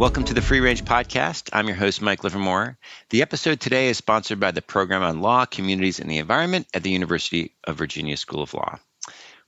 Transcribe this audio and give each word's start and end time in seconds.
Welcome 0.00 0.24
to 0.24 0.32
the 0.32 0.40
Free 0.40 0.60
Range 0.60 0.82
Podcast. 0.82 1.50
I'm 1.52 1.66
your 1.66 1.76
host, 1.76 2.00
Mike 2.00 2.24
Livermore. 2.24 2.78
The 3.10 3.20
episode 3.20 3.60
today 3.60 3.90
is 3.90 3.98
sponsored 3.98 4.40
by 4.40 4.50
the 4.50 4.62
Program 4.62 5.02
on 5.02 5.20
Law, 5.20 5.44
Communities, 5.44 6.00
and 6.00 6.10
the 6.10 6.16
Environment 6.16 6.66
at 6.72 6.82
the 6.82 6.88
University 6.88 7.52
of 7.64 7.76
Virginia 7.76 8.16
School 8.16 8.42
of 8.42 8.54
Law. 8.54 8.78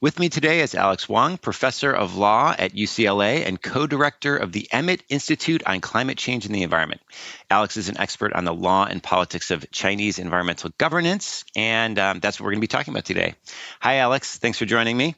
With 0.03 0.19
me 0.19 0.29
today 0.29 0.61
is 0.61 0.75
Alex 0.75 1.09
Wang, 1.09 1.39
professor 1.39 1.91
of 1.91 2.17
law 2.17 2.55
at 2.59 2.75
UCLA 2.75 3.47
and 3.47 3.63
co 3.63 3.87
director 3.87 4.37
of 4.37 4.53
the 4.53 4.69
Emmett 4.71 5.03
Institute 5.09 5.63
on 5.65 5.81
Climate 5.81 6.19
Change 6.19 6.45
and 6.45 6.55
the 6.55 6.65
Environment. 6.65 7.01
Alex 7.49 7.79
is 7.79 7.89
an 7.89 7.97
expert 7.97 8.35
on 8.35 8.45
the 8.45 8.53
law 8.53 8.85
and 8.85 9.03
politics 9.03 9.51
of 9.51 9.65
Chinese 9.71 10.19
environmental 10.19 10.71
governance, 10.77 11.47
and 11.57 11.99
um, 11.99 12.21
that's 12.21 12.39
what 12.39 12.45
we're 12.45 12.51
going 12.51 12.61
to 12.61 12.65
be 12.65 12.67
talking 12.67 12.93
about 12.93 13.07
today. 13.07 13.37
Hi, 13.81 13.97
Alex. 13.97 14.37
Thanks 14.37 14.59
for 14.59 14.67
joining 14.67 14.99
me. 14.99 15.15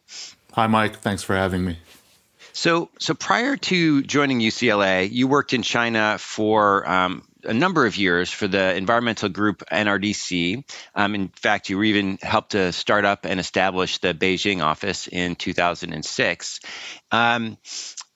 Hi, 0.52 0.68
Mike. 0.68 0.98
Thanks 0.98 1.24
for 1.24 1.34
having 1.34 1.64
me. 1.64 1.78
So, 2.54 2.88
so 3.00 3.14
prior 3.14 3.56
to 3.56 4.02
joining 4.04 4.38
UCLA, 4.38 5.10
you 5.10 5.26
worked 5.26 5.52
in 5.52 5.62
China 5.62 6.18
for 6.20 6.88
um, 6.88 7.26
a 7.42 7.52
number 7.52 7.84
of 7.84 7.96
years 7.96 8.30
for 8.30 8.46
the 8.46 8.76
environmental 8.76 9.28
group 9.28 9.64
NRDC. 9.72 10.62
Um, 10.94 11.16
in 11.16 11.28
fact, 11.30 11.68
you 11.68 11.82
even 11.82 12.16
helped 12.22 12.52
to 12.52 12.70
start 12.70 13.04
up 13.04 13.24
and 13.24 13.40
establish 13.40 13.98
the 13.98 14.14
Beijing 14.14 14.62
office 14.62 15.08
in 15.08 15.34
2006. 15.34 16.60
Um, 17.10 17.58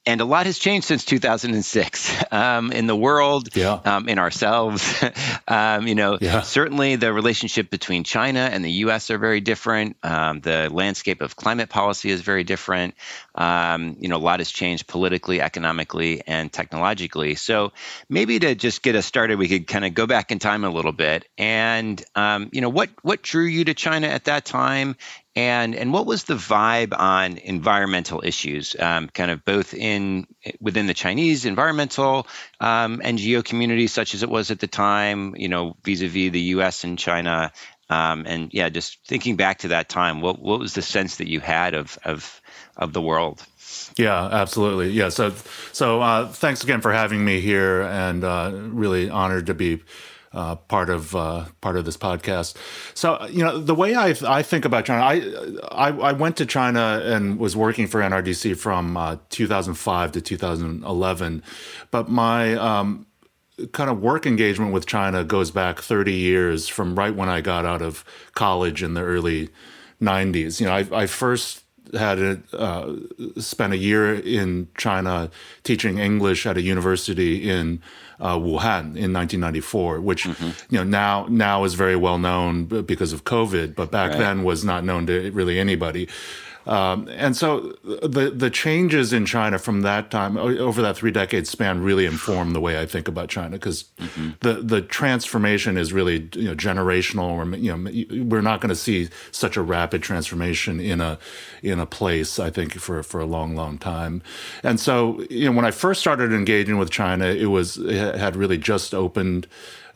and 0.08 0.22
a 0.22 0.24
lot 0.24 0.46
has 0.46 0.58
changed 0.58 0.86
since 0.86 1.04
2006 1.04 2.24
um, 2.32 2.72
in 2.72 2.86
the 2.86 2.96
world, 2.96 3.54
yeah. 3.54 3.78
um, 3.84 4.08
in 4.08 4.18
ourselves. 4.18 5.04
um, 5.48 5.86
you 5.86 5.94
know, 5.94 6.16
yeah. 6.18 6.40
certainly 6.40 6.96
the 6.96 7.12
relationship 7.12 7.68
between 7.68 8.04
China 8.04 8.40
and 8.40 8.64
the 8.64 8.70
U.S. 8.84 9.10
are 9.10 9.18
very 9.18 9.42
different. 9.42 9.98
Um, 10.02 10.40
the 10.40 10.70
landscape 10.72 11.20
of 11.20 11.36
climate 11.36 11.68
policy 11.68 12.10
is 12.10 12.22
very 12.22 12.42
different. 12.42 12.94
Um, 13.34 13.98
you 14.00 14.08
know, 14.08 14.16
a 14.16 14.18
lot 14.18 14.40
has 14.40 14.50
changed 14.50 14.86
politically, 14.86 15.42
economically, 15.42 16.22
and 16.26 16.50
technologically. 16.50 17.34
So 17.34 17.72
maybe 18.08 18.38
to 18.38 18.54
just 18.54 18.82
get 18.82 18.96
us 18.96 19.04
started, 19.04 19.38
we 19.38 19.46
could 19.46 19.66
kind 19.66 19.84
of 19.84 19.92
go 19.92 20.06
back 20.06 20.32
in 20.32 20.38
time 20.38 20.64
a 20.64 20.70
little 20.70 20.92
bit. 20.92 21.28
And 21.36 22.02
um, 22.14 22.48
you 22.50 22.62
know, 22.62 22.70
what 22.70 22.88
what 23.02 23.20
drew 23.20 23.44
you 23.44 23.66
to 23.66 23.74
China 23.74 24.06
at 24.06 24.24
that 24.24 24.46
time, 24.46 24.96
and 25.38 25.76
and 25.76 25.92
what 25.92 26.04
was 26.04 26.24
the 26.24 26.34
vibe 26.34 26.92
on 26.98 27.38
environmental 27.38 28.22
issues, 28.24 28.74
um, 28.76 29.08
kind 29.08 29.30
of 29.30 29.44
both 29.44 29.72
in 29.72 30.26
within 30.60 30.88
the 30.88 30.94
Chinese 30.94 31.44
environmental 31.44 32.26
um, 32.58 32.98
NGO 32.98 33.44
community, 33.44 33.86
such 33.86 34.14
as 34.14 34.24
it 34.24 34.28
was 34.28 34.50
at 34.50 34.58
the 34.58 34.66
time, 34.66 35.36
you 35.36 35.46
know, 35.46 35.76
vis-a-vis 35.84 36.32
the 36.32 36.40
U.S. 36.56 36.82
and 36.82 36.98
China, 36.98 37.52
um, 37.88 38.24
and 38.26 38.52
yeah, 38.52 38.68
just 38.68 38.98
thinking 39.06 39.36
back 39.36 39.58
to 39.58 39.68
that 39.68 39.88
time, 39.88 40.22
what 40.22 40.40
what 40.40 40.58
was 40.58 40.74
the 40.74 40.82
sense 40.82 41.18
that 41.18 41.28
you 41.28 41.38
had 41.38 41.74
of 41.74 41.96
of 42.04 42.40
of 42.76 42.92
the 42.92 43.00
world? 43.00 43.46
Yeah, 43.96 44.24
absolutely. 44.24 44.90
Yeah. 44.90 45.08
So 45.10 45.32
so 45.70 46.02
uh, 46.02 46.26
thanks 46.26 46.64
again 46.64 46.80
for 46.80 46.92
having 46.92 47.24
me 47.24 47.40
here, 47.40 47.82
and 47.82 48.24
uh, 48.24 48.50
really 48.54 49.08
honored 49.08 49.46
to 49.46 49.54
be 49.54 49.84
uh, 50.32 50.56
part 50.56 50.90
of 50.90 51.14
uh, 51.14 51.46
part 51.60 51.76
of 51.76 51.84
this 51.84 51.96
podcast. 51.96 52.54
So 52.94 53.24
you 53.30 53.44
know 53.44 53.58
the 53.58 53.74
way 53.74 53.94
I 53.94 54.14
I 54.26 54.42
think 54.42 54.64
about 54.64 54.84
China, 54.84 55.02
I 55.02 55.88
I, 55.88 55.88
I 55.88 56.12
went 56.12 56.36
to 56.38 56.46
China 56.46 57.00
and 57.04 57.38
was 57.38 57.56
working 57.56 57.86
for 57.86 58.00
NRDC 58.00 58.56
from 58.56 58.96
uh, 58.96 59.16
2005 59.30 60.12
to 60.12 60.20
2011, 60.20 61.42
but 61.90 62.08
my 62.08 62.54
um, 62.54 63.06
kind 63.72 63.90
of 63.90 64.00
work 64.00 64.26
engagement 64.26 64.72
with 64.72 64.86
China 64.86 65.24
goes 65.24 65.50
back 65.50 65.80
30 65.80 66.12
years 66.12 66.68
from 66.68 66.94
right 66.94 67.14
when 67.14 67.28
I 67.28 67.40
got 67.40 67.64
out 67.64 67.82
of 67.82 68.04
college 68.34 68.82
in 68.82 68.94
the 68.94 69.02
early 69.02 69.50
90s. 70.00 70.60
You 70.60 70.66
know, 70.66 70.72
I, 70.72 71.02
I 71.02 71.06
first 71.06 71.64
had 71.94 72.42
uh, 72.52 72.92
spent 73.36 73.72
a 73.72 73.76
year 73.76 74.14
in 74.14 74.68
China 74.76 75.30
teaching 75.64 75.98
English 75.98 76.46
at 76.46 76.56
a 76.56 76.62
university 76.62 77.48
in 77.48 77.80
uh, 78.20 78.36
Wuhan 78.36 78.96
in 78.96 79.12
1994, 79.12 80.00
which 80.00 80.24
mm-hmm. 80.24 80.50
you 80.74 80.78
know 80.78 80.84
now 80.84 81.26
now 81.28 81.64
is 81.64 81.74
very 81.74 81.96
well 81.96 82.18
known 82.18 82.64
because 82.64 83.12
of 83.12 83.24
COVID, 83.24 83.74
but 83.74 83.90
back 83.90 84.10
right. 84.10 84.18
then 84.18 84.42
was 84.42 84.64
not 84.64 84.84
known 84.84 85.06
to 85.06 85.30
really 85.30 85.58
anybody. 85.58 86.08
Um, 86.66 87.08
and 87.08 87.36
so 87.36 87.76
the 87.84 88.30
the 88.34 88.50
changes 88.50 89.12
in 89.12 89.24
China 89.24 89.58
from 89.58 89.80
that 89.82 90.10
time 90.10 90.36
over 90.36 90.82
that 90.82 90.96
three 90.96 91.10
decades 91.10 91.48
span 91.48 91.82
really 91.82 92.04
inform 92.04 92.52
the 92.52 92.60
way 92.60 92.78
I 92.78 92.84
think 92.84 93.08
about 93.08 93.30
China 93.30 93.52
because 93.52 93.84
mm-hmm. 93.98 94.30
the 94.40 94.54
the 94.54 94.82
transformation 94.82 95.78
is 95.78 95.92
really 95.92 96.28
you 96.34 96.48
know 96.48 96.54
generational. 96.54 97.30
Or 97.30 97.56
you 97.56 97.74
know 97.74 98.24
we're 98.24 98.42
not 98.42 98.60
going 98.60 98.68
to 98.68 98.76
see 98.76 99.08
such 99.30 99.56
a 99.56 99.62
rapid 99.62 100.02
transformation 100.02 100.78
in 100.78 101.00
a 101.00 101.18
in 101.62 101.80
a 101.80 101.86
place 101.86 102.38
I 102.38 102.50
think 102.50 102.74
for 102.74 103.02
for 103.02 103.20
a 103.20 103.26
long 103.26 103.54
long 103.54 103.78
time. 103.78 104.22
And 104.62 104.78
so 104.78 105.24
you 105.30 105.46
know 105.46 105.52
when 105.52 105.64
I 105.64 105.70
first 105.70 106.00
started 106.00 106.32
engaging 106.32 106.76
with 106.76 106.90
China, 106.90 107.26
it 107.26 107.46
was 107.46 107.78
it 107.78 108.14
had 108.16 108.36
really 108.36 108.58
just 108.58 108.94
opened 108.94 109.46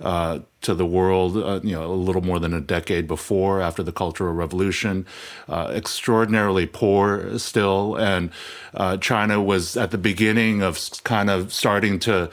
uh, 0.03 0.41
to 0.61 0.75
the 0.75 0.87
world, 0.87 1.37
uh, 1.37 1.61
you 1.63 1.73
know, 1.73 1.87
a 1.87 1.95
little 1.95 2.23
more 2.23 2.39
than 2.39 2.53
a 2.53 2.61
decade 2.61 3.07
before, 3.07 3.63
after 3.63 3.83
the 3.83 3.93
Cultural 3.93 4.33
Revolution. 4.33 5.07
Uh, 5.49 5.71
extraordinarily 5.73 6.67
poor 6.67 7.39
still, 7.39 7.97
and 7.97 8.31
uh, 8.75 8.97
China 8.99 9.41
was 9.41 9.77
at 9.77 9.91
the 9.91 9.99
beginning 9.99 10.63
of 10.63 10.79
kind 11.05 11.31
of 11.31 11.53
starting 11.53 11.99
to. 12.01 12.31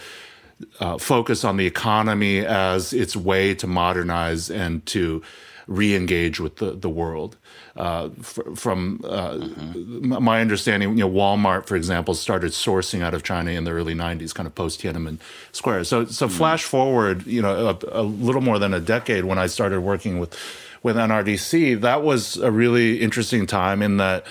Uh, 0.82 0.98
focus 0.98 1.46
on 1.46 1.56
the 1.56 1.66
economy 1.66 2.46
as 2.46 2.92
its 2.92 3.16
way 3.16 3.56
to 3.56 3.66
modernize 3.66 4.52
and 4.52 4.86
to 4.86 5.22
re-engage 5.68 6.42
with 6.42 6.58
the, 6.58 6.72
the 6.72 6.90
world. 6.90 7.38
Uh, 7.80 8.10
from 8.20 9.00
uh, 9.06 9.36
mm-hmm. 9.36 10.22
my 10.22 10.42
understanding, 10.42 10.90
you 10.90 10.96
know, 10.96 11.10
Walmart, 11.10 11.66
for 11.66 11.78
example, 11.78 12.14
started 12.14 12.52
sourcing 12.52 13.02
out 13.02 13.14
of 13.14 13.24
China 13.24 13.52
in 13.52 13.64
the 13.64 13.72
early 13.72 13.96
'90s, 13.96 14.36
kind 14.36 14.46
of 14.46 14.54
post 14.54 14.82
Tiananmen 14.82 15.18
Square. 15.54 15.86
So, 15.86 16.04
so 16.04 16.28
mm-hmm. 16.28 16.36
flash 16.36 16.66
forward, 16.66 17.26
you 17.26 17.42
know, 17.42 17.70
a, 17.70 18.02
a, 18.02 18.04
little 18.04 18.42
more 18.42 18.60
than 18.60 18.74
a 18.74 18.82
decade 18.82 19.24
when 19.24 19.38
I 19.38 19.48
started 19.48 19.80
working 19.80 20.20
with 20.20 20.38
with 20.84 20.98
NRDC. 20.98 21.80
That 21.80 22.04
was 22.04 22.36
a 22.36 22.52
really 22.52 23.00
interesting 23.00 23.46
time 23.48 23.82
in 23.82 23.96
that. 23.96 24.26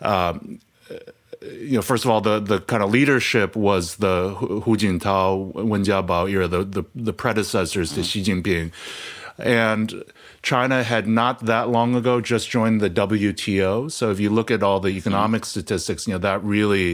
Um, 0.00 0.58
you 1.40 1.76
know, 1.76 1.82
first 1.82 2.04
of 2.04 2.10
all, 2.10 2.20
the, 2.20 2.40
the 2.40 2.60
kind 2.62 2.82
of 2.82 2.90
leadership 2.90 3.54
was 3.54 3.96
the 3.96 4.30
Hu 4.30 4.76
Jintao, 4.76 5.54
Wen 5.54 5.84
Jiabao 5.84 6.28
era, 6.28 6.48
the, 6.48 6.64
the, 6.64 6.84
the 6.96 7.12
predecessors 7.12 7.92
to 7.92 8.00
mm-hmm. 8.00 8.02
Xi 8.02 8.24
Jinping. 8.24 8.72
And 9.38 10.02
China 10.48 10.82
had 10.82 11.06
not 11.06 11.40
that 11.40 11.68
long 11.68 11.94
ago 11.94 12.22
just 12.22 12.48
joined 12.48 12.80
the 12.80 12.88
WTO. 12.88 13.92
So 13.92 14.10
if 14.10 14.18
you 14.18 14.30
look 14.30 14.50
at 14.50 14.62
all 14.62 14.80
the 14.80 14.88
economic 14.88 15.42
mm-hmm. 15.42 15.60
statistics, 15.60 16.06
you 16.06 16.14
know, 16.14 16.18
that 16.20 16.42
really, 16.42 16.92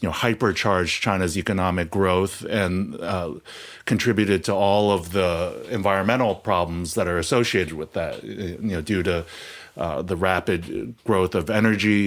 you 0.00 0.08
know, 0.08 0.10
hypercharged 0.10 1.00
China's 1.00 1.38
economic 1.38 1.90
growth 1.90 2.42
and 2.44 3.00
uh, 3.00 3.32
contributed 3.86 4.44
to 4.44 4.52
all 4.52 4.92
of 4.92 5.12
the 5.12 5.66
environmental 5.70 6.34
problems 6.34 6.92
that 6.92 7.08
are 7.08 7.16
associated 7.16 7.72
with 7.72 7.94
that, 7.94 8.22
you 8.22 8.58
know, 8.60 8.82
due 8.82 9.02
to 9.02 9.24
uh, 9.78 10.02
the 10.02 10.14
rapid 10.14 10.94
growth 11.04 11.34
of 11.34 11.48
energy 11.48 12.02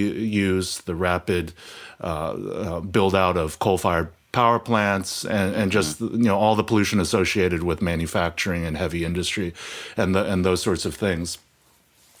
use, 0.46 0.78
the 0.82 0.94
rapid 0.94 1.52
uh, 2.00 2.34
uh 2.34 2.80
build 2.80 3.16
out 3.16 3.36
of 3.36 3.58
coal 3.58 3.78
fired 3.78 4.12
power 4.34 4.58
plants 4.58 5.24
and, 5.24 5.54
and 5.54 5.72
just 5.72 6.00
mm-hmm. 6.00 6.16
you 6.16 6.24
know 6.24 6.36
all 6.36 6.56
the 6.56 6.64
pollution 6.64 7.00
associated 7.00 7.62
with 7.62 7.80
manufacturing 7.80 8.64
and 8.66 8.76
heavy 8.76 9.04
industry 9.04 9.54
and 9.96 10.14
the, 10.14 10.30
and 10.30 10.44
those 10.44 10.60
sorts 10.60 10.84
of 10.84 10.94
things. 10.94 11.38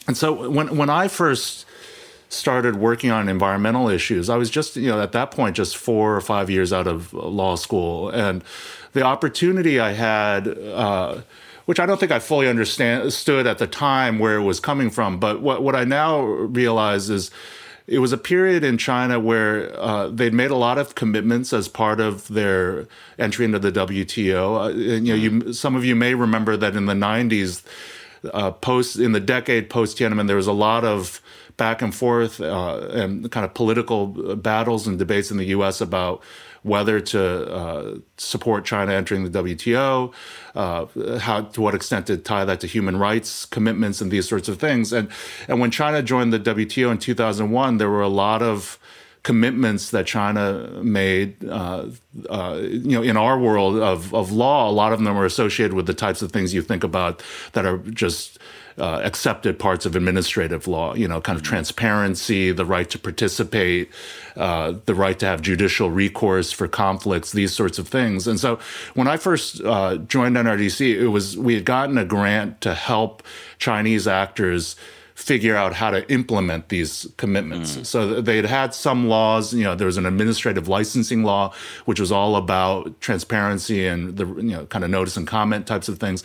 And 0.06 0.16
so 0.16 0.48
when 0.48 0.76
when 0.76 0.88
I 0.88 1.08
first 1.08 1.66
started 2.28 2.76
working 2.76 3.10
on 3.10 3.28
environmental 3.28 3.88
issues, 3.88 4.30
I 4.30 4.36
was 4.36 4.48
just 4.48 4.76
you 4.76 4.88
know 4.88 5.02
at 5.02 5.12
that 5.12 5.30
point 5.32 5.56
just 5.56 5.76
four 5.76 6.16
or 6.16 6.20
five 6.20 6.48
years 6.48 6.72
out 6.72 6.86
of 6.86 7.12
law 7.12 7.56
school, 7.56 8.08
and 8.10 8.42
the 8.92 9.02
opportunity 9.02 9.78
I 9.80 9.92
had. 9.92 10.48
Uh, 10.48 11.22
which 11.66 11.80
I 11.80 11.86
don't 11.86 11.98
think 11.98 12.12
I 12.12 12.18
fully 12.18 12.46
understood 12.46 13.46
at 13.46 13.56
the 13.56 13.66
time 13.66 14.18
where 14.18 14.36
it 14.36 14.42
was 14.42 14.60
coming 14.60 14.90
from, 14.90 15.18
but 15.18 15.40
what 15.40 15.62
what 15.62 15.74
I 15.74 15.84
now 15.84 16.20
realize 16.20 17.08
is 17.08 17.30
it 17.86 17.98
was 17.98 18.12
a 18.12 18.18
period 18.18 18.64
in 18.64 18.78
China 18.78 19.20
where 19.20 19.78
uh, 19.78 20.08
they'd 20.08 20.32
made 20.32 20.50
a 20.50 20.56
lot 20.56 20.78
of 20.78 20.94
commitments 20.94 21.52
as 21.52 21.68
part 21.68 22.00
of 22.00 22.28
their 22.28 22.86
entry 23.18 23.44
into 23.44 23.58
the 23.58 23.70
WTO. 23.70 24.58
Uh, 24.58 24.68
and, 24.70 25.06
you 25.06 25.14
know, 25.14 25.44
you, 25.44 25.52
some 25.52 25.76
of 25.76 25.84
you 25.84 25.94
may 25.94 26.14
remember 26.14 26.56
that 26.56 26.76
in 26.76 26.86
the 26.86 26.94
90s, 26.94 27.62
uh, 28.32 28.50
post 28.50 28.96
in 28.96 29.12
the 29.12 29.20
decade 29.20 29.68
post 29.68 29.98
Tiananmen, 29.98 30.26
there 30.28 30.36
was 30.36 30.46
a 30.46 30.52
lot 30.52 30.84
of 30.84 31.20
back 31.58 31.82
and 31.82 31.94
forth 31.94 32.40
uh, 32.40 32.88
and 32.92 33.30
kind 33.30 33.44
of 33.44 33.52
political 33.52 34.06
battles 34.36 34.86
and 34.86 34.98
debates 34.98 35.30
in 35.30 35.36
the 35.36 35.46
U.S. 35.46 35.80
about 35.80 36.22
whether 36.64 36.98
to 36.98 37.52
uh, 37.52 37.94
support 38.16 38.64
China 38.64 38.92
entering 38.92 39.30
the 39.30 39.42
WTO, 39.42 40.12
uh, 40.54 41.18
how 41.18 41.42
to 41.42 41.60
what 41.60 41.74
extent 41.74 42.06
to 42.08 42.16
tie 42.16 42.44
that 42.44 42.58
to 42.60 42.66
human 42.66 42.96
rights 42.96 43.44
commitments 43.44 44.00
and 44.00 44.10
these 44.10 44.28
sorts 44.28 44.48
of 44.48 44.58
things. 44.58 44.92
And 44.92 45.08
and 45.46 45.60
when 45.60 45.70
China 45.70 46.02
joined 46.02 46.32
the 46.32 46.40
WTO 46.40 46.90
in 46.90 46.98
2001, 46.98 47.78
there 47.78 47.90
were 47.90 48.02
a 48.02 48.08
lot 48.08 48.42
of 48.42 48.78
commitments 49.24 49.90
that 49.90 50.06
China 50.06 50.68
made, 50.82 51.36
uh, 51.48 51.86
uh, 52.28 52.60
you 52.62 52.92
know, 52.92 53.02
in 53.02 53.16
our 53.16 53.38
world 53.38 53.76
of, 53.76 54.14
of 54.14 54.30
law, 54.30 54.68
a 54.68 54.70
lot 54.70 54.92
of 54.92 55.02
them 55.02 55.16
are 55.16 55.24
associated 55.24 55.72
with 55.72 55.86
the 55.86 55.94
types 55.94 56.20
of 56.20 56.30
things 56.30 56.52
you 56.52 56.60
think 56.60 56.84
about 56.84 57.22
that 57.52 57.64
are 57.64 57.78
just 57.78 58.38
uh, 58.78 59.00
accepted 59.04 59.58
parts 59.58 59.86
of 59.86 59.94
administrative 59.94 60.66
law, 60.66 60.94
you 60.94 61.06
know, 61.06 61.20
kind 61.20 61.36
of 61.36 61.42
transparency, 61.42 62.50
the 62.52 62.64
right 62.64 62.90
to 62.90 62.98
participate, 62.98 63.90
uh, 64.36 64.74
the 64.86 64.94
right 64.94 65.18
to 65.18 65.26
have 65.26 65.42
judicial 65.42 65.90
recourse 65.90 66.50
for 66.50 66.66
conflicts, 66.66 67.32
these 67.32 67.52
sorts 67.52 67.78
of 67.78 67.86
things. 67.86 68.26
And 68.26 68.40
so 68.40 68.58
when 68.94 69.06
I 69.06 69.16
first 69.16 69.60
uh, 69.62 69.96
joined 69.96 70.36
NRDC, 70.36 71.00
it 71.00 71.08
was 71.08 71.36
we 71.36 71.54
had 71.54 71.64
gotten 71.64 71.98
a 71.98 72.04
grant 72.04 72.60
to 72.62 72.74
help 72.74 73.22
Chinese 73.58 74.08
actors 74.08 74.76
figure 75.24 75.56
out 75.56 75.72
how 75.72 75.90
to 75.90 76.06
implement 76.12 76.68
these 76.68 77.06
commitments. 77.16 77.78
Mm. 77.78 77.86
So 77.86 78.20
they'd 78.20 78.44
had 78.44 78.74
some 78.74 79.08
laws, 79.08 79.54
you 79.54 79.64
know, 79.64 79.74
there 79.74 79.86
was 79.86 79.96
an 79.96 80.04
administrative 80.04 80.68
licensing 80.68 81.24
law, 81.24 81.54
which 81.86 81.98
was 81.98 82.12
all 82.12 82.36
about 82.36 83.00
transparency 83.00 83.86
and 83.86 84.18
the, 84.18 84.26
you 84.26 84.52
know, 84.52 84.66
kind 84.66 84.84
of 84.84 84.90
notice 84.90 85.16
and 85.16 85.26
comment 85.26 85.66
types 85.66 85.88
of 85.88 85.98
things. 85.98 86.22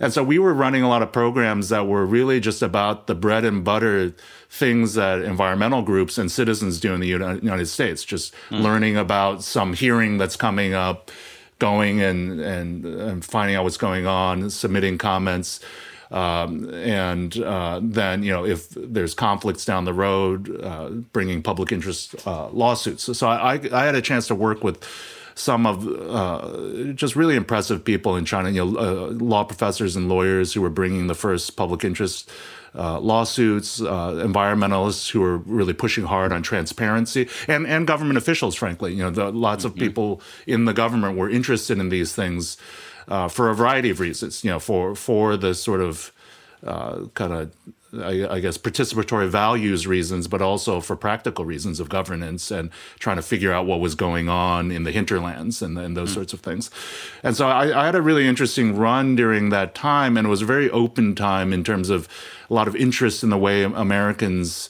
And 0.00 0.14
so 0.14 0.24
we 0.24 0.38
were 0.38 0.54
running 0.54 0.82
a 0.82 0.88
lot 0.88 1.02
of 1.02 1.12
programs 1.12 1.68
that 1.68 1.86
were 1.86 2.06
really 2.06 2.40
just 2.40 2.62
about 2.62 3.06
the 3.06 3.14
bread 3.14 3.44
and 3.44 3.62
butter 3.62 4.14
things 4.48 4.94
that 4.94 5.20
environmental 5.20 5.82
groups 5.82 6.16
and 6.16 6.32
citizens 6.32 6.80
do 6.80 6.94
in 6.94 7.00
the 7.00 7.06
United 7.06 7.66
States, 7.66 8.02
just 8.02 8.32
mm. 8.48 8.62
learning 8.62 8.96
about 8.96 9.44
some 9.44 9.74
hearing 9.74 10.16
that's 10.16 10.36
coming 10.36 10.72
up, 10.72 11.10
going 11.58 12.00
and, 12.00 12.40
and, 12.40 12.86
and 12.86 13.24
finding 13.26 13.56
out 13.56 13.64
what's 13.64 13.76
going 13.76 14.06
on, 14.06 14.48
submitting 14.48 14.96
comments. 14.96 15.60
Um, 16.10 16.72
and 16.72 17.36
uh, 17.38 17.80
then, 17.82 18.22
you 18.22 18.32
know, 18.32 18.44
if 18.46 18.70
there's 18.70 19.14
conflicts 19.14 19.64
down 19.64 19.84
the 19.84 19.92
road, 19.92 20.64
uh, 20.64 20.88
bringing 20.88 21.42
public 21.42 21.70
interest 21.70 22.14
uh, 22.26 22.48
lawsuits. 22.48 23.02
So, 23.04 23.12
so 23.12 23.28
I, 23.28 23.60
I, 23.72 23.84
had 23.84 23.94
a 23.94 24.00
chance 24.00 24.26
to 24.28 24.34
work 24.34 24.64
with 24.64 24.82
some 25.34 25.66
of 25.66 25.86
uh, 25.86 26.92
just 26.94 27.14
really 27.14 27.36
impressive 27.36 27.84
people 27.84 28.16
in 28.16 28.24
China, 28.24 28.50
you 28.50 28.64
know, 28.64 28.78
uh, 28.78 29.10
law 29.12 29.44
professors 29.44 29.96
and 29.96 30.08
lawyers 30.08 30.54
who 30.54 30.62
were 30.62 30.70
bringing 30.70 31.08
the 31.08 31.14
first 31.14 31.56
public 31.56 31.84
interest 31.84 32.30
uh, 32.74 32.98
lawsuits, 33.00 33.80
uh, 33.80 34.12
environmentalists 34.24 35.10
who 35.10 35.22
are 35.22 35.38
really 35.38 35.72
pushing 35.72 36.04
hard 36.04 36.32
on 36.32 36.42
transparency, 36.42 37.28
and 37.46 37.66
and 37.66 37.86
government 37.86 38.18
officials. 38.18 38.54
Frankly, 38.54 38.94
you 38.94 39.02
know, 39.02 39.10
the, 39.10 39.30
lots 39.30 39.64
mm-hmm. 39.64 39.72
of 39.72 39.78
people 39.78 40.20
in 40.46 40.64
the 40.64 40.74
government 40.74 41.16
were 41.16 41.30
interested 41.30 41.78
in 41.78 41.88
these 41.88 42.14
things 42.14 42.56
uh, 43.08 43.28
for 43.28 43.50
a 43.50 43.54
variety 43.54 43.90
of 43.90 44.00
reasons. 44.00 44.44
You 44.44 44.50
know, 44.50 44.58
for 44.58 44.94
for 44.94 45.36
the 45.36 45.54
sort 45.54 45.80
of 45.80 46.12
uh, 46.64 47.06
kind 47.14 47.32
of 47.32 47.52
I, 47.92 48.26
I, 48.28 48.40
guess 48.40 48.58
participatory 48.58 49.28
values 49.28 49.86
reasons, 49.86 50.28
but 50.28 50.42
also 50.42 50.80
for 50.80 50.94
practical 50.94 51.44
reasons 51.44 51.80
of 51.80 51.88
governance 51.88 52.50
and 52.50 52.70
trying 52.98 53.16
to 53.16 53.22
figure 53.22 53.52
out 53.52 53.66
what 53.66 53.80
was 53.80 53.94
going 53.94 54.28
on 54.28 54.70
in 54.70 54.82
the 54.82 54.92
hinterlands 54.92 55.62
and, 55.62 55.78
and 55.78 55.96
those 55.96 56.10
mm. 56.10 56.14
sorts 56.14 56.32
of 56.34 56.40
things. 56.40 56.70
And 57.22 57.34
so 57.34 57.48
I, 57.48 57.82
I, 57.82 57.86
had 57.86 57.94
a 57.94 58.02
really 58.02 58.28
interesting 58.28 58.76
run 58.76 59.16
during 59.16 59.48
that 59.50 59.74
time, 59.74 60.16
and 60.16 60.26
it 60.26 60.30
was 60.30 60.42
a 60.42 60.46
very 60.46 60.68
open 60.70 61.14
time 61.14 61.52
in 61.52 61.64
terms 61.64 61.88
of 61.88 62.08
a 62.50 62.54
lot 62.54 62.68
of 62.68 62.76
interest 62.76 63.22
in 63.22 63.30
the 63.30 63.38
way 63.38 63.62
Americans 63.62 64.68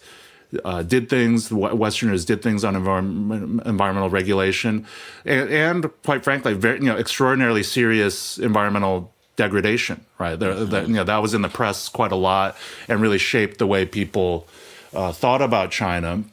uh, 0.65 0.83
did 0.83 1.09
things, 1.09 1.53
Westerners 1.53 2.25
did 2.25 2.43
things 2.43 2.65
on 2.65 2.75
environment, 2.75 3.63
environmental 3.67 4.11
regulation, 4.11 4.87
and, 5.25 5.51
and, 5.51 5.91
quite 6.05 6.25
frankly, 6.25 6.55
very, 6.55 6.79
you 6.79 6.87
know, 6.87 6.97
extraordinarily 6.97 7.63
serious 7.63 8.39
environmental 8.39 9.13
degradation. 9.37 10.05
Right, 10.19 10.39
there, 10.39 10.57
you 10.83 10.95
know, 10.95 11.05
that 11.05 11.19
was 11.19 11.35
in 11.35 11.43
the 11.43 11.49
press 11.49 11.89
quite 11.89 12.13
a 12.13 12.17
lot 12.17 12.57
and 12.89 13.01
really 13.01 13.19
shaped 13.19 13.59
the 13.59 13.67
way 13.67 13.85
people 13.85 14.47
uh, 14.95 15.13
thought 15.13 15.43
about 15.43 15.71
China. 15.71 16.25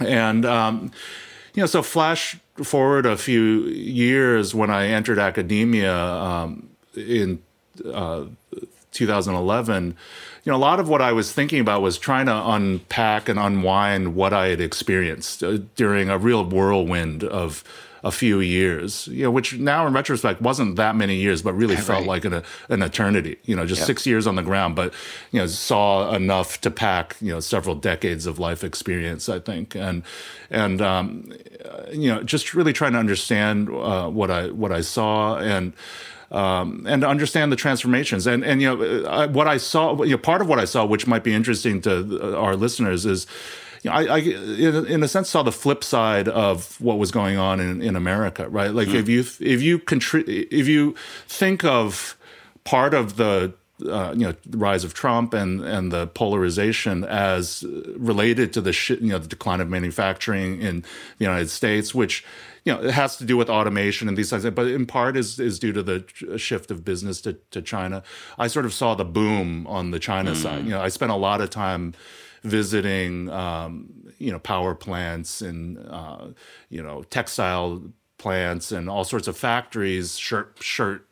And 0.00 0.44
um, 0.44 0.92
you 1.54 1.62
know, 1.62 1.66
so 1.66 1.82
flash 1.82 2.36
forward 2.62 3.06
a 3.06 3.16
few 3.16 3.64
years 3.64 4.54
when 4.54 4.70
I 4.70 4.88
entered 4.88 5.18
academia 5.18 5.94
um, 5.96 6.68
in 6.94 7.42
uh, 7.84 8.24
2011 8.92 9.96
you 10.44 10.50
know, 10.50 10.56
a 10.56 10.58
lot 10.58 10.80
of 10.80 10.88
what 10.88 11.00
I 11.00 11.12
was 11.12 11.32
thinking 11.32 11.60
about 11.60 11.82
was 11.82 11.98
trying 11.98 12.26
to 12.26 12.34
unpack 12.50 13.28
and 13.28 13.38
unwind 13.38 14.14
what 14.14 14.32
I 14.32 14.48
had 14.48 14.60
experienced 14.60 15.42
uh, 15.44 15.58
during 15.76 16.10
a 16.10 16.18
real 16.18 16.44
whirlwind 16.44 17.22
of 17.22 17.62
a 18.04 18.10
few 18.10 18.40
years, 18.40 19.06
you 19.06 19.22
know, 19.22 19.30
which 19.30 19.58
now 19.58 19.86
in 19.86 19.92
retrospect 19.92 20.42
wasn't 20.42 20.74
that 20.74 20.96
many 20.96 21.14
years, 21.14 21.42
but 21.42 21.52
really 21.52 21.74
right. 21.76 21.84
felt 21.84 22.06
like 22.06 22.24
an, 22.24 22.42
an 22.68 22.82
eternity, 22.82 23.36
you 23.44 23.54
know, 23.54 23.64
just 23.64 23.80
yep. 23.80 23.86
six 23.86 24.06
years 24.06 24.26
on 24.26 24.34
the 24.34 24.42
ground, 24.42 24.74
but, 24.74 24.92
you 25.30 25.38
know, 25.38 25.46
saw 25.46 26.12
enough 26.12 26.60
to 26.62 26.70
pack, 26.70 27.16
you 27.20 27.32
know, 27.32 27.38
several 27.38 27.76
decades 27.76 28.26
of 28.26 28.40
life 28.40 28.64
experience, 28.64 29.28
I 29.28 29.38
think. 29.38 29.76
And, 29.76 30.02
and, 30.50 30.82
um, 30.82 31.32
you 31.92 32.12
know, 32.12 32.24
just 32.24 32.54
really 32.54 32.72
trying 32.72 32.94
to 32.94 32.98
understand 32.98 33.70
uh, 33.70 34.08
what 34.08 34.32
I, 34.32 34.48
what 34.48 34.72
I 34.72 34.80
saw 34.80 35.36
and, 35.36 35.72
um, 36.32 36.84
and 36.88 37.04
understand 37.04 37.52
the 37.52 37.56
transformations. 37.56 38.26
And 38.26 38.44
and 38.44 38.60
you 38.60 38.74
know 38.74 39.04
I, 39.04 39.26
what 39.26 39.46
I 39.46 39.58
saw, 39.58 40.02
you 40.02 40.12
know, 40.12 40.18
part 40.18 40.40
of 40.40 40.48
what 40.48 40.58
I 40.58 40.64
saw, 40.64 40.84
which 40.84 41.06
might 41.06 41.22
be 41.22 41.34
interesting 41.34 41.80
to 41.82 42.36
our 42.36 42.56
listeners, 42.56 43.06
is. 43.06 43.26
You 43.84 43.90
know, 43.90 43.96
I, 43.96 44.02
I 44.02 44.18
in, 44.18 45.02
a 45.02 45.08
sense, 45.08 45.28
saw 45.28 45.42
the 45.42 45.50
flip 45.50 45.82
side 45.82 46.28
of 46.28 46.80
what 46.80 46.98
was 46.98 47.10
going 47.10 47.36
on 47.36 47.58
in, 47.58 47.82
in 47.82 47.96
America, 47.96 48.48
right? 48.48 48.72
Like 48.72 48.86
mm. 48.86 48.94
if 48.94 49.08
you 49.08 49.20
if 49.40 49.60
you 49.60 49.80
contri- 49.80 50.46
if 50.52 50.68
you 50.68 50.94
think 51.26 51.64
of 51.64 52.16
part 52.62 52.94
of 52.94 53.16
the 53.16 53.54
uh, 53.84 54.12
you 54.16 54.26
know 54.26 54.34
the 54.46 54.56
rise 54.56 54.84
of 54.84 54.94
Trump 54.94 55.34
and 55.34 55.62
and 55.62 55.90
the 55.90 56.06
polarization 56.06 57.02
as 57.02 57.64
related 57.96 58.52
to 58.52 58.60
the 58.60 58.72
sh- 58.72 58.90
you 58.90 59.08
know 59.08 59.18
the 59.18 59.26
decline 59.26 59.60
of 59.60 59.68
manufacturing 59.68 60.62
in 60.62 60.82
the 61.18 61.24
United 61.24 61.50
States, 61.50 61.92
which 61.92 62.24
you 62.64 62.72
know, 62.72 62.82
it 62.82 62.92
has 62.92 63.16
to 63.16 63.24
do 63.24 63.36
with 63.36 63.50
automation 63.50 64.08
and 64.08 64.16
these 64.16 64.30
things, 64.30 64.48
but 64.50 64.68
in 64.68 64.86
part 64.86 65.16
is 65.16 65.40
is 65.40 65.58
due 65.58 65.72
to 65.72 65.82
the 65.82 66.38
shift 66.38 66.70
of 66.70 66.84
business 66.84 67.20
to, 67.22 67.34
to 67.50 67.60
China. 67.60 68.02
I 68.38 68.46
sort 68.46 68.66
of 68.66 68.72
saw 68.72 68.94
the 68.94 69.04
boom 69.04 69.66
on 69.66 69.90
the 69.90 69.98
China 69.98 70.32
mm. 70.32 70.36
side. 70.36 70.64
You 70.64 70.70
know, 70.70 70.80
I 70.80 70.88
spent 70.88 71.10
a 71.10 71.16
lot 71.16 71.40
of 71.40 71.50
time 71.50 71.94
visiting, 72.44 73.30
um, 73.30 74.12
you 74.18 74.30
know, 74.30 74.38
power 74.38 74.74
plants 74.74 75.42
and 75.42 75.78
uh, 75.90 76.28
you 76.68 76.82
know 76.82 77.02
textile 77.04 77.82
plants 78.18 78.70
and 78.70 78.88
all 78.88 79.04
sorts 79.04 79.26
of 79.26 79.36
factories, 79.36 80.16
shirt 80.16 80.56
shirt, 80.60 81.08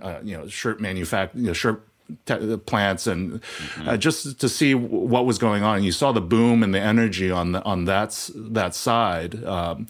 uh, 0.00 0.20
you 0.22 0.36
know, 0.36 0.48
shirt 0.48 0.80
manufacturing, 0.80 1.44
you 1.44 1.50
know, 1.50 1.54
shirt 1.54 1.86
Te- 2.24 2.56
plants 2.58 3.08
and 3.08 3.42
mm-hmm. 3.42 3.88
uh, 3.88 3.96
just 3.96 4.38
to 4.38 4.48
see 4.48 4.76
what 4.76 5.26
was 5.26 5.38
going 5.38 5.64
on. 5.64 5.82
You 5.82 5.90
saw 5.90 6.12
the 6.12 6.20
boom 6.20 6.62
and 6.62 6.72
the 6.72 6.78
energy 6.78 7.32
on 7.32 7.50
the 7.50 7.64
on 7.64 7.86
that 7.86 8.30
that 8.32 8.76
side. 8.76 9.44
Um, 9.44 9.88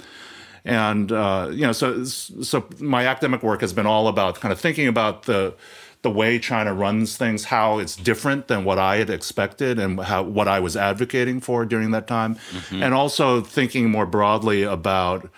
and 0.66 1.12
uh, 1.12 1.48
you 1.52 1.62
know, 1.62 1.72
so 1.72 2.04
so 2.04 2.66
my 2.80 3.06
academic 3.06 3.42
work 3.42 3.60
has 3.60 3.72
been 3.72 3.86
all 3.86 4.08
about 4.08 4.40
kind 4.40 4.52
of 4.52 4.60
thinking 4.60 4.88
about 4.88 5.22
the 5.22 5.54
the 6.02 6.10
way 6.10 6.38
China 6.38 6.74
runs 6.74 7.16
things, 7.16 7.44
how 7.44 7.78
it's 7.78 7.96
different 7.96 8.48
than 8.48 8.64
what 8.64 8.78
I 8.78 8.96
had 8.96 9.08
expected 9.08 9.78
and 9.78 9.98
how 10.00 10.24
what 10.24 10.48
I 10.48 10.60
was 10.60 10.76
advocating 10.76 11.40
for 11.40 11.64
during 11.64 11.92
that 11.92 12.06
time, 12.06 12.34
mm-hmm. 12.34 12.82
and 12.82 12.94
also 12.94 13.40
thinking 13.40 13.90
more 13.90 14.06
broadly 14.06 14.64
about 14.64 15.30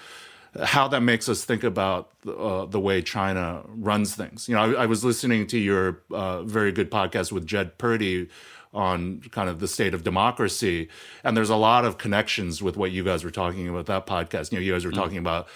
how 0.65 0.89
that 0.89 1.01
makes 1.01 1.29
us 1.29 1.45
think 1.45 1.63
about 1.63 2.11
uh, 2.27 2.65
the 2.65 2.81
way 2.81 3.03
China 3.03 3.63
runs 3.67 4.15
things. 4.15 4.49
You 4.49 4.55
know, 4.55 4.77
I, 4.77 4.83
I 4.85 4.87
was 4.87 5.05
listening 5.05 5.47
to 5.49 5.59
your 5.59 6.03
uh, 6.11 6.43
very 6.43 6.73
good 6.73 6.91
podcast 6.91 7.33
with 7.33 7.47
Jed 7.47 7.79
Purdy 7.79 8.29
on 8.73 9.21
kind 9.31 9.49
of 9.49 9.61
the 9.61 9.69
state 9.69 9.95
of 9.95 10.05
democracy. 10.05 10.89
And 11.25 11.37
there's 11.37 11.51
a 11.51 11.57
lot 11.57 11.85
of 11.85 11.99
connections 11.99 12.63
with 12.63 12.77
what 12.77 12.91
you 12.91 13.05
guys 13.05 13.25
were 13.25 13.31
talking 13.31 13.69
about 13.69 13.87
that 13.87 14.07
podcast. 14.07 14.53
You 14.53 14.59
know, 14.59 14.63
you 14.63 14.73
guys 14.73 14.85
were 14.85 14.93
mm. 14.93 14.97
talking 14.97 15.19
about 15.19 15.49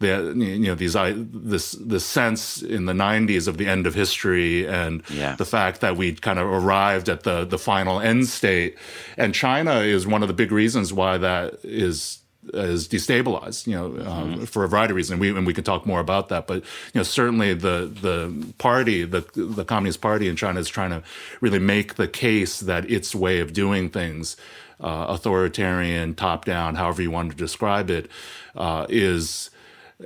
the 0.00 0.34
you 0.34 0.58
know 0.58 0.74
these 0.74 0.94
this 0.94 1.72
this 1.72 2.04
sense 2.04 2.62
in 2.62 2.86
the 2.86 2.92
90s 2.92 3.46
of 3.46 3.58
the 3.58 3.66
end 3.66 3.86
of 3.86 3.94
history 3.94 4.66
and 4.66 5.02
yeah. 5.10 5.36
the 5.36 5.44
fact 5.44 5.82
that 5.82 5.96
we 5.96 6.14
kind 6.14 6.38
of 6.38 6.46
arrived 6.46 7.08
at 7.08 7.22
the 7.22 7.44
the 7.44 7.58
final 7.58 8.00
end 8.00 8.26
state 8.26 8.76
and 9.18 9.34
China 9.34 9.80
is 9.80 10.06
one 10.06 10.22
of 10.22 10.28
the 10.28 10.34
big 10.34 10.50
reasons 10.50 10.90
why 10.92 11.18
that 11.18 11.58
is 11.62 12.20
is 12.54 12.88
destabilized, 12.88 13.66
you 13.66 13.74
know, 13.74 13.86
um, 13.86 14.34
mm-hmm. 14.34 14.44
for 14.44 14.64
a 14.64 14.68
variety 14.68 14.92
of 14.92 14.96
reasons. 14.96 15.20
We, 15.20 15.30
and 15.30 15.46
we 15.46 15.54
can 15.54 15.64
talk 15.64 15.86
more 15.86 16.00
about 16.00 16.28
that. 16.28 16.46
But 16.46 16.56
you 16.56 16.98
know, 16.98 17.02
certainly 17.02 17.54
the 17.54 17.90
the 18.00 18.52
party, 18.58 19.04
the 19.04 19.24
the 19.34 19.64
Communist 19.64 20.00
Party 20.00 20.28
in 20.28 20.36
China, 20.36 20.60
is 20.60 20.68
trying 20.68 20.90
to 20.90 21.02
really 21.40 21.58
make 21.58 21.94
the 21.94 22.08
case 22.08 22.60
that 22.60 22.90
its 22.90 23.14
way 23.14 23.40
of 23.40 23.52
doing 23.52 23.90
things, 23.90 24.36
uh, 24.80 25.06
authoritarian, 25.08 26.14
top 26.14 26.44
down, 26.44 26.74
however 26.74 27.02
you 27.02 27.10
want 27.10 27.30
to 27.30 27.36
describe 27.36 27.90
it, 27.90 28.10
uh, 28.56 28.86
is. 28.88 29.50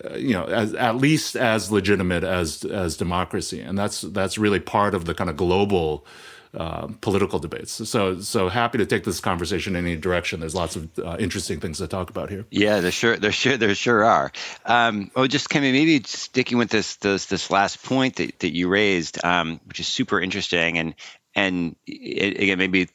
Uh, 0.05 0.17
you 0.17 0.33
know, 0.33 0.43
as, 0.47 0.75
at 0.75 0.97
least 0.97 1.37
as 1.37 1.71
legitimate 1.71 2.25
as 2.25 2.65
as 2.65 2.97
democracy, 2.97 3.61
and 3.61 3.79
that's 3.79 4.01
that's 4.01 4.37
really 4.37 4.59
part 4.59 4.93
of 4.93 5.05
the 5.05 5.15
kind 5.15 5.31
of 5.31 5.37
global 5.37 6.05
uh, 6.57 6.89
political 7.01 7.39
debates. 7.39 7.89
So, 7.89 8.21
so 8.21 8.49
happy 8.49 8.79
to 8.79 8.87
take 8.87 9.05
this 9.05 9.21
conversation 9.21 9.77
in 9.77 9.85
any 9.85 9.97
direction. 9.97 10.41
There's 10.41 10.55
lots 10.55 10.77
of 10.77 10.99
uh, 10.99 11.17
interesting 11.19 11.61
things 11.61 11.79
to 11.79 11.87
talk 11.87 12.11
about 12.11 12.31
here. 12.31 12.47
Yeah, 12.51 12.81
there 12.81 12.91
sure, 12.91 13.17
there 13.17 13.33
sure, 13.33 13.57
there 13.57 13.75
sure 13.75 14.05
are. 14.05 14.33
Um, 14.65 15.11
oh, 15.17 15.27
just 15.27 15.49
of 15.65 15.73
maybe 15.73 16.03
sticking 16.05 16.59
with 16.59 16.71
this, 16.71 16.97
this, 16.97 17.27
this 17.27 17.51
last 17.51 17.83
point 17.83 18.17
that, 18.17 18.39
that 18.41 18.55
you 18.55 18.69
raised, 18.69 19.25
um, 19.25 19.61
which 19.67 19.81
is 19.81 19.87
super 19.87 20.21
interesting, 20.21 20.79
and 20.79 20.95
and 21.37 21.75
it, 21.87 22.41
again, 22.41 22.59
maybe 22.59 22.89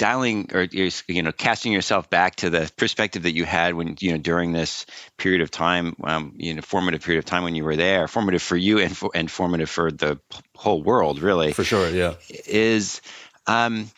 dialing 0.00 0.48
or 0.54 0.62
you 0.72 1.22
know 1.22 1.30
casting 1.30 1.72
yourself 1.72 2.08
back 2.08 2.36
to 2.36 2.48
the 2.48 2.72
perspective 2.78 3.24
that 3.24 3.34
you 3.34 3.44
had 3.44 3.74
when 3.74 3.96
you 4.00 4.12
know 4.12 4.16
during 4.16 4.52
this 4.52 4.86
period 5.18 5.42
of 5.42 5.50
time, 5.50 5.94
um, 6.02 6.32
you 6.38 6.54
know, 6.54 6.62
formative 6.62 7.02
period 7.02 7.18
of 7.18 7.26
time 7.26 7.44
when 7.44 7.54
you 7.54 7.64
were 7.64 7.76
there, 7.76 8.08
formative 8.08 8.40
for 8.40 8.56
you 8.56 8.78
and 8.78 8.96
for, 8.96 9.10
and 9.14 9.30
formative 9.30 9.68
for 9.68 9.92
the 9.92 10.18
whole 10.56 10.82
world, 10.82 11.20
really. 11.20 11.52
For 11.52 11.64
sure, 11.64 11.90
yeah. 11.90 12.14
Is 12.46 13.02
um, 13.46 13.90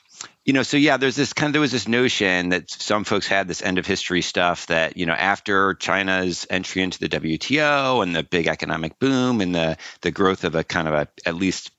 you 0.45 0.53
know, 0.53 0.65
so 0.65 0.77
yeah, 0.77 0.97
there's 0.97 1.15
this 1.15 1.33
kind 1.33 1.51
of 1.51 1.53
there 1.53 1.61
was 1.61 1.71
this 1.71 1.87
notion 1.87 2.49
that 2.49 2.69
some 2.69 3.05
folks 3.05 3.29
had 3.29 3.47
this 3.47 3.63
end 3.63 3.79
of 3.79 3.87
history 3.87 4.23
stuff 4.23 4.67
that 4.67 4.97
you 4.97 5.07
know 5.07 5.13
after 5.13 5.75
China's 5.75 6.49
entry 6.51 6.83
into 6.83 6.99
the 6.99 7.09
WTO 7.09 8.03
and 8.03 8.15
the 8.15 8.25
big 8.25 8.49
economic 8.49 8.99
boom 8.99 9.41
and 9.41 9.55
the 9.55 9.79
the 10.01 10.11
growth 10.11 10.43
of 10.43 10.57
a 10.57 10.65
kind 10.65 10.89
of 10.89 10.95
a 10.95 11.09
at 11.25 11.37
least 11.37 11.71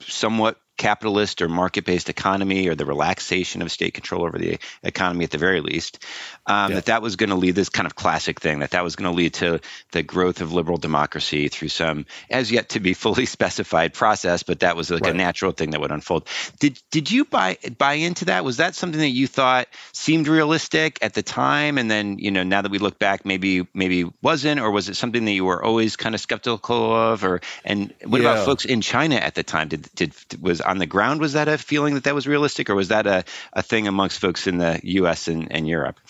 somewhat 0.00 0.58
capitalist 0.82 1.40
or 1.40 1.48
market 1.48 1.84
based 1.84 2.08
economy 2.08 2.66
or 2.66 2.74
the 2.74 2.84
relaxation 2.84 3.62
of 3.62 3.70
state 3.70 3.94
control 3.94 4.24
over 4.24 4.36
the 4.36 4.58
economy 4.82 5.24
at 5.24 5.30
the 5.30 5.38
very 5.38 5.60
least, 5.60 6.04
um, 6.46 6.70
yeah. 6.70 6.74
that 6.74 6.86
that 6.86 7.02
was 7.02 7.14
going 7.14 7.30
to 7.30 7.36
lead 7.36 7.54
this 7.54 7.68
kind 7.68 7.86
of 7.86 7.94
classic 7.94 8.40
thing, 8.40 8.58
that 8.58 8.72
that 8.72 8.82
was 8.82 8.96
going 8.96 9.08
to 9.08 9.16
lead 9.16 9.32
to 9.32 9.60
the 9.92 10.02
growth 10.02 10.40
of 10.40 10.52
liberal 10.52 10.78
democracy 10.78 11.46
through 11.46 11.68
some 11.68 12.04
as 12.28 12.50
yet 12.50 12.70
to 12.70 12.80
be 12.80 12.94
fully 13.04 13.26
specified 13.26 13.94
process, 13.94 14.42
but 14.42 14.60
that 14.60 14.74
was 14.74 14.90
like 14.90 15.04
right. 15.04 15.14
a 15.14 15.16
natural 15.16 15.52
thing 15.52 15.70
that 15.70 15.80
would 15.80 15.92
unfold. 15.92 16.26
Did 16.58 16.82
did 16.90 17.12
you 17.12 17.26
buy 17.26 17.58
buy 17.78 17.94
into 17.94 18.24
that? 18.24 18.44
Was 18.44 18.56
that 18.56 18.74
something 18.74 19.00
that 19.00 19.10
you 19.10 19.28
thought 19.28 19.68
seemed 19.92 20.26
realistic 20.26 20.98
at 21.00 21.14
the 21.14 21.22
time, 21.22 21.78
and 21.78 21.88
then 21.88 22.18
you 22.18 22.32
know 22.32 22.42
now 22.42 22.60
that 22.60 22.72
we 22.72 22.78
look 22.78 22.98
back, 22.98 23.24
maybe 23.24 23.68
maybe 23.72 24.10
wasn't, 24.20 24.60
or 24.60 24.72
was 24.72 24.88
it 24.88 24.96
something 24.96 25.24
that 25.26 25.32
you 25.32 25.44
were 25.44 25.62
always 25.62 25.94
kind 25.94 26.16
of 26.16 26.20
skeptical 26.20 26.92
of? 26.92 27.22
Or 27.22 27.40
and 27.64 27.94
what 28.04 28.20
yeah. 28.20 28.32
about 28.32 28.44
folks 28.44 28.64
in 28.64 28.80
China 28.80 29.14
at 29.14 29.36
the 29.36 29.44
time? 29.44 29.68
Did 29.68 29.88
did 29.94 30.12
was 30.40 30.60
on 30.72 30.78
the 30.78 30.86
ground 30.86 31.20
was 31.20 31.34
that 31.34 31.48
a 31.48 31.58
feeling 31.58 31.94
that 31.94 32.04
that 32.04 32.14
was 32.14 32.26
realistic, 32.26 32.70
or 32.70 32.74
was 32.74 32.88
that 32.88 33.06
a, 33.06 33.24
a 33.52 33.62
thing 33.62 33.86
amongst 33.86 34.18
folks 34.18 34.46
in 34.46 34.56
the 34.56 34.80
U.S. 34.82 35.28
and, 35.28 35.52
and 35.52 35.68
Europe? 35.68 36.00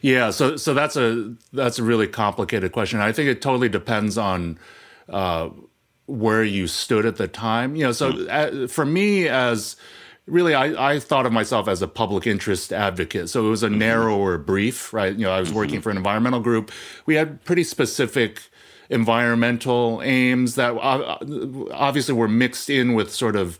Yeah, 0.00 0.30
so 0.30 0.56
so 0.56 0.72
that's 0.72 0.96
a 0.96 1.34
that's 1.52 1.78
a 1.78 1.82
really 1.82 2.06
complicated 2.06 2.70
question. 2.70 3.00
I 3.00 3.12
think 3.12 3.28
it 3.28 3.42
totally 3.42 3.68
depends 3.68 4.16
on 4.16 4.58
uh, 5.08 5.50
where 6.06 6.44
you 6.44 6.68
stood 6.68 7.04
at 7.06 7.16
the 7.16 7.26
time. 7.26 7.74
You 7.74 7.86
know, 7.86 7.92
so 7.92 8.12
mm. 8.12 8.64
uh, 8.64 8.68
for 8.68 8.86
me 8.86 9.28
as 9.28 9.76
really 10.26 10.54
I, 10.54 10.92
I 10.92 10.98
thought 11.00 11.26
of 11.26 11.32
myself 11.32 11.66
as 11.66 11.82
a 11.82 11.88
public 11.88 12.28
interest 12.28 12.72
advocate 12.72 13.28
so 13.28 13.44
it 13.44 13.50
was 13.50 13.64
a 13.64 13.68
mm-hmm. 13.68 13.78
narrower 13.78 14.38
brief 14.38 14.92
right 14.92 15.12
you 15.12 15.24
know 15.24 15.32
i 15.32 15.40
was 15.40 15.52
working 15.52 15.74
mm-hmm. 15.74 15.82
for 15.82 15.90
an 15.90 15.96
environmental 15.96 16.38
group 16.38 16.70
we 17.06 17.16
had 17.16 17.42
pretty 17.44 17.64
specific 17.64 18.48
environmental 18.92 20.00
aims 20.04 20.54
that 20.56 20.74
uh, 20.74 21.18
obviously 21.72 22.14
were 22.14 22.28
mixed 22.28 22.68
in 22.70 22.94
with 22.94 23.12
sort 23.12 23.36
of 23.36 23.58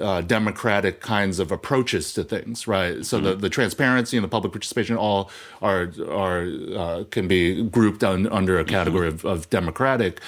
uh, 0.00 0.20
democratic 0.22 1.00
kinds 1.00 1.38
of 1.38 1.52
approaches 1.52 2.12
to 2.14 2.24
things, 2.24 2.66
right? 2.66 3.06
So 3.06 3.16
mm-hmm. 3.16 3.26
the, 3.26 3.34
the 3.36 3.48
transparency 3.48 4.16
and 4.16 4.24
the 4.24 4.28
public 4.28 4.52
participation 4.52 4.96
all 4.96 5.30
are 5.62 5.92
are 6.10 6.48
uh, 6.76 7.04
can 7.10 7.28
be 7.28 7.62
grouped 7.62 8.02
un, 8.02 8.26
under 8.26 8.58
a 8.58 8.64
category 8.64 9.08
mm-hmm. 9.08 9.26
of, 9.26 9.38
of, 9.38 9.50
democratic. 9.50 10.20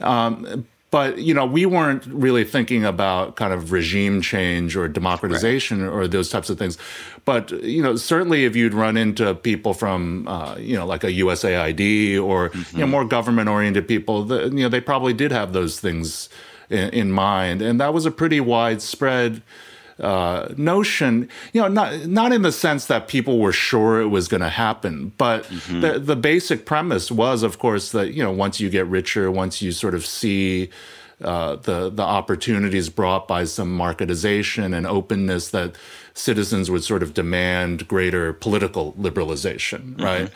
Um, 0.00 0.66
but 0.92 1.16
you 1.16 1.32
know, 1.32 1.46
we 1.46 1.64
weren't 1.64 2.04
really 2.06 2.44
thinking 2.44 2.84
about 2.84 3.36
kind 3.36 3.54
of 3.54 3.72
regime 3.72 4.20
change 4.20 4.76
or 4.76 4.86
democratization 4.88 5.82
right. 5.82 5.90
or 5.90 6.06
those 6.06 6.28
types 6.28 6.50
of 6.50 6.58
things. 6.58 6.76
But 7.24 7.50
you 7.50 7.82
know, 7.82 7.96
certainly 7.96 8.44
if 8.44 8.54
you'd 8.54 8.74
run 8.74 8.98
into 8.98 9.34
people 9.34 9.72
from 9.72 10.28
uh, 10.28 10.56
you 10.58 10.76
know 10.76 10.86
like 10.86 11.02
a 11.02 11.08
USAID 11.08 12.22
or 12.22 12.50
mm-hmm. 12.50 12.76
you 12.76 12.82
know 12.82 12.86
more 12.86 13.06
government 13.06 13.48
oriented 13.48 13.88
people, 13.88 14.24
the, 14.24 14.44
you 14.44 14.62
know, 14.62 14.68
they 14.68 14.82
probably 14.82 15.14
did 15.14 15.32
have 15.32 15.54
those 15.54 15.80
things 15.80 16.28
in, 16.68 16.90
in 16.90 17.10
mind, 17.10 17.62
and 17.62 17.80
that 17.80 17.94
was 17.94 18.04
a 18.04 18.10
pretty 18.10 18.38
widespread. 18.38 19.42
Uh, 20.02 20.52
notion, 20.56 21.28
you 21.52 21.60
know, 21.60 21.68
not 21.68 22.06
not 22.06 22.32
in 22.32 22.42
the 22.42 22.50
sense 22.50 22.86
that 22.86 23.06
people 23.06 23.38
were 23.38 23.52
sure 23.52 24.00
it 24.00 24.08
was 24.08 24.26
going 24.26 24.40
to 24.40 24.48
happen, 24.48 25.12
but 25.16 25.44
mm-hmm. 25.44 25.80
the 25.80 25.98
the 26.00 26.16
basic 26.16 26.66
premise 26.66 27.08
was, 27.08 27.44
of 27.44 27.60
course, 27.60 27.92
that 27.92 28.12
you 28.12 28.20
know 28.20 28.32
once 28.32 28.58
you 28.58 28.68
get 28.68 28.84
richer, 28.88 29.30
once 29.30 29.62
you 29.62 29.70
sort 29.70 29.94
of 29.94 30.04
see 30.04 30.70
uh, 31.22 31.54
the 31.54 31.88
the 31.88 32.02
opportunities 32.02 32.88
brought 32.88 33.28
by 33.28 33.44
some 33.44 33.78
marketization 33.78 34.76
and 34.76 34.88
openness, 34.88 35.50
that 35.50 35.76
citizens 36.14 36.68
would 36.68 36.82
sort 36.82 37.04
of 37.04 37.14
demand 37.14 37.86
greater 37.86 38.32
political 38.32 38.94
liberalization, 38.94 39.94
mm-hmm. 39.94 40.04
right? 40.04 40.30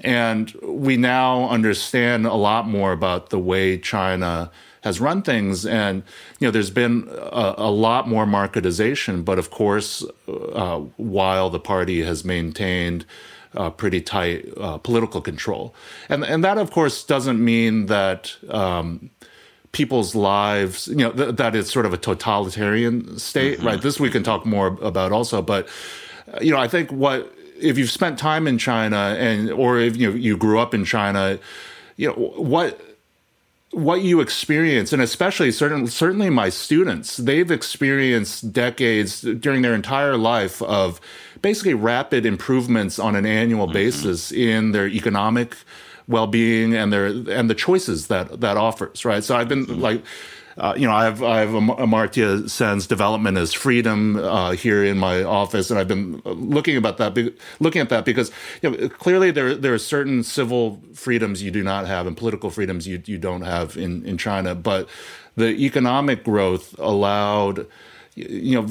And 0.00 0.52
we 0.62 0.96
now 0.96 1.48
understand 1.48 2.26
a 2.26 2.34
lot 2.34 2.66
more 2.66 2.92
about 2.92 3.30
the 3.30 3.38
way 3.38 3.78
China 3.78 4.50
has 4.82 5.00
run 5.00 5.22
things. 5.22 5.64
And 5.64 6.02
you 6.38 6.46
know, 6.46 6.50
there's 6.50 6.70
been 6.70 7.08
a, 7.08 7.54
a 7.58 7.70
lot 7.70 8.08
more 8.08 8.26
marketization, 8.26 9.24
but 9.24 9.38
of 9.38 9.50
course, 9.50 10.04
uh, 10.28 10.78
while 10.96 11.50
the 11.50 11.60
party 11.60 12.02
has 12.02 12.24
maintained 12.24 13.06
uh, 13.54 13.70
pretty 13.70 14.00
tight 14.00 14.48
uh, 14.56 14.78
political 14.78 15.20
control, 15.20 15.74
and 16.08 16.24
and 16.24 16.44
that 16.44 16.58
of 16.58 16.70
course 16.70 17.04
doesn't 17.04 17.42
mean 17.42 17.86
that. 17.86 18.36
Um, 18.48 19.10
people's 19.72 20.14
lives, 20.14 20.86
you 20.88 20.96
know, 20.96 21.10
th- 21.12 21.36
that 21.36 21.56
it's 21.56 21.72
sort 21.72 21.86
of 21.86 21.94
a 21.94 21.96
totalitarian 21.96 23.18
state, 23.18 23.56
mm-hmm. 23.56 23.68
right? 23.68 23.80
This 23.80 23.98
we 23.98 24.10
can 24.10 24.22
talk 24.22 24.44
more 24.44 24.76
about 24.82 25.12
also, 25.12 25.40
but 25.40 25.66
you 26.42 26.52
know, 26.52 26.58
I 26.58 26.68
think 26.68 26.92
what 26.92 27.34
if 27.58 27.78
you've 27.78 27.90
spent 27.90 28.18
time 28.18 28.46
in 28.46 28.58
China 28.58 29.16
and 29.18 29.50
or 29.50 29.78
if 29.78 29.96
you 29.96 30.10
know, 30.10 30.16
you 30.16 30.36
grew 30.36 30.58
up 30.58 30.74
in 30.74 30.84
China, 30.84 31.38
you 31.96 32.08
know, 32.08 32.14
what 32.14 32.80
what 33.72 34.02
you 34.02 34.20
experience, 34.20 34.92
and 34.92 35.02
especially 35.02 35.50
certain, 35.50 35.86
certainly 35.86 36.30
my 36.30 36.50
students, 36.50 37.16
they've 37.16 37.50
experienced 37.50 38.52
decades 38.52 39.22
during 39.22 39.62
their 39.62 39.74
entire 39.74 40.16
life 40.16 40.60
of 40.62 41.00
basically 41.40 41.74
rapid 41.74 42.26
improvements 42.26 42.98
on 42.98 43.16
an 43.16 43.26
annual 43.26 43.66
mm-hmm. 43.66 43.74
basis 43.74 44.30
in 44.30 44.72
their 44.72 44.86
economic 44.86 45.56
well-being 46.08 46.74
and 46.74 46.92
their 46.92 47.06
and 47.06 47.48
the 47.48 47.54
choices 47.54 48.08
that 48.08 48.40
that 48.40 48.56
offers. 48.56 49.04
Right. 49.04 49.24
So 49.24 49.36
I've 49.36 49.48
been 49.48 49.66
mm-hmm. 49.66 49.80
like 49.80 50.04
uh, 50.58 50.74
you 50.76 50.86
know, 50.86 50.92
I 50.92 51.04
have 51.04 51.22
I 51.22 51.40
have 51.40 51.50
Amartya 51.50 52.48
Sen's 52.48 52.86
development 52.86 53.38
as 53.38 53.52
freedom 53.52 54.16
uh, 54.16 54.52
here 54.52 54.84
in 54.84 54.98
my 54.98 55.22
office, 55.22 55.70
and 55.70 55.78
I've 55.78 55.88
been 55.88 56.20
looking 56.24 56.76
about 56.76 56.98
that, 56.98 57.34
looking 57.60 57.80
at 57.80 57.88
that 57.88 58.04
because 58.04 58.30
you 58.60 58.70
know, 58.70 58.88
clearly 58.88 59.30
there 59.30 59.54
there 59.54 59.72
are 59.72 59.78
certain 59.78 60.22
civil 60.22 60.80
freedoms 60.94 61.42
you 61.42 61.50
do 61.50 61.62
not 61.62 61.86
have 61.86 62.06
and 62.06 62.16
political 62.16 62.50
freedoms 62.50 62.86
you 62.86 63.02
you 63.06 63.18
don't 63.18 63.42
have 63.42 63.76
in 63.76 64.04
in 64.04 64.18
China, 64.18 64.54
but 64.54 64.88
the 65.36 65.48
economic 65.48 66.24
growth 66.24 66.78
allowed 66.78 67.66
you 68.14 68.60
know 68.60 68.68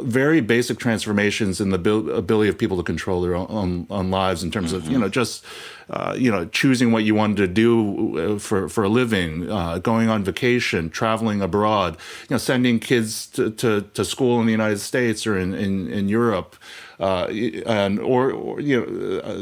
very 0.00 0.40
basic 0.40 0.78
transformations 0.78 1.60
in 1.60 1.70
the 1.70 1.76
ability 2.14 2.48
of 2.48 2.56
people 2.56 2.76
to 2.76 2.82
control 2.82 3.20
their 3.20 3.34
own, 3.34 3.86
own 3.90 4.10
lives 4.10 4.42
in 4.42 4.50
terms 4.50 4.72
of 4.72 4.88
you 4.88 4.98
know 4.98 5.08
just 5.08 5.44
uh, 5.90 6.14
you 6.16 6.30
know 6.30 6.46
choosing 6.46 6.92
what 6.92 7.04
you 7.04 7.14
wanted 7.14 7.36
to 7.36 7.46
do 7.46 8.34
uh, 8.36 8.38
for 8.38 8.68
for 8.68 8.84
a 8.84 8.88
living, 8.88 9.50
uh, 9.50 9.78
going 9.78 10.08
on 10.08 10.24
vacation, 10.24 10.88
traveling 10.88 11.42
abroad, 11.42 11.96
you 12.22 12.34
know 12.34 12.38
sending 12.38 12.78
kids 12.78 13.26
to, 13.26 13.50
to, 13.50 13.82
to 13.94 14.04
school 14.04 14.40
in 14.40 14.46
the 14.46 14.52
United 14.52 14.78
States 14.78 15.26
or 15.26 15.38
in 15.38 15.54
in, 15.54 15.88
in 15.88 16.08
Europe. 16.08 16.56
Uh, 17.00 17.26
and 17.66 17.98
or, 17.98 18.30
or, 18.30 18.60
you 18.60 18.78
know, 18.80 19.20
uh, 19.24 19.34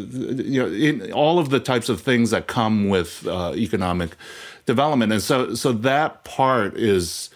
you 0.42 0.62
know, 0.62 0.66
in 0.66 1.12
all 1.12 1.38
of 1.38 1.50
the 1.50 1.60
types 1.60 1.90
of 1.90 2.00
things 2.00 2.30
that 2.30 2.46
come 2.46 2.88
with 2.88 3.26
uh, 3.26 3.52
economic 3.54 4.16
development, 4.64 5.12
and 5.12 5.20
so 5.20 5.54
so 5.54 5.70
that 5.70 6.24
part 6.24 6.74
is 6.74 7.28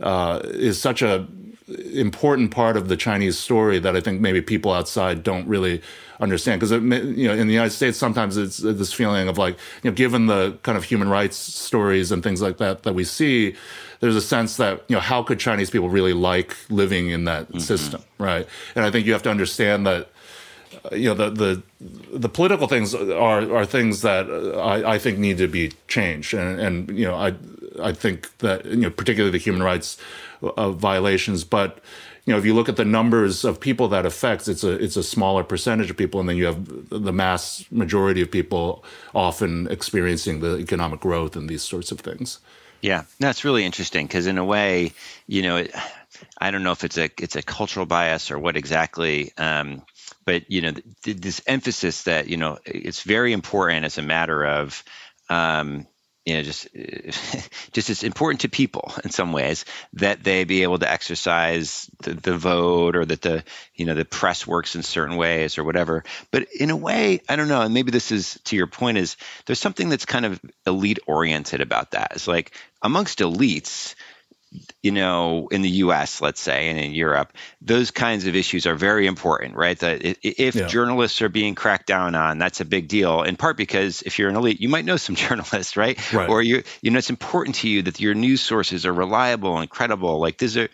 is 0.00 0.80
such 0.80 1.00
a 1.00 1.28
important 1.68 2.50
part 2.50 2.76
of 2.76 2.88
the 2.88 2.96
Chinese 2.96 3.38
story 3.38 3.78
that 3.78 3.96
I 3.96 4.00
think 4.00 4.20
maybe 4.20 4.40
people 4.40 4.72
outside 4.72 5.22
don't 5.22 5.46
really 5.46 5.82
understand. 6.20 6.60
Because 6.60 6.72
you 6.72 7.28
know, 7.28 7.34
in 7.34 7.46
the 7.46 7.52
United 7.52 7.70
States, 7.70 7.98
sometimes 7.98 8.36
it's 8.36 8.58
this 8.58 8.92
feeling 8.92 9.28
of 9.28 9.38
like, 9.38 9.56
you 9.82 9.90
know, 9.90 9.94
given 9.94 10.26
the 10.26 10.58
kind 10.62 10.78
of 10.78 10.84
human 10.84 11.08
rights 11.08 11.36
stories 11.36 12.10
and 12.12 12.22
things 12.22 12.40
like 12.40 12.58
that 12.58 12.82
that 12.84 12.94
we 12.94 13.04
see, 13.04 13.54
there's 14.00 14.16
a 14.16 14.20
sense 14.20 14.56
that 14.56 14.82
you 14.88 14.96
know, 14.96 15.00
how 15.00 15.22
could 15.22 15.38
Chinese 15.38 15.70
people 15.70 15.88
really 15.88 16.12
like 16.12 16.56
living 16.70 17.10
in 17.10 17.24
that 17.24 17.48
mm-hmm. 17.48 17.58
system, 17.58 18.02
right? 18.18 18.46
And 18.74 18.84
I 18.84 18.90
think 18.90 19.06
you 19.06 19.12
have 19.12 19.22
to 19.24 19.30
understand 19.30 19.86
that 19.86 20.08
uh, 20.84 20.94
you 20.94 21.08
know 21.08 21.14
the 21.14 21.30
the 21.30 21.62
the 22.12 22.28
political 22.28 22.68
things 22.68 22.94
are 22.94 23.54
are 23.54 23.66
things 23.66 24.02
that 24.02 24.26
I, 24.56 24.94
I 24.94 24.98
think 24.98 25.18
need 25.18 25.38
to 25.38 25.48
be 25.48 25.72
changed 25.88 26.34
and 26.34 26.60
and 26.60 26.98
you 26.98 27.06
know 27.06 27.14
I 27.14 27.34
I 27.82 27.92
think 27.92 28.36
that 28.38 28.66
you 28.66 28.76
know 28.76 28.90
particularly 28.90 29.30
the 29.30 29.42
human 29.42 29.62
rights 29.62 29.96
of 30.42 30.76
violations. 30.76 31.44
But 31.44 31.80
you 32.24 32.32
know, 32.34 32.38
if 32.38 32.44
you 32.44 32.54
look 32.54 32.68
at 32.68 32.76
the 32.76 32.84
numbers 32.84 33.44
of 33.44 33.58
people 33.58 33.88
that 33.88 34.04
affects, 34.04 34.48
it's 34.48 34.62
a 34.62 34.72
it's 34.72 34.96
a 34.96 35.02
smaller 35.02 35.42
percentage 35.42 35.90
of 35.90 35.96
people, 35.96 36.20
and 36.20 36.28
then 36.28 36.36
you 36.36 36.46
have 36.46 36.90
the 36.90 37.12
mass 37.12 37.64
majority 37.70 38.20
of 38.20 38.30
people 38.30 38.84
often 39.14 39.66
experiencing 39.68 40.40
the 40.40 40.58
economic 40.58 41.00
growth 41.00 41.36
and 41.36 41.48
these 41.48 41.62
sorts 41.62 41.90
of 41.90 42.00
things. 42.00 42.38
Yeah, 42.80 43.04
that's 43.18 43.44
really 43.44 43.64
interesting 43.64 44.06
because 44.06 44.26
in 44.26 44.38
a 44.38 44.44
way, 44.44 44.92
you 45.26 45.42
know, 45.42 45.56
it, 45.56 45.74
I 46.38 46.50
don't 46.50 46.62
know 46.62 46.72
if 46.72 46.84
it's 46.84 46.98
a 46.98 47.10
it's 47.18 47.36
a 47.36 47.42
cultural 47.42 47.86
bias 47.86 48.30
or 48.30 48.38
what 48.38 48.56
exactly. 48.56 49.32
Um, 49.36 49.82
but 50.24 50.50
you 50.50 50.60
know, 50.60 50.72
th- 51.02 51.16
this 51.16 51.40
emphasis 51.46 52.02
that 52.02 52.28
you 52.28 52.36
know 52.36 52.58
it's 52.64 53.02
very 53.02 53.32
important 53.32 53.84
as 53.84 53.98
a 53.98 54.02
matter 54.02 54.44
of 54.44 54.84
um, 55.28 55.86
you 56.28 56.34
know 56.34 56.42
just 56.42 56.68
just 57.72 57.88
it's 57.88 58.02
important 58.02 58.42
to 58.42 58.48
people 58.50 58.92
in 59.02 59.10
some 59.10 59.32
ways 59.32 59.64
that 59.94 60.22
they 60.22 60.44
be 60.44 60.62
able 60.62 60.78
to 60.78 60.90
exercise 60.90 61.90
the, 62.02 62.12
the, 62.12 62.36
vote 62.36 62.96
or 62.96 63.04
that 63.06 63.22
the 63.22 63.42
you 63.74 63.86
know 63.86 63.94
the 63.94 64.04
press 64.04 64.46
works 64.46 64.76
in 64.76 64.82
certain 64.82 65.16
ways 65.16 65.56
or 65.56 65.64
whatever. 65.64 66.04
But 66.30 66.48
in 66.52 66.70
a 66.70 66.76
way 66.76 67.20
i 67.28 67.36
don't 67.36 67.48
know 67.48 67.62
and 67.62 67.72
maybe 67.72 67.90
this 67.90 68.12
is 68.12 68.38
to 68.44 68.56
your 68.56 68.66
point 68.66 68.98
is 68.98 69.16
there's 69.46 69.58
something 69.58 69.88
that's 69.88 70.04
kind 70.04 70.26
of 70.26 70.40
elite 70.66 70.98
oriented 71.06 71.62
about 71.62 71.92
that. 71.92 72.12
It's 72.14 72.28
like 72.28 72.52
amongst 72.82 73.20
elites 73.20 73.94
you 74.82 74.92
know, 74.92 75.48
in 75.48 75.62
the 75.62 75.68
U.S., 75.68 76.22
let's 76.22 76.40
say, 76.40 76.68
and 76.68 76.78
in 76.78 76.92
Europe, 76.92 77.32
those 77.60 77.90
kinds 77.90 78.26
of 78.26 78.34
issues 78.34 78.66
are 78.66 78.74
very 78.74 79.06
important, 79.06 79.56
right? 79.56 79.78
That 79.78 80.00
if 80.02 80.54
yeah. 80.54 80.66
journalists 80.66 81.20
are 81.20 81.28
being 81.28 81.54
cracked 81.54 81.86
down 81.86 82.14
on, 82.14 82.38
that's 82.38 82.60
a 82.60 82.64
big 82.64 82.88
deal. 82.88 83.22
In 83.22 83.36
part 83.36 83.56
because 83.56 84.02
if 84.02 84.18
you're 84.18 84.30
an 84.30 84.36
elite, 84.36 84.60
you 84.60 84.68
might 84.68 84.84
know 84.84 84.96
some 84.96 85.14
journalists, 85.16 85.76
right? 85.76 86.12
right. 86.12 86.28
Or 86.28 86.40
you, 86.40 86.62
you 86.80 86.90
know, 86.90 86.98
it's 86.98 87.10
important 87.10 87.56
to 87.56 87.68
you 87.68 87.82
that 87.82 88.00
your 88.00 88.14
news 88.14 88.40
sources 88.40 88.86
are 88.86 88.92
reliable 88.92 89.58
and 89.58 89.68
credible. 89.68 90.18
Like 90.18 90.38
these 90.38 90.56
are, 90.56 90.68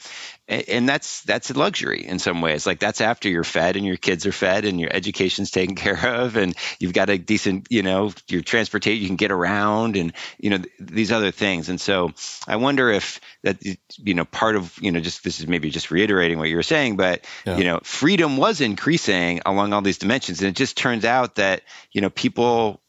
and 0.46 0.86
that's 0.86 1.22
that's 1.22 1.50
a 1.50 1.58
luxury 1.58 2.04
in 2.06 2.18
some 2.18 2.42
ways. 2.42 2.66
Like 2.66 2.78
that's 2.78 3.00
after 3.00 3.28
you're 3.28 3.44
fed 3.44 3.76
and 3.76 3.86
your 3.86 3.96
kids 3.96 4.26
are 4.26 4.32
fed 4.32 4.66
and 4.66 4.78
your 4.78 4.92
education's 4.92 5.50
taken 5.50 5.74
care 5.84 6.06
of 6.06 6.36
and 6.36 6.54
you've 6.78 6.92
got 6.92 7.08
a 7.08 7.16
decent 7.16 7.68
you 7.70 7.82
know 7.82 8.12
your 8.28 8.42
transportation 8.42 9.02
you 9.02 9.08
can 9.08 9.16
get 9.16 9.30
around 9.30 9.96
and 9.96 10.12
you 10.38 10.50
know 10.50 10.58
th- 10.58 10.72
these 10.78 11.12
other 11.12 11.30
things. 11.30 11.68
And 11.68 11.80
so 11.80 12.12
i 12.46 12.56
wonder 12.56 12.90
if 12.90 13.20
that 13.42 13.58
you 13.98 14.14
know 14.14 14.24
part 14.24 14.56
of 14.56 14.76
you 14.80 14.92
know 14.92 15.00
just 15.00 15.24
this 15.24 15.40
is 15.40 15.46
maybe 15.46 15.70
just 15.70 15.90
reiterating 15.90 16.38
what 16.38 16.48
you 16.48 16.56
were 16.56 16.62
saying 16.62 16.96
but 16.96 17.24
yeah. 17.46 17.56
you 17.56 17.64
know 17.64 17.80
freedom 17.82 18.36
was 18.36 18.60
increasing 18.60 19.40
along 19.46 19.72
all 19.72 19.82
these 19.82 19.98
dimensions. 19.98 20.40
And 20.40 20.48
it 20.48 20.56
just 20.56 20.76
turns 20.76 21.04
out 21.04 21.36
that 21.36 21.62
you 21.92 22.00
know 22.00 22.10
people 22.10 22.80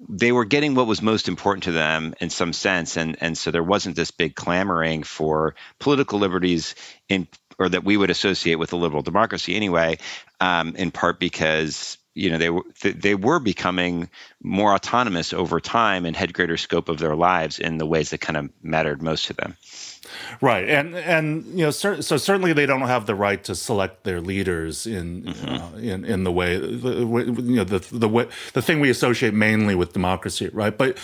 they 0.00 0.32
were 0.32 0.44
getting 0.44 0.74
what 0.74 0.86
was 0.86 1.00
most 1.00 1.28
important 1.28 1.64
to 1.64 1.72
them 1.72 2.14
in 2.20 2.30
some 2.30 2.52
sense, 2.52 2.96
and 2.96 3.16
and 3.20 3.36
so 3.36 3.50
there 3.50 3.62
wasn't 3.62 3.96
this 3.96 4.10
big 4.10 4.34
clamoring 4.34 5.02
for 5.02 5.54
political 5.78 6.18
liberties 6.18 6.74
in 7.08 7.28
or 7.58 7.68
that 7.68 7.84
we 7.84 7.96
would 7.96 8.10
associate 8.10 8.56
with 8.56 8.72
a 8.72 8.76
liberal 8.76 9.02
democracy 9.02 9.56
anyway, 9.56 9.98
um, 10.40 10.76
in 10.76 10.90
part 10.90 11.18
because 11.18 11.96
you 12.14 12.30
know 12.30 12.38
they 12.38 12.50
were 12.50 12.62
they 12.82 13.14
were 13.14 13.38
becoming 13.38 14.10
more 14.42 14.74
autonomous 14.74 15.32
over 15.32 15.60
time 15.60 16.04
and 16.04 16.16
had 16.16 16.34
greater 16.34 16.56
scope 16.56 16.88
of 16.88 16.98
their 16.98 17.16
lives 17.16 17.58
in 17.58 17.78
the 17.78 17.86
ways 17.86 18.10
that 18.10 18.20
kind 18.20 18.36
of 18.36 18.50
mattered 18.62 19.02
most 19.02 19.26
to 19.26 19.32
them. 19.32 19.56
Right, 20.40 20.68
and 20.68 20.94
and 20.96 21.46
you 21.46 21.64
know, 21.64 21.70
so 21.70 22.00
certainly 22.00 22.52
they 22.52 22.66
don't 22.66 22.82
have 22.82 23.06
the 23.06 23.14
right 23.14 23.42
to 23.44 23.54
select 23.54 24.04
their 24.04 24.20
leaders 24.20 24.86
in 24.86 25.22
mm-hmm. 25.22 25.48
uh, 25.48 25.78
in 25.78 26.04
in 26.04 26.24
the 26.24 26.32
way 26.32 26.56
you 26.56 27.56
know 27.56 27.64
the 27.64 27.78
the 27.90 28.08
way 28.08 28.28
the 28.52 28.62
thing 28.62 28.80
we 28.80 28.90
associate 28.90 29.32
mainly 29.32 29.74
with 29.74 29.92
democracy, 29.92 30.50
right? 30.52 30.76
But 30.76 30.98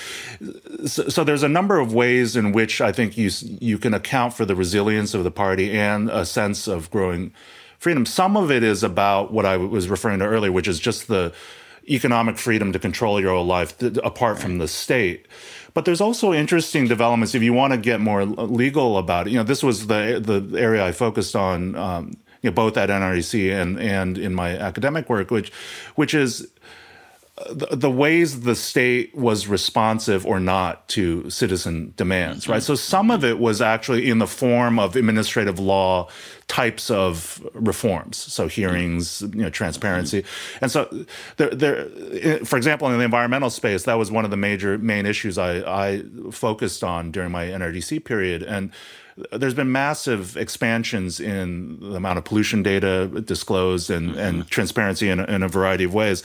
so, 0.87 1.09
so, 1.09 1.25
there's 1.25 1.43
a 1.43 1.49
number 1.49 1.79
of 1.79 1.95
ways 1.95 2.37
in 2.37 2.53
which 2.53 2.81
I 2.81 2.93
think 2.93 3.17
you 3.17 3.31
you 3.43 3.79
can 3.79 3.95
account 3.95 4.35
for 4.35 4.45
the 4.45 4.55
resilience 4.55 5.15
of 5.15 5.25
the 5.25 5.31
party 5.31 5.73
and 5.73 6.11
a 6.11 6.27
sense 6.27 6.67
of 6.67 6.91
growing 6.91 7.33
freedom. 7.79 8.07
Some 8.07 8.37
of 8.37 8.51
it 8.51 8.63
is 8.63 8.83
about 8.83 9.33
what 9.33 9.47
I 9.47 9.57
was 9.57 9.89
referring 9.89 10.19
to 10.21 10.27
earlier, 10.27 10.53
which 10.53 10.69
is 10.69 10.79
just 10.79 11.09
the 11.09 11.33
economic 11.89 12.39
freedom 12.39 12.73
to 12.73 12.79
control 12.79 13.21
your 13.21 13.31
own 13.31 13.47
life 13.47 13.81
apart 14.03 14.39
from 14.39 14.59
the 14.59 14.69
state. 14.69 15.27
But 15.75 15.85
there's 15.85 16.01
also 16.01 16.33
interesting 16.33 16.87
developments 16.87 17.35
if 17.35 17.43
you 17.43 17.53
want 17.53 17.73
to 17.73 17.79
get 17.79 18.01
more 18.01 18.25
legal 18.25 18.99
about 18.99 19.27
it. 19.27 19.31
You 19.31 19.39
know, 19.39 19.45
this 19.45 19.63
was 19.63 19.87
the 19.87 20.21
the 20.23 20.59
area 20.59 20.85
I 20.85 20.93
focused 20.93 21.35
on, 21.35 21.75
um, 21.77 22.17
you 22.43 22.51
know, 22.51 22.55
both 22.55 22.77
at 22.77 22.89
NRDC 22.89 23.51
and 23.53 23.81
and 23.81 24.19
in 24.19 24.35
my 24.35 24.51
academic 24.57 25.09
work, 25.09 25.31
which 25.31 25.51
which 25.95 26.15
is 26.15 26.49
the, 27.51 27.77
the, 27.77 27.91
ways 27.91 28.41
the 28.41 28.55
state 28.55 29.15
was 29.15 29.47
responsive 29.47 30.27
or 30.27 30.41
not 30.41 30.89
to 30.89 31.29
citizen 31.31 31.95
demands, 31.97 32.49
right? 32.49 32.57
Mm-hmm. 32.57 32.65
So 32.65 32.75
some 32.75 33.11
of 33.11 33.25
it 33.25 33.39
was 33.39 33.61
actually 33.61 34.09
in 34.09 34.19
the 34.19 34.27
form 34.27 34.79
of 34.79 34.97
administrative 34.97 35.59
law 35.59 36.09
types 36.49 36.91
of 36.91 37.47
reforms, 37.55 38.17
so 38.19 38.49
hearings, 38.49 39.23
you 39.23 39.43
know, 39.43 39.51
transparency, 39.51 40.23
mm-hmm. 40.23 40.65
and 40.65 40.71
so 40.71 40.89
there, 41.37 41.51
there. 41.51 42.45
For 42.45 42.57
example, 42.57 42.89
in 42.89 42.99
the 42.99 43.05
environmental 43.05 43.51
space, 43.51 43.85
that 43.85 43.95
was 43.95 44.11
one 44.11 44.25
of 44.25 44.31
the 44.31 44.37
major 44.37 44.79
main 44.79 45.07
issues 45.07 45.39
I, 45.39 45.59
I 45.61 46.03
focused 46.31 46.85
on 46.85 47.11
during 47.11 47.31
my 47.31 47.47
NRDC 47.47 48.05
period, 48.05 48.43
and 48.43 48.71
there's 49.33 49.55
been 49.55 49.71
massive 49.71 50.37
expansions 50.37 51.21
in 51.21 51.79
the 51.81 51.97
amount 51.97 52.19
of 52.19 52.25
pollution 52.25 52.63
data 52.63 53.09
disclosed 53.25 53.91
and, 53.91 54.11
mm-hmm. 54.11 54.19
and 54.19 54.49
transparency 54.49 55.09
in, 55.11 55.21
in, 55.21 55.43
a 55.43 55.49
variety 55.49 55.85
of 55.85 55.93
ways. 55.93 56.23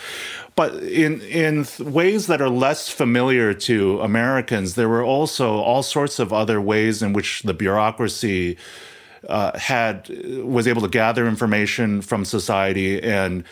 But 0.55 0.75
in, 0.75 1.21
in 1.21 1.67
ways 1.79 2.27
that 2.27 2.41
are 2.41 2.49
less 2.49 2.87
familiar 2.89 3.53
to 3.53 3.99
Americans, 4.01 4.75
there 4.75 4.87
were 4.87 5.03
also 5.03 5.55
all 5.55 5.83
sorts 5.83 6.19
of 6.19 6.31
other 6.31 6.61
ways 6.61 7.01
in 7.01 7.13
which 7.13 7.43
the 7.43 7.53
bureaucracy 7.53 8.57
uh, 9.27 9.57
had 9.57 10.09
was 10.43 10.67
able 10.67 10.81
to 10.81 10.87
gather 10.87 11.27
information 11.27 12.01
from 12.01 12.23
society 12.23 13.01
and 13.01 13.43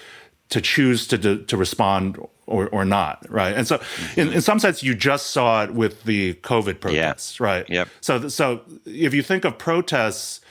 to 0.49 0.61
choose 0.61 1.07
to 1.07 1.43
to 1.43 1.57
respond 1.57 2.17
or 2.47 2.67
or 2.69 2.85
not, 2.85 3.25
right? 3.29 3.55
And 3.55 3.67
so, 3.67 3.77
mm-hmm. 3.77 4.19
in, 4.19 4.33
in 4.33 4.41
some 4.41 4.59
sense, 4.59 4.83
you 4.83 4.95
just 4.95 5.27
saw 5.27 5.63
it 5.63 5.73
with 5.73 6.03
the 6.03 6.35
COVID 6.35 6.79
protests, 6.79 7.39
yeah. 7.39 7.45
right? 7.45 7.69
Yep. 7.69 7.87
So 8.01 8.27
so 8.27 8.61
if 8.85 9.13
you 9.13 9.23
think 9.23 9.45
of 9.45 9.57
protests. 9.57 10.41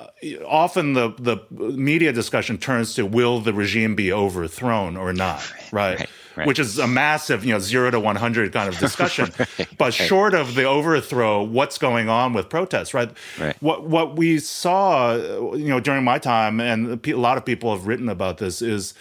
Uh, 0.00 0.06
often 0.46 0.94
the, 0.94 1.10
the 1.18 1.36
media 1.52 2.12
discussion 2.12 2.56
turns 2.56 2.94
to 2.94 3.04
will 3.04 3.40
the 3.40 3.52
regime 3.52 3.94
be 3.94 4.10
overthrown 4.10 4.96
or 4.96 5.12
not, 5.12 5.42
right? 5.70 5.98
right. 5.98 6.08
Right. 6.34 6.46
which 6.46 6.58
is 6.58 6.78
a 6.78 6.86
massive, 6.86 7.44
you 7.44 7.52
know, 7.52 7.58
zero 7.58 7.90
to 7.90 8.00
100 8.00 8.54
kind 8.54 8.66
of 8.66 8.78
discussion. 8.78 9.30
right. 9.38 9.68
But 9.76 9.92
short 9.92 10.32
of 10.32 10.54
the 10.54 10.64
overthrow, 10.64 11.42
what's 11.42 11.76
going 11.76 12.08
on 12.08 12.32
with 12.32 12.48
protests, 12.48 12.94
right? 12.94 13.10
right? 13.38 13.54
What 13.60 13.84
what 13.84 14.16
we 14.16 14.38
saw, 14.38 15.14
you 15.54 15.68
know, 15.68 15.78
during 15.78 16.04
my 16.04 16.18
time, 16.18 16.58
and 16.58 17.06
a 17.06 17.14
lot 17.16 17.36
of 17.36 17.44
people 17.44 17.76
have 17.76 17.86
written 17.86 18.08
about 18.08 18.38
this, 18.38 18.62
is 18.62 18.94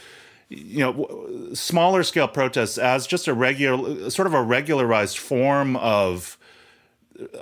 you 0.52 0.80
know 0.80 1.54
smaller 1.54 2.04
scale 2.04 2.28
protests 2.28 2.78
as 2.78 3.08
just 3.08 3.28
a 3.28 3.34
regular 3.34 4.10
sort 4.10 4.28
of 4.28 4.34
a 4.34 4.42
regularized 4.42 5.18
form 5.18 5.78
of 5.78 6.38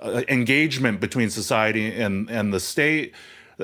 uh, 0.02 0.22
engagement 0.30 1.00
between 1.00 1.30
society 1.30 1.94
and 2.00 2.30
and 2.30 2.54
the 2.54 2.60
state 2.60 3.14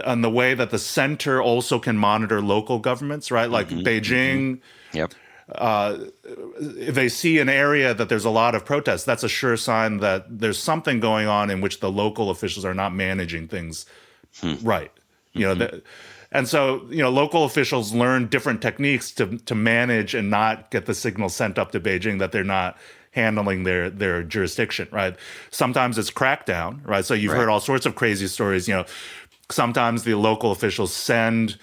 and 0.04 0.24
the 0.24 0.30
way 0.30 0.54
that 0.54 0.72
the 0.72 0.80
center 0.80 1.42
also 1.42 1.80
can 1.80 1.96
monitor 1.96 2.42
local 2.42 2.80
governments 2.80 3.30
right 3.30 3.50
like 3.50 3.70
mm-hmm, 3.70 3.86
beijing 3.86 4.58
mm-hmm. 4.58 4.98
yep 4.98 5.14
uh, 5.52 5.98
if 6.24 6.96
they 6.96 7.08
see 7.08 7.38
an 7.38 7.50
area 7.50 7.94
that 7.94 8.10
there's 8.10 8.26
a 8.26 8.32
lot 8.32 8.56
of 8.56 8.66
protests, 8.66 9.04
that's 9.04 9.24
a 9.24 9.30
sure 9.30 9.56
sign 9.56 9.98
that 9.98 10.40
there's 10.40 10.58
something 10.58 11.00
going 11.00 11.28
on 11.28 11.52
in 11.52 11.62
which 11.62 11.82
the 11.82 11.92
local 11.92 12.32
officials 12.32 12.66
are 12.66 12.74
not 12.74 12.96
managing 12.96 13.48
things 13.48 13.86
hmm. 14.40 14.56
right. 14.64 14.92
You 15.34 15.46
mm-hmm. 15.46 15.60
know, 15.60 15.82
and 16.36 16.50
so, 16.50 16.86
you 16.90 17.02
know, 17.02 17.10
local 17.10 17.46
officials 17.46 17.94
learn 17.94 18.28
different 18.28 18.62
techniques 18.62 19.10
to 19.12 19.38
to 19.38 19.56
manage 19.56 20.14
and 20.14 20.30
not 20.30 20.70
get 20.70 20.86
the 20.86 20.94
signal 20.94 21.30
sent 21.30 21.58
up 21.58 21.72
to 21.72 21.80
Beijing 21.80 22.20
that 22.20 22.34
they're 22.34 22.44
not 22.44 22.78
handling 23.12 23.64
their 23.64 23.90
their 23.90 24.22
jurisdiction, 24.22 24.90
right? 24.92 25.16
Sometimes 25.50 25.98
it's 25.98 26.12
crackdown, 26.12 26.86
right? 26.86 27.06
So 27.06 27.14
you've 27.14 27.32
right. 27.32 27.40
heard 27.40 27.50
all 27.50 27.62
sorts 27.62 27.86
of 27.86 27.96
crazy 27.96 28.28
stories, 28.28 28.68
you 28.68 28.74
know, 28.76 28.86
sometimes 29.50 30.04
the 30.04 30.16
local 30.16 30.52
officials 30.52 30.94
send 30.94 31.58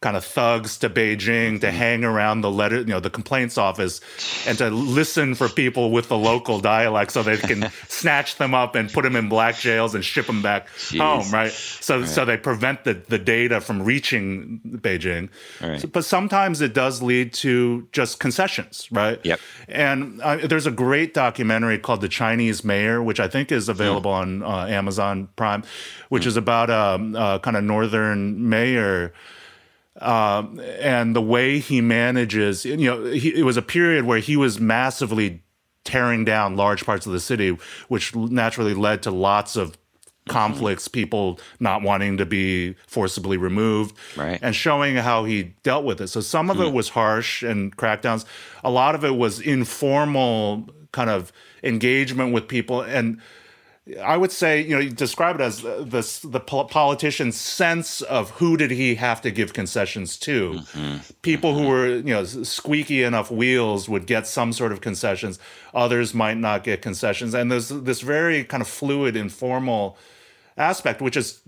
kind 0.00 0.16
of 0.16 0.24
thugs 0.24 0.78
to 0.78 0.88
Beijing 0.88 1.60
to 1.60 1.66
mm-hmm. 1.66 1.76
hang 1.76 2.04
around 2.04 2.40
the 2.40 2.50
letter, 2.50 2.78
you 2.78 2.86
know, 2.86 3.00
the 3.00 3.10
complaints 3.10 3.58
office 3.58 4.00
and 4.46 4.56
to 4.56 4.70
listen 4.70 5.34
for 5.34 5.48
people 5.48 5.90
with 5.90 6.08
the 6.08 6.16
local 6.16 6.58
dialect 6.58 7.12
so 7.12 7.22
they 7.22 7.36
can 7.36 7.70
snatch 7.88 8.36
them 8.36 8.54
up 8.54 8.74
and 8.74 8.90
put 8.90 9.02
them 9.02 9.14
in 9.14 9.28
black 9.28 9.56
jails 9.56 9.94
and 9.94 10.02
ship 10.02 10.26
them 10.26 10.40
back 10.40 10.68
Jeez. 10.68 11.00
home, 11.00 11.30
right? 11.30 11.52
So 11.52 12.00
right. 12.00 12.08
so 12.08 12.24
they 12.24 12.38
prevent 12.38 12.84
the, 12.84 12.94
the 12.94 13.18
data 13.18 13.60
from 13.60 13.82
reaching 13.82 14.60
Beijing. 14.66 15.28
Right. 15.60 15.80
So, 15.80 15.88
but 15.88 16.06
sometimes 16.06 16.62
it 16.62 16.72
does 16.72 17.02
lead 17.02 17.34
to 17.34 17.86
just 17.92 18.20
concessions, 18.20 18.88
right? 18.90 19.20
Yep. 19.22 19.40
And 19.68 20.20
uh, 20.22 20.38
there's 20.46 20.66
a 20.66 20.70
great 20.70 21.12
documentary 21.12 21.78
called 21.78 22.00
The 22.00 22.08
Chinese 22.08 22.64
Mayor, 22.64 23.02
which 23.02 23.20
I 23.20 23.28
think 23.28 23.52
is 23.52 23.68
available 23.68 24.12
mm. 24.12 24.14
on 24.14 24.42
uh, 24.42 24.66
Amazon 24.66 25.28
Prime, 25.36 25.62
which 26.08 26.24
mm. 26.24 26.28
is 26.28 26.38
about 26.38 26.70
a, 26.70 26.80
um, 26.94 27.14
a 27.14 27.38
kind 27.38 27.58
of 27.58 27.64
northern 27.64 28.48
mayor 28.48 29.12
um, 30.00 30.60
and 30.80 31.14
the 31.14 31.22
way 31.22 31.58
he 31.58 31.80
manages, 31.80 32.64
you 32.64 32.76
know, 32.76 33.04
he, 33.04 33.38
it 33.38 33.44
was 33.44 33.56
a 33.56 33.62
period 33.62 34.04
where 34.04 34.18
he 34.18 34.36
was 34.36 34.60
massively 34.60 35.42
tearing 35.84 36.24
down 36.24 36.56
large 36.56 36.84
parts 36.84 37.06
of 37.06 37.12
the 37.12 37.20
city, 37.20 37.56
which 37.88 38.14
naturally 38.14 38.74
led 38.74 39.02
to 39.02 39.10
lots 39.10 39.56
of 39.56 39.76
conflicts, 40.28 40.86
people 40.88 41.40
not 41.58 41.82
wanting 41.82 42.16
to 42.16 42.26
be 42.26 42.74
forcibly 42.86 43.36
removed, 43.36 43.96
right. 44.16 44.38
and 44.42 44.54
showing 44.54 44.96
how 44.96 45.24
he 45.24 45.54
dealt 45.62 45.84
with 45.84 46.00
it. 46.00 46.08
So 46.08 46.20
some 46.20 46.50
of 46.50 46.58
mm. 46.58 46.66
it 46.66 46.68
hmm. 46.70 46.76
was 46.76 46.90
harsh 46.90 47.42
and 47.42 47.76
crackdowns. 47.76 48.24
A 48.62 48.70
lot 48.70 48.94
of 48.94 49.04
it 49.04 49.16
was 49.16 49.40
informal 49.40 50.68
kind 50.92 51.10
of 51.10 51.32
engagement 51.62 52.32
with 52.32 52.48
people 52.48 52.80
and 52.80 53.20
I 53.98 54.16
would 54.16 54.32
say, 54.32 54.62
you 54.62 54.70
know, 54.70 54.78
you 54.78 54.90
describe 54.90 55.36
it 55.36 55.42
as 55.42 55.62
the, 55.62 56.20
the 56.24 56.40
politician's 56.40 57.36
sense 57.36 58.02
of 58.02 58.30
who 58.30 58.56
did 58.56 58.70
he 58.70 58.96
have 58.96 59.20
to 59.22 59.30
give 59.30 59.52
concessions 59.52 60.16
to. 60.18 60.52
Mm-hmm. 60.52 60.96
People 61.22 61.52
mm-hmm. 61.52 61.62
who 61.62 61.68
were, 61.68 61.88
you 61.88 62.14
know, 62.14 62.24
squeaky 62.24 63.02
enough 63.02 63.30
wheels 63.30 63.88
would 63.88 64.06
get 64.06 64.26
some 64.26 64.52
sort 64.52 64.72
of 64.72 64.80
concessions. 64.80 65.38
Others 65.74 66.14
might 66.14 66.36
not 66.36 66.64
get 66.64 66.82
concessions. 66.82 67.34
And 67.34 67.50
there's 67.50 67.68
this 67.68 68.00
very 68.00 68.44
kind 68.44 68.60
of 68.60 68.68
fluid, 68.68 69.16
informal 69.16 69.96
aspect, 70.56 71.00
which 71.00 71.16
is, 71.16 71.40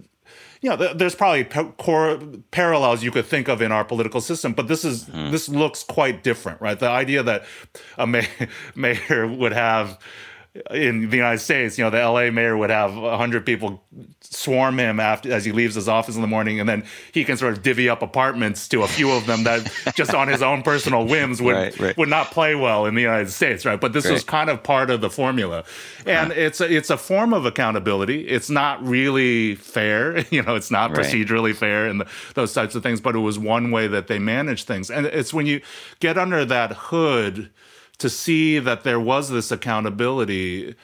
you 0.62 0.70
know, 0.70 0.76
there's 0.76 1.14
probably 1.14 1.44
core 1.44 2.20
parallels 2.52 3.02
you 3.02 3.10
could 3.10 3.26
think 3.26 3.48
of 3.48 3.60
in 3.60 3.72
our 3.72 3.84
political 3.84 4.20
system, 4.20 4.52
but 4.52 4.68
this 4.68 4.84
is 4.84 5.04
mm-hmm. 5.04 5.32
this 5.32 5.48
looks 5.48 5.82
quite 5.82 6.22
different, 6.22 6.60
right? 6.60 6.78
The 6.78 6.88
idea 6.88 7.22
that 7.24 7.44
a 7.98 8.06
mayor 8.76 9.26
would 9.26 9.52
have 9.52 9.98
in 10.70 11.08
the 11.08 11.16
United 11.16 11.38
States, 11.38 11.78
you 11.78 11.84
know, 11.84 11.88
the 11.88 11.98
LA 11.98 12.30
mayor 12.30 12.56
would 12.58 12.68
have 12.68 12.94
100 12.94 13.46
people 13.46 13.82
swarm 14.20 14.78
him 14.78 15.00
after 15.00 15.32
as 15.32 15.46
he 15.46 15.52
leaves 15.52 15.74
his 15.74 15.88
office 15.88 16.14
in 16.14 16.20
the 16.20 16.28
morning 16.28 16.60
and 16.60 16.68
then 16.68 16.84
he 17.12 17.24
can 17.24 17.38
sort 17.38 17.54
of 17.54 17.62
divvy 17.62 17.88
up 17.88 18.02
apartments 18.02 18.68
to 18.68 18.82
a 18.82 18.88
few 18.88 19.10
of 19.10 19.26
them 19.26 19.44
that 19.44 19.72
just 19.94 20.12
on 20.12 20.28
his 20.28 20.42
own 20.42 20.62
personal 20.62 21.06
whims 21.06 21.40
would 21.40 21.54
right, 21.54 21.78
right. 21.80 21.96
would 21.96 22.10
not 22.10 22.30
play 22.30 22.54
well 22.54 22.84
in 22.84 22.94
the 22.94 23.00
United 23.00 23.30
States, 23.30 23.64
right? 23.64 23.80
But 23.80 23.94
this 23.94 24.04
right. 24.04 24.12
was 24.12 24.24
kind 24.24 24.50
of 24.50 24.62
part 24.62 24.90
of 24.90 25.00
the 25.00 25.08
formula. 25.08 25.60
Uh-huh. 25.60 26.10
And 26.10 26.32
it's 26.32 26.60
a, 26.60 26.70
it's 26.70 26.90
a 26.90 26.98
form 26.98 27.32
of 27.32 27.46
accountability. 27.46 28.28
It's 28.28 28.50
not 28.50 28.84
really 28.86 29.54
fair, 29.54 30.18
you 30.30 30.42
know, 30.42 30.54
it's 30.54 30.70
not 30.70 30.90
procedurally 30.92 31.54
fair 31.54 31.86
and 31.86 32.02
the, 32.02 32.06
those 32.34 32.52
types 32.52 32.74
of 32.74 32.82
things, 32.82 33.00
but 33.00 33.14
it 33.14 33.20
was 33.20 33.38
one 33.38 33.70
way 33.70 33.86
that 33.86 34.06
they 34.06 34.18
managed 34.18 34.66
things. 34.66 34.90
And 34.90 35.06
it's 35.06 35.32
when 35.32 35.46
you 35.46 35.62
get 36.00 36.18
under 36.18 36.44
that 36.44 36.72
hood 36.72 37.50
to 37.98 38.10
see 38.10 38.58
that 38.58 38.84
there 38.84 39.00
was 39.00 39.30
this 39.30 39.50
accountability 39.50 40.74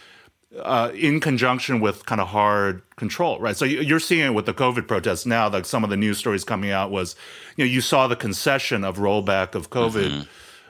uh, 0.56 0.90
in 0.94 1.20
conjunction 1.20 1.80
with 1.80 2.06
kind 2.06 2.20
of 2.20 2.28
hard 2.28 2.82
control, 2.96 3.38
right? 3.38 3.56
So 3.56 3.64
you're 3.64 4.00
seeing 4.00 4.26
it 4.26 4.34
with 4.34 4.46
the 4.46 4.54
COVID 4.54 4.86
protests 4.86 5.26
now. 5.26 5.48
That 5.48 5.66
some 5.66 5.84
of 5.84 5.90
the 5.90 5.96
news 5.96 6.18
stories 6.18 6.44
coming 6.44 6.70
out 6.70 6.90
was, 6.90 7.16
you 7.56 7.64
know, 7.64 7.70
you 7.70 7.80
saw 7.80 8.06
the 8.06 8.16
concession 8.16 8.84
of 8.84 8.96
rollback 8.96 9.54
of 9.54 9.70
COVID. 9.70 10.10
Mm-hmm. 10.10 10.22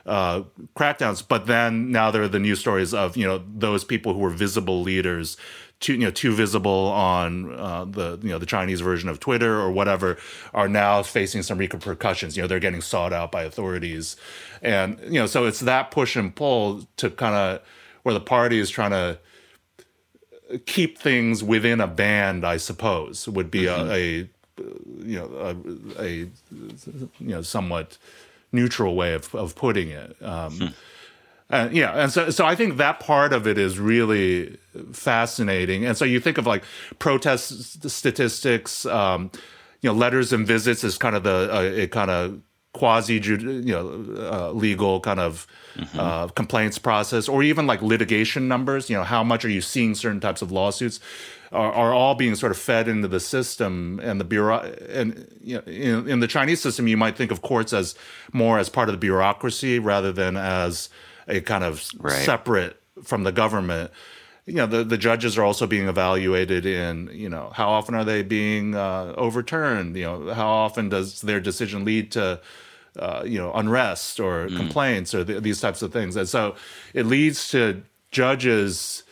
Uh, 0.07 0.42
crackdowns, 0.74 1.22
but 1.27 1.46
then 1.46 1.92
now 1.92 2.11
there 2.11 2.22
are 2.22 2.29
the 2.29 2.38
news 2.38 2.59
stories 2.59 2.94
of 2.94 3.14
you 3.14 3.27
know 3.27 3.44
those 3.55 3.85
people 3.85 4.14
who 4.14 4.20
were 4.20 4.31
visible 4.31 4.81
leaders 4.81 5.37
too 5.80 5.92
you 5.94 6.00
know 6.00 6.10
too 6.10 6.34
visible 6.34 6.88
on 6.88 7.54
uh, 7.54 7.84
the 7.84 8.18
you 8.22 8.30
know 8.30 8.38
the 8.38 8.46
Chinese 8.46 8.80
version 8.80 9.08
of 9.08 9.20
Twitter 9.20 9.60
or 9.60 9.70
whatever 9.70 10.16
are 10.52 10.68
now 10.68 11.02
facing 11.02 11.42
some 11.42 11.58
repercussions. 11.58 12.36
You 12.36 12.42
know 12.42 12.46
they're 12.46 12.60
getting 12.60 12.80
sought 12.80 13.12
out 13.12 13.30
by 13.30 13.42
authorities, 13.44 14.16
and 14.62 14.98
you 15.04 15.20
know 15.20 15.26
so 15.26 15.46
it's 15.46 15.60
that 15.60 15.90
push 15.90 16.16
and 16.16 16.34
pull 16.34 16.86
to 16.96 17.10
kind 17.10 17.34
of 17.34 17.62
where 18.02 18.14
the 18.14 18.20
party 18.20 18.58
is 18.58 18.70
trying 18.70 18.90
to 18.90 19.18
keep 20.66 20.98
things 20.98 21.44
within 21.44 21.80
a 21.80 21.86
band. 21.86 22.44
I 22.44 22.56
suppose 22.56 23.28
would 23.28 23.50
be 23.50 23.62
mm-hmm. 23.62 23.90
a, 23.90 23.94
a, 23.94 25.06
you 25.06 25.18
know 25.18 25.56
a, 25.96 26.02
a, 26.02 26.10
you 26.10 27.08
know 27.18 27.42
somewhat 27.42 27.98
neutral 28.50 28.96
way 28.96 29.14
of 29.14 29.32
of 29.34 29.54
putting 29.54 29.90
it. 29.90 30.16
Um, 30.22 30.52
hmm 30.52 30.66
uh, 31.50 31.68
yeah, 31.72 31.92
and 31.92 32.12
so 32.12 32.28
so 32.28 32.44
I 32.44 32.54
think 32.54 32.76
that 32.76 33.00
part 33.00 33.32
of 33.32 33.46
it 33.46 33.56
is 33.56 33.78
really 33.78 34.58
fascinating. 34.92 35.87
And 35.87 35.96
so 35.96 36.04
you 36.04 36.20
think 36.20 36.37
of 36.37 36.46
like 36.46 36.62
protest 36.98 37.88
statistics, 37.88 38.84
um, 38.84 39.30
you 39.80 39.88
know, 39.90 39.94
letters 39.94 40.32
and 40.32 40.46
visits 40.46 40.84
is 40.84 40.98
kind 40.98 41.16
of 41.16 41.22
the 41.22 41.48
uh, 41.50 41.82
a 41.82 41.87
kind 41.87 42.11
of 42.11 42.40
quasi 42.74 43.14
you 43.14 43.62
know 43.62 44.04
uh, 44.30 44.52
legal 44.52 45.00
kind 45.00 45.20
of 45.20 45.46
mm-hmm. 45.74 45.98
uh, 45.98 46.28
complaints 46.28 46.78
process, 46.78 47.28
or 47.28 47.42
even 47.42 47.66
like 47.66 47.80
litigation 47.80 48.46
numbers. 48.46 48.90
You 48.90 48.96
know, 48.96 49.04
how 49.04 49.24
much 49.24 49.42
are 49.46 49.50
you 49.50 49.62
seeing 49.62 49.94
certain 49.94 50.20
types 50.20 50.42
of 50.42 50.52
lawsuits? 50.52 51.00
Are, 51.50 51.72
are 51.72 51.94
all 51.94 52.14
being 52.14 52.34
sort 52.34 52.52
of 52.52 52.58
fed 52.58 52.88
into 52.88 53.08
the 53.08 53.20
system 53.20 53.98
and 54.02 54.20
the 54.20 54.24
bureau 54.24 54.70
and 54.90 55.26
you 55.40 55.54
know, 55.54 55.62
in, 55.62 56.06
in 56.06 56.20
the 56.20 56.26
Chinese 56.26 56.61
system 56.61 56.87
you 56.87 56.98
might 56.98 57.16
think 57.16 57.30
of 57.30 57.40
courts 57.40 57.72
as 57.72 57.94
more 58.34 58.58
as 58.58 58.68
part 58.68 58.90
of 58.90 58.92
the 58.92 58.98
bureaucracy 58.98 59.78
rather 59.78 60.12
than 60.12 60.37
as 60.37 60.90
a 61.28 61.40
kind 61.40 61.62
of 61.62 61.88
right. 61.98 62.24
separate 62.24 62.80
from 63.04 63.22
the 63.22 63.32
government. 63.32 63.90
You 64.46 64.54
know 64.54 64.66
the, 64.66 64.82
the 64.82 64.96
judges 64.96 65.36
are 65.36 65.44
also 65.44 65.66
being 65.66 65.88
evaluated 65.88 66.64
in 66.64 67.10
you 67.12 67.28
know 67.28 67.50
how 67.54 67.68
often 67.68 67.94
are 67.94 68.04
they 68.04 68.22
being 68.22 68.74
uh, 68.74 69.14
overturned? 69.16 69.94
You 69.94 70.04
know 70.04 70.34
how 70.34 70.48
often 70.48 70.88
does 70.88 71.20
their 71.20 71.38
decision 71.38 71.84
lead 71.84 72.10
to 72.12 72.40
uh, 72.98 73.22
you 73.26 73.38
know 73.38 73.52
unrest 73.52 74.18
or 74.18 74.48
mm. 74.48 74.56
complaints 74.56 75.14
or 75.14 75.22
th- 75.24 75.42
these 75.42 75.60
types 75.60 75.82
of 75.82 75.92
things? 75.92 76.16
And 76.16 76.26
so 76.26 76.56
it 76.94 77.04
leads 77.04 77.50
to 77.50 77.82
judges 78.10 79.02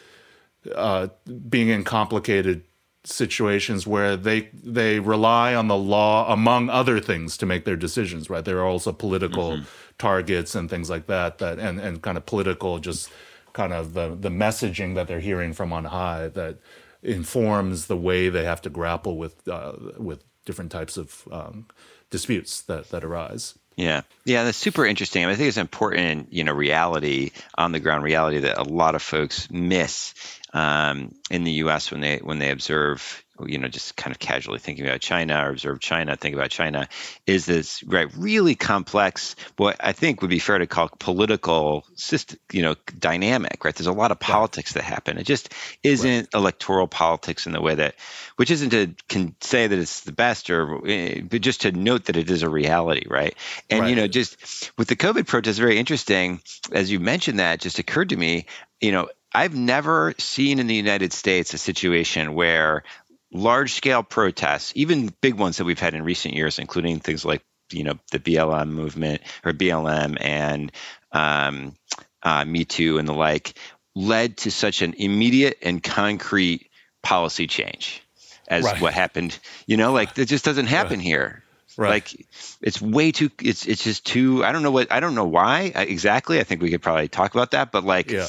uh, 0.75 1.09
being 1.49 1.69
in 1.69 1.85
complicated 1.85 2.63
situations 3.05 3.87
where 3.87 4.17
they 4.17 4.49
they 4.55 5.01
rely 5.01 5.55
on 5.55 5.69
the 5.69 5.77
law 5.77 6.33
among 6.33 6.71
other 6.71 6.99
things 6.99 7.37
to 7.37 7.45
make 7.45 7.67
their 7.67 7.77
decisions 7.77 8.31
right? 8.31 8.45
There 8.45 8.59
are 8.61 8.67
also 8.67 8.91
political 8.91 9.53
mm-hmm 9.53 9.65
targets 9.99 10.55
and 10.55 10.69
things 10.69 10.91
like 10.91 11.07
that 11.07 11.39
that 11.39 11.59
and, 11.59 11.81
and 11.81 12.03
kind 12.03 12.17
of 12.17 12.27
political 12.27 12.79
just 12.79 13.11
kind 13.53 13.73
of 13.73 13.95
the, 13.95 14.15
the 14.15 14.29
messaging 14.29 14.95
that 14.95 15.09
they're 15.09 15.21
hearing 15.21 15.55
from 15.55 15.73
on 15.73 15.85
high 15.87 16.29
that 16.29 16.59
informs 17.03 17.87
the 17.87 17.97
way 17.97 18.29
they 18.29 18.45
have 18.45 18.61
to 18.61 18.69
grapple 18.69 19.17
with 19.17 19.49
uh, 19.49 19.73
with 19.97 20.23
different 20.45 20.71
types 20.71 20.97
of 20.97 21.27
um, 21.33 21.67
disputes 22.11 22.61
that 22.63 22.91
that 22.91 23.05
arise. 23.05 23.59
Yeah, 23.77 24.03
yeah, 24.25 24.45
that's 24.45 24.57
super 24.57 24.87
interesting. 24.87 25.23
I, 25.23 25.27
mean, 25.27 25.35
I 25.35 25.37
think 25.37 25.49
it's 25.49 25.59
important, 25.59 26.33
you 26.33 26.45
know, 26.45 26.55
reality 26.55 27.33
on 27.59 27.73
the 27.73 27.81
ground 27.81 28.05
reality 28.05 28.39
that 28.39 28.57
a 28.57 28.63
lot 28.63 28.95
of 28.95 29.03
folks 29.03 29.51
miss 29.51 30.15
um, 30.55 31.15
in 31.31 31.45
the 31.45 31.53
U.S. 31.53 31.91
when 31.91 32.01
they 32.01 32.19
when 32.19 32.39
they 32.39 32.51
observe 32.51 33.23
you 33.45 33.59
know, 33.59 33.69
just 33.69 33.97
kind 33.97 34.15
of 34.15 34.19
casually 34.19 34.59
thinking 34.59 34.87
about 34.87 35.01
China 35.01 35.45
or 35.45 35.51
observe 35.51 35.81
China, 35.81 36.17
think 36.17 36.35
about 36.35 36.51
China, 36.51 36.89
is 37.27 37.47
this 37.47 37.83
right 37.85 38.09
really 38.17 38.55
complex, 38.55 39.37
what 39.57 39.77
I 39.81 39.93
think 39.93 40.21
would 40.21 40.31
be 40.31 40.39
fair 40.39 40.59
to 40.59 40.67
call 40.67 40.89
political 40.99 41.85
system, 41.95 42.39
you 42.53 42.63
know, 42.63 42.75
dynamic, 42.99 43.65
right? 43.65 43.75
There's 43.75 43.87
a 43.87 43.93
lot 43.93 44.11
of 44.11 44.21
politics 44.21 44.75
that 44.75 44.85
happen. 44.85 45.19
It 45.19 45.25
just 45.25 45.53
isn't 45.83 46.29
right. 46.33 46.35
electoral 46.35 46.87
politics 46.87 47.47
in 47.47 47.53
the 47.53 47.61
way 47.61 47.75
that, 47.75 47.95
which 48.37 48.51
isn't 48.51 48.71
to 48.71 48.95
can 49.09 49.35
say 49.41 49.67
that 49.67 49.79
it's 49.79 50.01
the 50.03 50.13
best 50.13 50.51
or, 50.51 50.87
eh, 50.87 51.21
but 51.21 51.41
just 51.41 51.63
to 51.63 51.73
note 51.73 52.07
that 52.07 52.17
it 52.17 52.31
is 52.31 52.43
a 52.43 52.49
reality, 52.49 53.07
right? 53.09 53.35
And 53.71 53.81
right. 53.81 53.91
you 53.91 53.97
know, 53.97 54.09
just 54.09 54.73
with 54.79 54.89
the 54.89 54.97
COVID 54.97 55.27
protests, 55.27 55.59
very 55.59 55.79
interesting. 55.79 56.41
As 56.73 56.91
you 56.91 57.01
mentioned 57.01 57.39
that, 57.39 57.61
just 57.61 57.79
occurred 57.79 58.11
to 58.11 58.17
me, 58.17 58.47
you 58.81 58.93
know, 58.93 59.09
I've 59.37 59.55
never 59.55 60.15
seen 60.19 60.59
in 60.59 60.67
the 60.67 60.75
United 60.75 61.13
States 61.13 61.53
a 61.53 61.59
situation 61.59 62.35
where 62.35 62.85
large 63.33 63.75
scale 63.75 64.03
protests, 64.03 64.73
even 64.75 65.13
big 65.21 65.35
ones 65.35 65.59
that 65.59 65.65
we've 65.65 65.79
had 65.79 65.95
in 65.95 66.03
recent 66.03 66.35
years, 66.35 66.59
including 66.59 67.01
things 67.01 67.25
like 67.25 67.43
you 67.71 67.85
know 67.85 67.99
the 68.13 68.19
BLM 68.19 68.69
movement 68.69 69.23
or 69.45 69.53
BLM 69.53 70.17
and 70.21 70.73
um, 71.13 71.75
uh, 72.23 72.45
Me 72.45 72.65
Too 72.65 72.99
and 72.99 73.09
the 73.09 73.15
like, 73.15 73.55
led 73.95 74.37
to 74.39 74.51
such 74.51 74.83
an 74.83 74.95
immediate 74.95 75.59
and 75.63 75.83
concrete 75.83 76.71
policy 77.03 77.47
change 77.47 78.03
as 78.49 78.65
right. 78.65 78.81
what 78.81 78.95
happened. 78.95 79.39
You 79.67 79.77
know, 79.77 79.93
like 79.93 80.19
it 80.19 80.27
just 80.27 80.45
doesn't 80.45 80.67
happen 80.67 80.99
right. 80.99 81.07
here. 81.07 81.43
Right. 81.79 81.91
Like 81.91 82.27
it's 82.63 82.81
way 82.81 83.13
too. 83.13 83.31
It's 83.43 83.67
it's 83.67 83.85
just 83.85 84.07
too. 84.07 84.45
I 84.45 84.53
don't 84.53 84.63
know 84.63 84.71
what. 84.71 84.91
I 84.91 85.01
don't 85.01 85.15
know 85.15 85.27
why 85.27 85.73
exactly. 85.75 86.41
I 86.41 86.45
think 86.45 86.63
we 86.63 86.71
could 86.71 86.81
probably 86.81 87.09
talk 87.09 87.35
about 87.35 87.51
that. 87.51 87.71
But 87.71 87.85
like, 87.85 88.11
yeah 88.11 88.27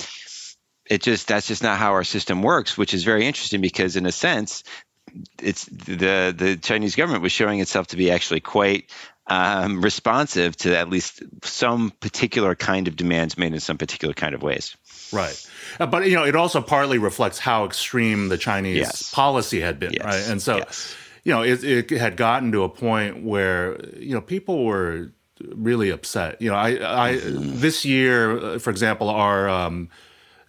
it 0.89 1.01
just 1.03 1.27
that's 1.27 1.47
just 1.47 1.63
not 1.63 1.77
how 1.77 1.91
our 1.91 2.03
system 2.03 2.41
works 2.41 2.77
which 2.77 2.93
is 2.93 3.03
very 3.03 3.25
interesting 3.25 3.61
because 3.61 3.95
in 3.95 4.05
a 4.05 4.11
sense 4.11 4.63
it's 5.41 5.65
the 5.65 6.33
the 6.35 6.57
Chinese 6.61 6.95
government 6.95 7.23
was 7.23 7.31
showing 7.31 7.59
itself 7.59 7.87
to 7.87 7.97
be 7.97 8.11
actually 8.11 8.39
quite 8.39 8.89
um, 9.27 9.81
responsive 9.81 10.55
to 10.57 10.77
at 10.77 10.89
least 10.89 11.21
some 11.43 11.91
particular 11.99 12.55
kind 12.55 12.87
of 12.87 12.95
demands 12.95 13.37
made 13.37 13.53
in 13.53 13.59
some 13.59 13.77
particular 13.77 14.13
kind 14.13 14.33
of 14.33 14.41
ways. 14.41 14.75
Right, 15.11 15.49
uh, 15.79 15.85
but 15.85 16.09
you 16.09 16.15
know, 16.15 16.25
it 16.25 16.35
also 16.35 16.61
partly 16.61 16.97
reflects 16.97 17.39
how 17.39 17.65
extreme 17.65 18.29
the 18.29 18.37
Chinese 18.37 18.77
yes. 18.77 19.13
policy 19.13 19.61
had 19.61 19.79
been, 19.79 19.93
yes. 19.93 20.03
right? 20.03 20.27
And 20.27 20.41
so, 20.41 20.57
yes. 20.57 20.95
you 21.23 21.33
know, 21.33 21.43
it, 21.43 21.63
it 21.63 21.91
had 21.91 22.17
gotten 22.17 22.51
to 22.51 22.63
a 22.63 22.69
point 22.69 23.23
where 23.23 23.79
you 23.95 24.13
know 24.13 24.21
people 24.21 24.65
were 24.65 25.11
really 25.41 25.89
upset. 25.89 26.41
You 26.41 26.49
know, 26.49 26.55
I, 26.55 26.69
I 27.09 27.15
mm-hmm. 27.15 27.59
this 27.59 27.85
year, 27.85 28.39
uh, 28.39 28.59
for 28.59 28.69
example, 28.69 29.09
our 29.09 29.47
um, 29.47 29.89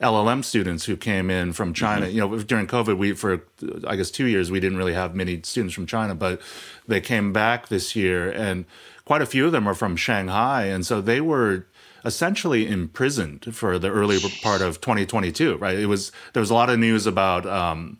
LLM 0.00 0.44
students 0.44 0.84
who 0.84 0.96
came 0.96 1.30
in 1.30 1.52
from 1.52 1.74
China. 1.74 2.06
Mm-hmm. 2.06 2.14
You 2.14 2.28
know, 2.28 2.38
during 2.38 2.66
COVID, 2.66 2.96
we 2.96 3.12
for 3.12 3.42
I 3.86 3.96
guess 3.96 4.10
two 4.10 4.26
years 4.26 4.50
we 4.50 4.60
didn't 4.60 4.78
really 4.78 4.94
have 4.94 5.14
many 5.14 5.40
students 5.42 5.74
from 5.74 5.86
China, 5.86 6.14
but 6.14 6.40
they 6.86 7.00
came 7.00 7.32
back 7.32 7.68
this 7.68 7.96
year, 7.96 8.30
and 8.30 8.64
quite 9.04 9.22
a 9.22 9.26
few 9.26 9.46
of 9.46 9.52
them 9.52 9.66
are 9.66 9.74
from 9.74 9.96
Shanghai, 9.96 10.64
and 10.64 10.86
so 10.86 11.00
they 11.00 11.20
were 11.20 11.66
essentially 12.04 12.68
imprisoned 12.68 13.54
for 13.54 13.78
the 13.78 13.90
early 13.90 14.18
part 14.42 14.62
of 14.62 14.80
2022. 14.80 15.56
Right? 15.56 15.78
It 15.78 15.86
was 15.86 16.12
there 16.32 16.40
was 16.40 16.50
a 16.50 16.54
lot 16.54 16.70
of 16.70 16.78
news 16.78 17.06
about 17.06 17.44
um, 17.46 17.98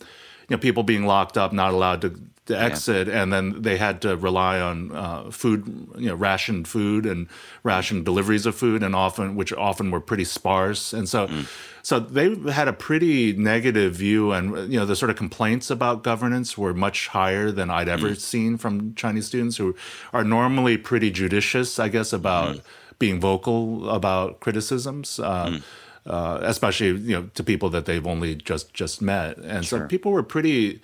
you 0.49 0.57
know 0.57 0.59
people 0.59 0.85
being 0.85 1.05
locked 1.05 1.37
up, 1.37 1.53
not 1.53 1.73
allowed 1.73 2.01
to 2.03 2.21
to 2.49 2.59
exit, 2.59 3.09
yeah. 3.09 3.23
and 3.23 3.33
then 3.33 3.61
they 3.61 3.77
had 3.77 4.01
to 4.03 4.17
rely 4.17 4.59
on 4.59 4.91
uh, 4.93 5.31
food, 5.31 5.89
you 5.99 6.09
know, 6.09 6.15
rationed 6.15 6.67
food 6.67 7.05
and 7.05 7.29
rationed 7.63 8.07
deliveries 8.07 8.47
of 8.47 8.55
food, 8.55 8.83
and 8.83 8.95
often 8.95 9.37
which 9.37 9.53
often 9.53 9.91
were 9.91 10.01
pretty 10.01 10.25
sparse, 10.25 10.93
and 10.93 11.09
so. 11.09 11.29
Mm. 11.29 11.47
So 11.81 11.99
they 11.99 12.35
had 12.53 12.69
a 12.69 12.75
pretty 12.75 13.33
negative 13.33 13.95
view, 13.95 14.33
and 14.33 14.71
you 14.71 14.79
know 14.79 14.85
the 14.85 14.97
sort 14.97 15.11
of 15.11 15.17
complaints 15.17 15.71
about 15.71 16.03
governance 16.03 16.59
were 16.59 16.75
much 16.75 17.09
higher 17.09 17.51
than 17.51 17.71
I'd 17.71 17.89
ever 17.89 18.11
mm. 18.11 18.21
seen 18.21 18.59
from 18.59 18.95
Chinese 18.95 19.27
students 19.27 19.57
who 19.57 19.75
are 20.13 20.23
normally 20.23 20.77
pretty 20.77 21.11
judicious, 21.11 21.79
I 21.79 21.89
guess, 21.89 22.13
about 22.13 22.57
mm. 22.57 22.63
being 22.99 23.21
vocal 23.21 23.89
about 23.89 24.41
criticisms. 24.41 25.19
Uh, 25.19 25.47
mm. 25.47 25.63
uh, 26.05 26.41
especially 26.43 26.89
you 26.89 27.17
know 27.17 27.31
to 27.33 27.43
people 27.43 27.71
that 27.71 27.87
they've 27.87 28.07
only 28.07 28.35
just 28.35 28.75
just 28.75 29.01
met, 29.01 29.39
and 29.39 29.65
sure. 29.65 29.79
so 29.79 29.87
people 29.87 30.13
were 30.13 30.25
pretty 30.25 30.83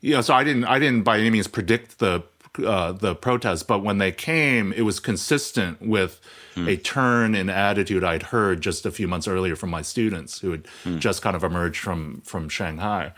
you 0.00 0.14
know, 0.14 0.20
so 0.20 0.34
I 0.34 0.44
didn't 0.44 0.64
I 0.64 0.78
didn't 0.78 1.02
by 1.02 1.18
any 1.18 1.30
means 1.30 1.48
predict 1.48 1.98
the 1.98 2.22
uh, 2.64 2.92
the 2.92 3.14
protests, 3.14 3.62
but 3.62 3.82
when 3.82 3.98
they 3.98 4.12
came, 4.12 4.72
it 4.72 4.82
was 4.82 5.00
consistent 5.00 5.82
with 5.82 6.20
hmm. 6.54 6.68
a 6.68 6.76
turn 6.76 7.34
in 7.34 7.50
attitude 7.50 8.02
I'd 8.02 8.24
heard 8.24 8.60
just 8.60 8.86
a 8.86 8.90
few 8.90 9.06
months 9.06 9.28
earlier 9.28 9.56
from 9.56 9.70
my 9.70 9.82
students 9.82 10.40
who 10.40 10.52
had 10.52 10.66
hmm. 10.84 10.98
just 10.98 11.22
kind 11.22 11.36
of 11.36 11.44
emerged 11.44 11.80
from 11.80 12.22
from 12.22 12.48
Shanghai. 12.48 13.12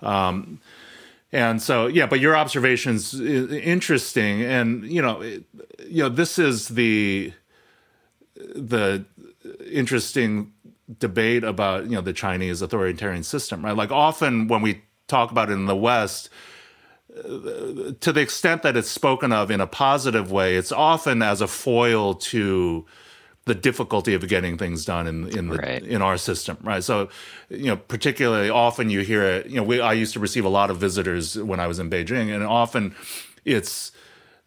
Um, 0.00 0.60
and 1.30 1.60
so, 1.60 1.86
yeah, 1.86 2.06
but 2.06 2.20
your 2.20 2.34
observation's 2.34 3.20
interesting, 3.20 4.42
and 4.42 4.84
you 4.84 5.02
know, 5.02 5.20
it, 5.20 5.44
you 5.86 6.02
know, 6.02 6.08
this 6.08 6.38
is 6.38 6.68
the 6.68 7.32
the 8.34 9.04
interesting 9.70 10.52
debate 10.98 11.44
about 11.44 11.84
you 11.84 11.90
know 11.90 12.00
the 12.00 12.14
Chinese 12.14 12.62
authoritarian 12.62 13.22
system, 13.22 13.64
right? 13.64 13.76
Like 13.76 13.90
often 13.90 14.48
when 14.48 14.62
we 14.62 14.82
talk 15.08 15.30
about 15.30 15.50
it 15.50 15.54
in 15.54 15.66
the 15.66 15.76
West, 15.76 16.30
to 17.22 18.12
the 18.12 18.20
extent 18.20 18.62
that 18.62 18.76
it's 18.76 18.90
spoken 18.90 19.32
of 19.32 19.50
in 19.50 19.60
a 19.60 19.66
positive 19.66 20.30
way, 20.30 20.56
it's 20.56 20.72
often 20.72 21.22
as 21.22 21.40
a 21.40 21.48
foil 21.48 22.14
to 22.14 22.86
the 23.48 23.54
difficulty 23.54 24.14
of 24.14 24.28
getting 24.28 24.58
things 24.58 24.84
done 24.84 25.06
in 25.06 25.26
in 25.36 25.48
the 25.48 25.56
right. 25.56 25.82
in 25.82 26.02
our 26.02 26.18
system, 26.18 26.58
right? 26.62 26.84
So, 26.84 27.08
you 27.48 27.66
know, 27.66 27.76
particularly 27.76 28.50
often 28.50 28.90
you 28.90 29.00
hear 29.00 29.22
it. 29.22 29.46
You 29.46 29.56
know, 29.56 29.62
we, 29.62 29.80
I 29.80 29.94
used 29.94 30.12
to 30.12 30.20
receive 30.20 30.44
a 30.44 30.50
lot 30.50 30.70
of 30.70 30.76
visitors 30.76 31.36
when 31.36 31.58
I 31.58 31.66
was 31.66 31.78
in 31.78 31.90
Beijing, 31.90 32.32
and 32.32 32.44
often 32.44 32.94
it's 33.44 33.90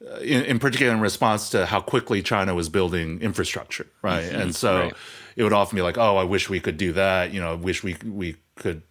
uh, 0.07 0.17
in, 0.17 0.43
in 0.43 0.59
particular 0.59 0.93
in 0.93 1.01
response 1.01 1.49
to 1.49 1.65
how 1.65 1.81
quickly 1.81 2.21
China 2.21 2.53
was 2.53 2.69
building 2.69 3.19
infrastructure, 3.21 3.87
right? 4.01 4.23
Mm-hmm. 4.23 4.41
And 4.41 4.55
so 4.55 4.79
right. 4.79 4.93
it 5.35 5.43
would 5.43 5.53
often 5.53 5.75
be 5.75 5.81
like, 5.81 5.97
"Oh, 5.97 6.17
I 6.17 6.23
wish 6.23 6.47
we 6.47 6.59
could 6.59 6.77
do 6.77 6.93
that." 6.93 7.33
You 7.33 7.41
know, 7.41 7.51
I 7.51 7.55
wish 7.55 7.83
we 7.83 7.97
we 8.05 8.37
could 8.55 8.77
uh, 8.77 8.90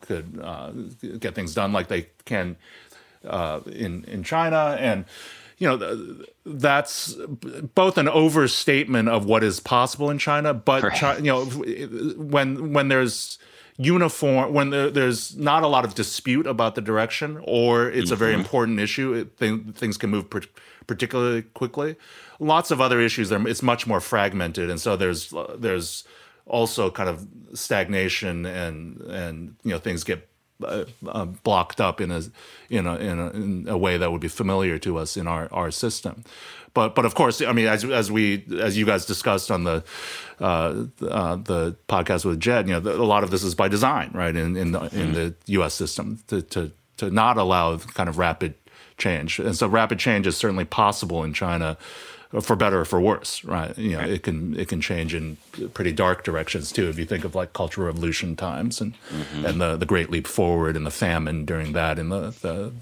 could 0.00 0.40
uh, 0.42 0.70
get 1.18 1.34
things 1.34 1.54
done 1.54 1.72
like 1.72 1.88
they 1.88 2.08
can 2.24 2.56
uh, 3.24 3.60
in 3.66 4.04
in 4.04 4.22
China, 4.22 4.76
and 4.78 5.04
you 5.58 5.68
know 5.68 6.24
that's 6.44 7.16
both 7.74 7.98
an 7.98 8.08
overstatement 8.08 9.08
of 9.08 9.24
what 9.24 9.42
is 9.42 9.60
possible 9.60 10.10
in 10.10 10.18
China, 10.18 10.54
but 10.54 10.82
right. 10.82 10.96
China, 10.96 11.18
you 11.20 11.32
know 11.32 11.44
when 11.44 12.72
when 12.72 12.88
there's 12.88 13.38
uniform 13.78 14.52
when 14.52 14.70
there, 14.70 14.90
there's 14.90 15.36
not 15.36 15.62
a 15.62 15.68
lot 15.68 15.84
of 15.84 15.94
dispute 15.94 16.46
about 16.48 16.74
the 16.74 16.80
direction 16.80 17.40
or 17.44 17.88
it's 17.88 18.06
mm-hmm. 18.06 18.12
a 18.12 18.16
very 18.16 18.32
mm-hmm. 18.32 18.40
important 18.40 18.80
issue 18.80 19.12
it, 19.12 19.38
th- 19.38 19.60
things 19.74 19.96
can 19.96 20.10
move 20.10 20.28
per- 20.28 20.42
particularly 20.88 21.42
quickly 21.42 21.94
lots 22.40 22.72
of 22.72 22.80
other 22.80 23.00
issues 23.00 23.28
there 23.28 23.46
it's 23.46 23.62
much 23.62 23.86
more 23.86 24.00
fragmented 24.00 24.68
and 24.68 24.80
so 24.80 24.96
there's 24.96 25.32
there's 25.56 26.02
also 26.48 26.90
kind 26.90 27.08
of 27.08 27.26
stagnation 27.54 28.46
and 28.46 29.00
and 29.02 29.56
you 29.64 29.70
know 29.70 29.78
things 29.78 30.04
get 30.04 30.28
uh, 30.62 30.84
uh, 31.06 31.24
blocked 31.24 31.80
up 31.80 32.00
in 32.00 32.10
a 32.10 32.22
in 32.68 32.86
a, 32.86 32.96
in 32.96 33.18
a 33.18 33.30
in 33.30 33.66
a 33.68 33.78
way 33.78 33.96
that 33.96 34.10
would 34.10 34.20
be 34.20 34.28
familiar 34.28 34.78
to 34.78 34.98
us 34.98 35.16
in 35.16 35.26
our 35.26 35.48
our 35.52 35.70
system. 35.70 36.24
But 36.74 36.94
but 36.94 37.04
of 37.04 37.14
course, 37.14 37.40
I 37.40 37.52
mean, 37.52 37.66
as 37.66 37.84
as 37.84 38.10
we 38.10 38.44
as 38.60 38.76
you 38.76 38.84
guys 38.84 39.06
discussed 39.06 39.50
on 39.50 39.64
the 39.64 39.84
uh, 40.40 40.84
uh, 41.02 41.36
the 41.36 41.76
podcast 41.88 42.24
with 42.24 42.40
Jed, 42.40 42.66
you 42.66 42.74
know, 42.74 42.80
the, 42.80 42.94
a 42.94 43.04
lot 43.04 43.24
of 43.24 43.30
this 43.30 43.42
is 43.42 43.54
by 43.54 43.68
design, 43.68 44.10
right? 44.12 44.34
In 44.34 44.56
in 44.56 44.72
the, 44.72 44.80
in 44.94 45.12
the 45.12 45.34
U.S. 45.46 45.74
system 45.74 46.20
to 46.26 46.42
to 46.42 46.72
to 46.96 47.10
not 47.10 47.36
allow 47.36 47.76
kind 47.78 48.08
of 48.08 48.18
rapid 48.18 48.54
change, 48.96 49.38
and 49.38 49.56
so 49.56 49.68
rapid 49.68 49.98
change 49.98 50.26
is 50.26 50.36
certainly 50.36 50.64
possible 50.64 51.22
in 51.24 51.32
China 51.32 51.78
for 52.40 52.56
better 52.56 52.80
or 52.80 52.84
for 52.84 53.00
worse, 53.00 53.42
right? 53.44 53.76
You 53.78 53.96
know, 53.96 54.00
it 54.00 54.22
can 54.22 54.58
it 54.58 54.68
can 54.68 54.80
change 54.80 55.14
in 55.14 55.38
pretty 55.74 55.92
dark 55.92 56.24
directions 56.24 56.70
too. 56.72 56.88
If 56.88 56.98
you 56.98 57.04
think 57.04 57.24
of 57.24 57.34
like 57.34 57.52
Cultural 57.52 57.86
Revolution 57.86 58.36
times 58.36 58.80
and 58.80 58.94
mm-hmm. 59.08 59.46
and 59.46 59.60
the 59.60 59.76
the 59.76 59.86
Great 59.86 60.10
Leap 60.10 60.26
Forward 60.26 60.76
and 60.76 60.84
the 60.84 60.90
famine 60.90 61.44
during 61.44 61.72
that 61.72 61.98
in 61.98 62.10
the, 62.10 62.30
the, 62.42 62.72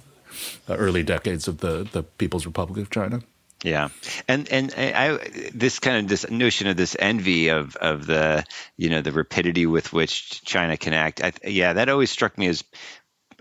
the 0.66 0.76
early 0.76 1.02
decades 1.02 1.46
of 1.46 1.58
the 1.58 1.88
the 1.90 2.02
People's 2.02 2.46
Republic 2.46 2.80
of 2.80 2.90
China. 2.90 3.20
Yeah, 3.62 3.88
and 4.28 4.48
and 4.50 4.74
I 4.76 5.18
this 5.54 5.78
kind 5.78 5.98
of 5.98 6.08
this 6.08 6.28
notion 6.28 6.66
of 6.66 6.76
this 6.76 6.96
envy 6.98 7.48
of 7.48 7.74
of 7.76 8.06
the 8.06 8.44
you 8.76 8.90
know 8.90 9.00
the 9.00 9.12
rapidity 9.12 9.64
with 9.64 9.92
which 9.92 10.44
China 10.44 10.76
can 10.76 10.92
act. 10.92 11.22
I, 11.22 11.32
yeah, 11.44 11.72
that 11.72 11.88
always 11.88 12.10
struck 12.10 12.36
me 12.36 12.48
as 12.48 12.64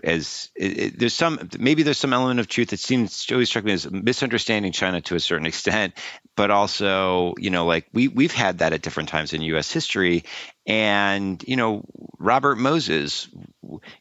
as 0.06 0.50
it, 0.54 0.78
it, 0.78 0.98
there's 0.98 1.14
some 1.14 1.50
maybe 1.58 1.82
there's 1.82 1.98
some 1.98 2.12
element 2.12 2.38
of 2.38 2.46
truth 2.46 2.68
that 2.68 2.78
seems 2.78 3.26
always 3.30 3.48
struck 3.48 3.64
me 3.64 3.72
as 3.72 3.90
misunderstanding 3.90 4.72
China 4.72 5.00
to 5.02 5.16
a 5.16 5.20
certain 5.20 5.46
extent, 5.52 5.94
but 6.36 6.50
also 6.50 7.34
you 7.38 7.50
know 7.50 7.66
like 7.66 7.86
we 7.92 8.08
we've 8.08 8.32
had 8.32 8.58
that 8.58 8.72
at 8.72 8.82
different 8.82 9.08
times 9.08 9.32
in 9.32 9.42
U.S. 9.42 9.70
history, 9.70 10.24
and 10.66 11.42
you 11.46 11.56
know 11.56 11.84
Robert 12.18 12.56
Moses 12.56 13.28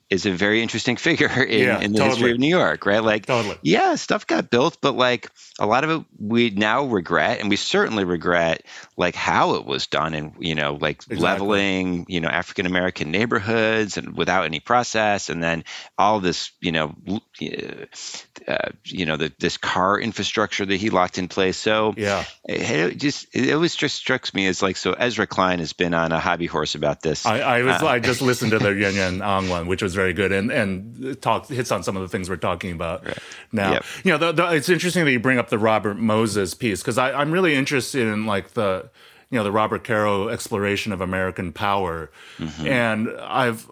is 0.09 0.25
a 0.25 0.31
very 0.31 0.61
interesting 0.61 0.95
figure 0.97 1.43
in, 1.43 1.63
yeah, 1.63 1.79
in 1.79 1.91
the 1.91 1.99
totally. 1.99 2.09
history 2.09 2.31
of 2.31 2.39
New 2.39 2.49
York, 2.49 2.85
right? 2.85 3.03
Like, 3.03 3.25
totally. 3.25 3.57
yeah, 3.61 3.95
stuff 3.95 4.27
got 4.27 4.49
built, 4.49 4.77
but 4.81 4.95
like 4.95 5.29
a 5.59 5.65
lot 5.65 5.83
of 5.83 5.89
it 5.89 6.05
we 6.19 6.49
now 6.49 6.85
regret, 6.85 7.39
and 7.39 7.49
we 7.49 7.55
certainly 7.55 8.03
regret 8.03 8.63
like 8.97 9.15
how 9.15 9.55
it 9.55 9.65
was 9.65 9.87
done, 9.87 10.13
and 10.13 10.33
you 10.39 10.55
know, 10.55 10.77
like 10.79 10.97
exactly. 10.97 11.19
leveling, 11.19 12.05
you 12.07 12.21
know, 12.21 12.29
African 12.29 12.65
American 12.65 13.11
neighborhoods 13.11 13.97
and 13.97 14.15
without 14.17 14.45
any 14.45 14.59
process, 14.59 15.29
and 15.29 15.43
then 15.43 15.63
all 15.97 16.19
this, 16.19 16.51
you 16.61 16.71
know, 16.71 16.95
uh, 17.41 18.69
you 18.85 19.05
know, 19.05 19.17
the, 19.17 19.31
this 19.39 19.57
car 19.57 19.99
infrastructure 19.99 20.65
that 20.65 20.77
he 20.77 20.89
locked 20.89 21.17
in 21.17 21.27
place. 21.27 21.57
So 21.57 21.93
yeah, 21.97 22.23
it, 22.47 22.93
it 22.93 22.97
just 22.97 23.27
it 23.33 23.53
always 23.53 23.75
just 23.75 23.95
strikes 23.95 24.33
me 24.33 24.47
as 24.47 24.61
like 24.61 24.77
so. 24.77 24.93
Ezra 24.93 25.27
Klein 25.27 25.59
has 25.59 25.73
been 25.73 25.93
on 25.93 26.11
a 26.11 26.19
hobby 26.19 26.45
horse 26.45 26.75
about 26.75 27.01
this. 27.01 27.25
I, 27.25 27.39
I 27.39 27.61
was 27.63 27.81
uh, 27.81 27.87
I 27.87 27.99
just 27.99 28.21
listened 28.21 28.51
to 28.51 28.59
the 28.59 28.69
Yuen 28.69 28.95
Yuen 28.95 29.21
Ang 29.21 29.49
one, 29.49 29.67
which 29.67 29.81
was 29.81 29.93
very 29.95 30.13
good, 30.13 30.31
and 30.31 30.51
and 30.51 31.21
talk 31.21 31.47
hits 31.47 31.71
on 31.71 31.83
some 31.83 31.95
of 31.95 32.01
the 32.01 32.07
things 32.07 32.29
we're 32.29 32.37
talking 32.37 32.71
about 32.71 33.05
right. 33.05 33.17
now. 33.51 33.73
Yep. 33.73 33.85
You 34.03 34.11
know, 34.11 34.17
the, 34.17 34.31
the, 34.31 34.55
it's 34.55 34.69
interesting 34.69 35.05
that 35.05 35.11
you 35.11 35.19
bring 35.19 35.37
up 35.37 35.49
the 35.49 35.59
Robert 35.59 35.97
Moses 35.97 36.53
piece 36.53 36.81
because 36.81 36.97
I'm 36.97 37.31
really 37.31 37.55
interested 37.55 38.07
in 38.07 38.25
like 38.25 38.51
the 38.51 38.89
you 39.29 39.37
know 39.37 39.43
the 39.43 39.51
Robert 39.51 39.83
Caro 39.83 40.29
exploration 40.29 40.93
of 40.93 41.01
American 41.01 41.51
power, 41.51 42.11
mm-hmm. 42.37 42.67
and 42.67 43.09
I've 43.21 43.69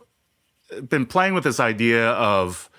been 0.88 1.06
playing 1.06 1.34
with 1.34 1.44
this 1.44 1.60
idea 1.60 2.10
of 2.12 2.70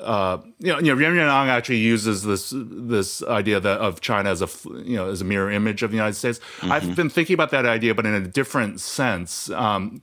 uh, 0.00 0.38
you 0.58 0.72
know, 0.72 0.78
you 0.78 0.94
know, 0.94 1.00
Yuen 1.00 1.14
Yuen 1.14 1.28
Ang 1.28 1.48
actually 1.48 1.78
uses 1.78 2.24
this 2.24 2.52
this 2.56 3.22
idea 3.22 3.60
that 3.60 3.78
of 3.78 4.00
China 4.00 4.30
as 4.30 4.42
a 4.42 4.48
you 4.84 4.96
know 4.96 5.10
as 5.10 5.20
a 5.20 5.24
mirror 5.24 5.50
image 5.50 5.82
of 5.82 5.90
the 5.90 5.96
United 5.96 6.14
States. 6.14 6.40
Mm-hmm. 6.58 6.72
I've 6.72 6.96
been 6.96 7.08
thinking 7.08 7.34
about 7.34 7.50
that 7.50 7.66
idea, 7.66 7.94
but 7.94 8.04
in 8.04 8.14
a 8.14 8.20
different 8.20 8.80
sense. 8.80 9.48
Um, 9.50 10.02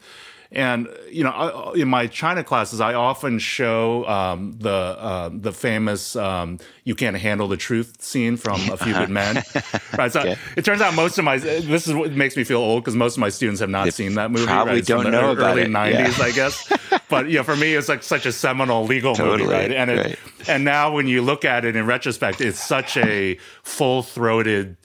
and 0.54 0.88
you 1.10 1.24
know, 1.24 1.74
in 1.76 1.88
my 1.88 2.06
China 2.06 2.44
classes, 2.44 2.80
I 2.80 2.94
often 2.94 3.40
show 3.40 4.08
um, 4.08 4.54
the 4.60 4.70
uh, 4.70 5.30
the 5.34 5.52
famous 5.52 6.16
um, 6.16 6.60
"You 6.84 6.94
Can't 6.94 7.18
Handle 7.18 7.48
the 7.48 7.58
Truth" 7.58 8.04
scene 8.04 8.38
from 8.38 8.62
A 8.70 8.78
Few 8.78 8.94
Good 8.94 9.10
Men. 9.10 9.44
right. 9.98 10.12
So 10.12 10.20
okay. 10.20 10.36
it 10.56 10.64
turns 10.64 10.82
out 10.82 10.94
most 10.94 11.18
of 11.18 11.26
my 11.26 11.38
this 11.38 11.88
is 11.88 11.94
what 11.96 12.12
makes 12.12 12.38
me 12.38 12.44
feel 12.44 12.60
old 12.60 12.84
because 12.84 12.96
most 12.96 13.18
of 13.18 13.22
my 13.22 13.30
students 13.30 13.62
have 13.62 13.70
not 13.70 13.92
seen 13.94 14.14
that 14.14 14.30
movie. 14.30 14.46
Probably 14.46 14.76
right? 14.76 14.86
don't 14.86 15.12
know 15.12 15.32
about 15.32 15.58
early 15.58 15.66
'90s, 15.66 16.20
yeah. 16.20 16.24
I 16.24 16.32
guess. 16.32 16.72
but 17.10 17.30
you 17.30 17.38
know, 17.38 17.44
for 17.44 17.56
me, 17.56 17.74
it's 17.74 17.90
like 17.90 18.04
such 18.04 18.28
a 18.28 18.32
seminal 18.32 18.86
legal 18.86 19.16
totally, 19.16 19.46
movie, 19.46 19.54
right? 19.54 19.72
And 19.72 19.90
it, 19.90 19.98
right. 20.06 20.20
and 20.48 20.64
now 20.64 20.94
when 20.94 21.08
you 21.08 21.24
look 21.24 21.46
at 21.46 21.66
it 21.66 21.76
in 21.76 21.88
retrospect, 21.88 22.42
it's 22.42 22.64
such 22.64 22.96
a 22.98 23.40
full 23.64 24.04
throated 24.04 24.78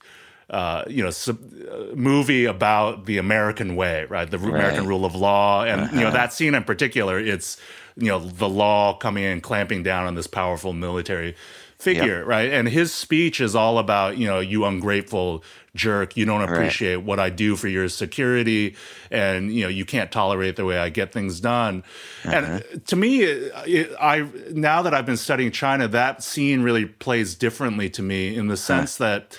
uh, 0.51 0.85
you 0.89 1.03
know, 1.03 1.11
sub, 1.11 1.39
uh, 1.71 1.95
movie 1.95 2.47
about 2.47 3.05
the 3.05 3.19
American 3.19 3.77
way, 3.77 4.07
right? 4.09 4.31
The 4.31 4.39
right. 4.39 4.49
American 4.49 4.87
rule 4.87 5.05
of 5.05 5.15
law, 5.15 5.65
and 5.65 5.83
uh-huh. 5.83 5.91
you 5.93 6.01
know 6.01 6.09
uh-huh. 6.09 6.17
that 6.17 6.33
scene 6.33 6.55
in 6.55 6.65
particular. 6.65 7.19
It's 7.19 7.59
you 7.97 8.07
know 8.07 8.19
the 8.19 8.49
law 8.49 8.95
coming 8.97 9.25
in, 9.25 9.41
clamping 9.41 9.83
down 9.83 10.07
on 10.07 10.15
this 10.15 10.27
powerful 10.27 10.73
military 10.73 11.37
figure, 11.79 12.19
yep. 12.19 12.27
right? 12.27 12.51
And 12.51 12.69
his 12.69 12.93
speech 12.93 13.41
is 13.41 13.55
all 13.55 13.79
about 13.79 14.17
you 14.17 14.27
know 14.27 14.41
you 14.41 14.65
ungrateful 14.65 15.45
jerk, 15.75 16.17
you 16.17 16.25
don't 16.25 16.43
appreciate 16.43 16.97
right. 16.97 17.05
what 17.05 17.21
I 17.21 17.31
do 17.31 17.57
for 17.57 17.69
your 17.69 17.89
security, 17.89 18.77
and 19.11 19.53
you 19.53 19.63
know 19.63 19.69
you 19.69 19.85
can't 19.85 20.13
tolerate 20.13 20.57
the 20.57 20.65
way 20.65 20.79
I 20.79 20.91
get 20.91 21.13
things 21.13 21.41
done. 21.41 21.85
Uh-huh. 22.25 22.61
And 22.73 22.87
to 22.87 22.97
me, 22.97 23.23
it, 23.23 23.53
it, 23.67 23.97
I 24.01 24.27
now 24.51 24.83
that 24.83 24.93
I've 24.93 25.07
been 25.07 25.17
studying 25.17 25.51
China, 25.51 25.89
that 25.89 26.23
scene 26.23 26.63
really 26.63 26.85
plays 26.85 27.35
differently 27.35 27.89
to 27.91 28.03
me 28.03 28.37
in 28.37 28.49
the 28.49 28.57
sense 28.57 28.99
huh. 28.99 29.05
that 29.05 29.39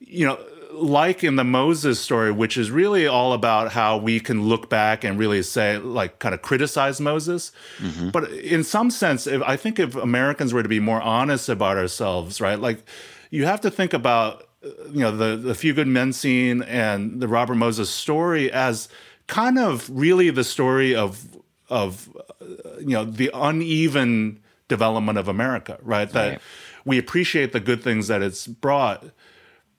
you 0.00 0.26
know, 0.26 0.38
like 0.72 1.22
in 1.22 1.36
the 1.36 1.44
Moses 1.44 2.00
story, 2.00 2.32
which 2.32 2.56
is 2.56 2.70
really 2.70 3.06
all 3.06 3.32
about 3.32 3.72
how 3.72 3.96
we 3.96 4.18
can 4.20 4.44
look 4.44 4.68
back 4.68 5.04
and 5.04 5.18
really 5.18 5.42
say, 5.42 5.78
like, 5.78 6.18
kind 6.18 6.34
of 6.34 6.42
criticize 6.42 7.00
Moses. 7.00 7.52
Mm-hmm. 7.78 8.10
But 8.10 8.30
in 8.30 8.64
some 8.64 8.90
sense, 8.90 9.26
if, 9.26 9.42
I 9.42 9.56
think 9.56 9.78
if 9.78 9.94
Americans 9.94 10.52
were 10.52 10.62
to 10.62 10.68
be 10.68 10.80
more 10.80 11.02
honest 11.02 11.48
about 11.48 11.76
ourselves, 11.76 12.40
right, 12.40 12.58
like, 12.58 12.84
you 13.30 13.44
have 13.44 13.60
to 13.62 13.70
think 13.70 13.92
about, 13.92 14.48
you 14.62 15.00
know, 15.00 15.16
the 15.16 15.36
the 15.36 15.54
Few 15.54 15.72
Good 15.72 15.86
Men 15.86 16.12
scene 16.12 16.62
and 16.62 17.20
the 17.20 17.28
Robert 17.28 17.54
Moses 17.54 17.88
story 17.88 18.50
as 18.52 18.88
kind 19.26 19.58
of 19.58 19.88
really 19.88 20.30
the 20.30 20.44
story 20.44 20.94
of 20.94 21.24
of 21.70 22.14
you 22.80 22.88
know 22.88 23.04
the 23.04 23.30
uneven 23.32 24.40
development 24.68 25.18
of 25.18 25.28
America, 25.28 25.78
right? 25.82 26.10
That 26.10 26.28
right. 26.28 26.40
we 26.84 26.98
appreciate 26.98 27.52
the 27.52 27.60
good 27.60 27.82
things 27.82 28.08
that 28.08 28.22
it's 28.22 28.46
brought, 28.46 29.04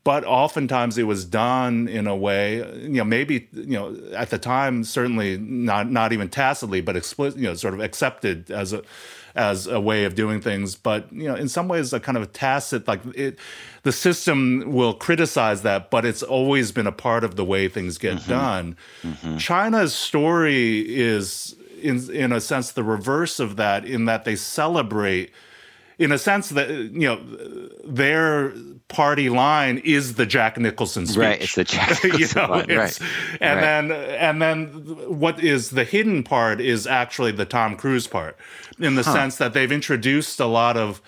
but 0.03 0.23
oftentimes 0.25 0.97
it 0.97 1.03
was 1.03 1.25
done 1.25 1.87
in 1.87 2.07
a 2.07 2.15
way, 2.15 2.57
you 2.81 2.89
know, 2.89 3.03
maybe 3.03 3.47
you 3.53 3.77
know 3.77 3.95
at 4.13 4.29
the 4.29 4.39
time 4.39 4.83
certainly 4.83 5.37
not 5.37 5.91
not 5.91 6.11
even 6.11 6.29
tacitly, 6.29 6.81
but 6.81 6.95
explicit, 6.95 7.39
you 7.39 7.47
know, 7.47 7.53
sort 7.53 7.73
of 7.73 7.79
accepted 7.79 8.49
as 8.49 8.73
a 8.73 8.81
as 9.35 9.67
a 9.67 9.79
way 9.79 10.05
of 10.05 10.15
doing 10.15 10.41
things. 10.41 10.75
But 10.75 11.11
you 11.13 11.27
know, 11.27 11.35
in 11.35 11.47
some 11.47 11.67
ways, 11.67 11.93
a 11.93 11.99
kind 11.99 12.17
of 12.17 12.33
tacit 12.33 12.87
like 12.87 13.01
it, 13.15 13.37
the 13.83 13.91
system 13.91 14.71
will 14.71 14.93
criticize 14.93 15.61
that, 15.61 15.91
but 15.91 16.05
it's 16.05 16.23
always 16.23 16.71
been 16.71 16.87
a 16.87 16.91
part 16.91 17.23
of 17.23 17.35
the 17.35 17.45
way 17.45 17.67
things 17.67 17.97
get 17.97 18.17
mm-hmm. 18.17 18.29
done. 18.29 18.77
Mm-hmm. 19.03 19.37
China's 19.37 19.93
story 19.93 20.79
is 20.79 21.55
in 21.81 22.09
in 22.11 22.31
a 22.31 22.41
sense 22.41 22.71
the 22.71 22.83
reverse 22.83 23.39
of 23.39 23.55
that 23.57 23.85
in 23.85 24.05
that 24.05 24.25
they 24.25 24.35
celebrate 24.35 25.31
in 26.01 26.11
a 26.11 26.17
sense 26.17 26.49
that 26.49 26.69
you 26.69 27.07
know 27.07 27.21
their 27.85 28.53
party 28.87 29.29
line 29.29 29.77
is 29.77 30.15
the 30.15 30.25
Jack 30.25 30.57
Nicholson 30.57 31.05
speech. 31.05 31.17
Right, 31.17 31.41
it's 31.41 31.55
the 31.55 31.63
Jack 31.63 31.89
Nicholson 32.03 32.19
you 32.19 32.47
know, 32.47 32.51
line, 32.51 32.75
right. 32.75 32.99
And 33.39 33.55
right. 33.55 33.61
then 33.61 33.91
and 33.91 34.41
then 34.41 34.65
what 35.19 35.43
is 35.43 35.69
the 35.69 35.83
hidden 35.83 36.23
part 36.23 36.59
is 36.59 36.87
actually 36.87 37.31
the 37.33 37.45
Tom 37.45 37.77
Cruise 37.77 38.07
part, 38.07 38.35
in 38.79 38.95
the 38.95 39.03
huh. 39.03 39.13
sense 39.13 39.37
that 39.37 39.53
they've 39.53 39.71
introduced 39.71 40.39
a 40.39 40.47
lot 40.47 40.75
of 40.75 41.01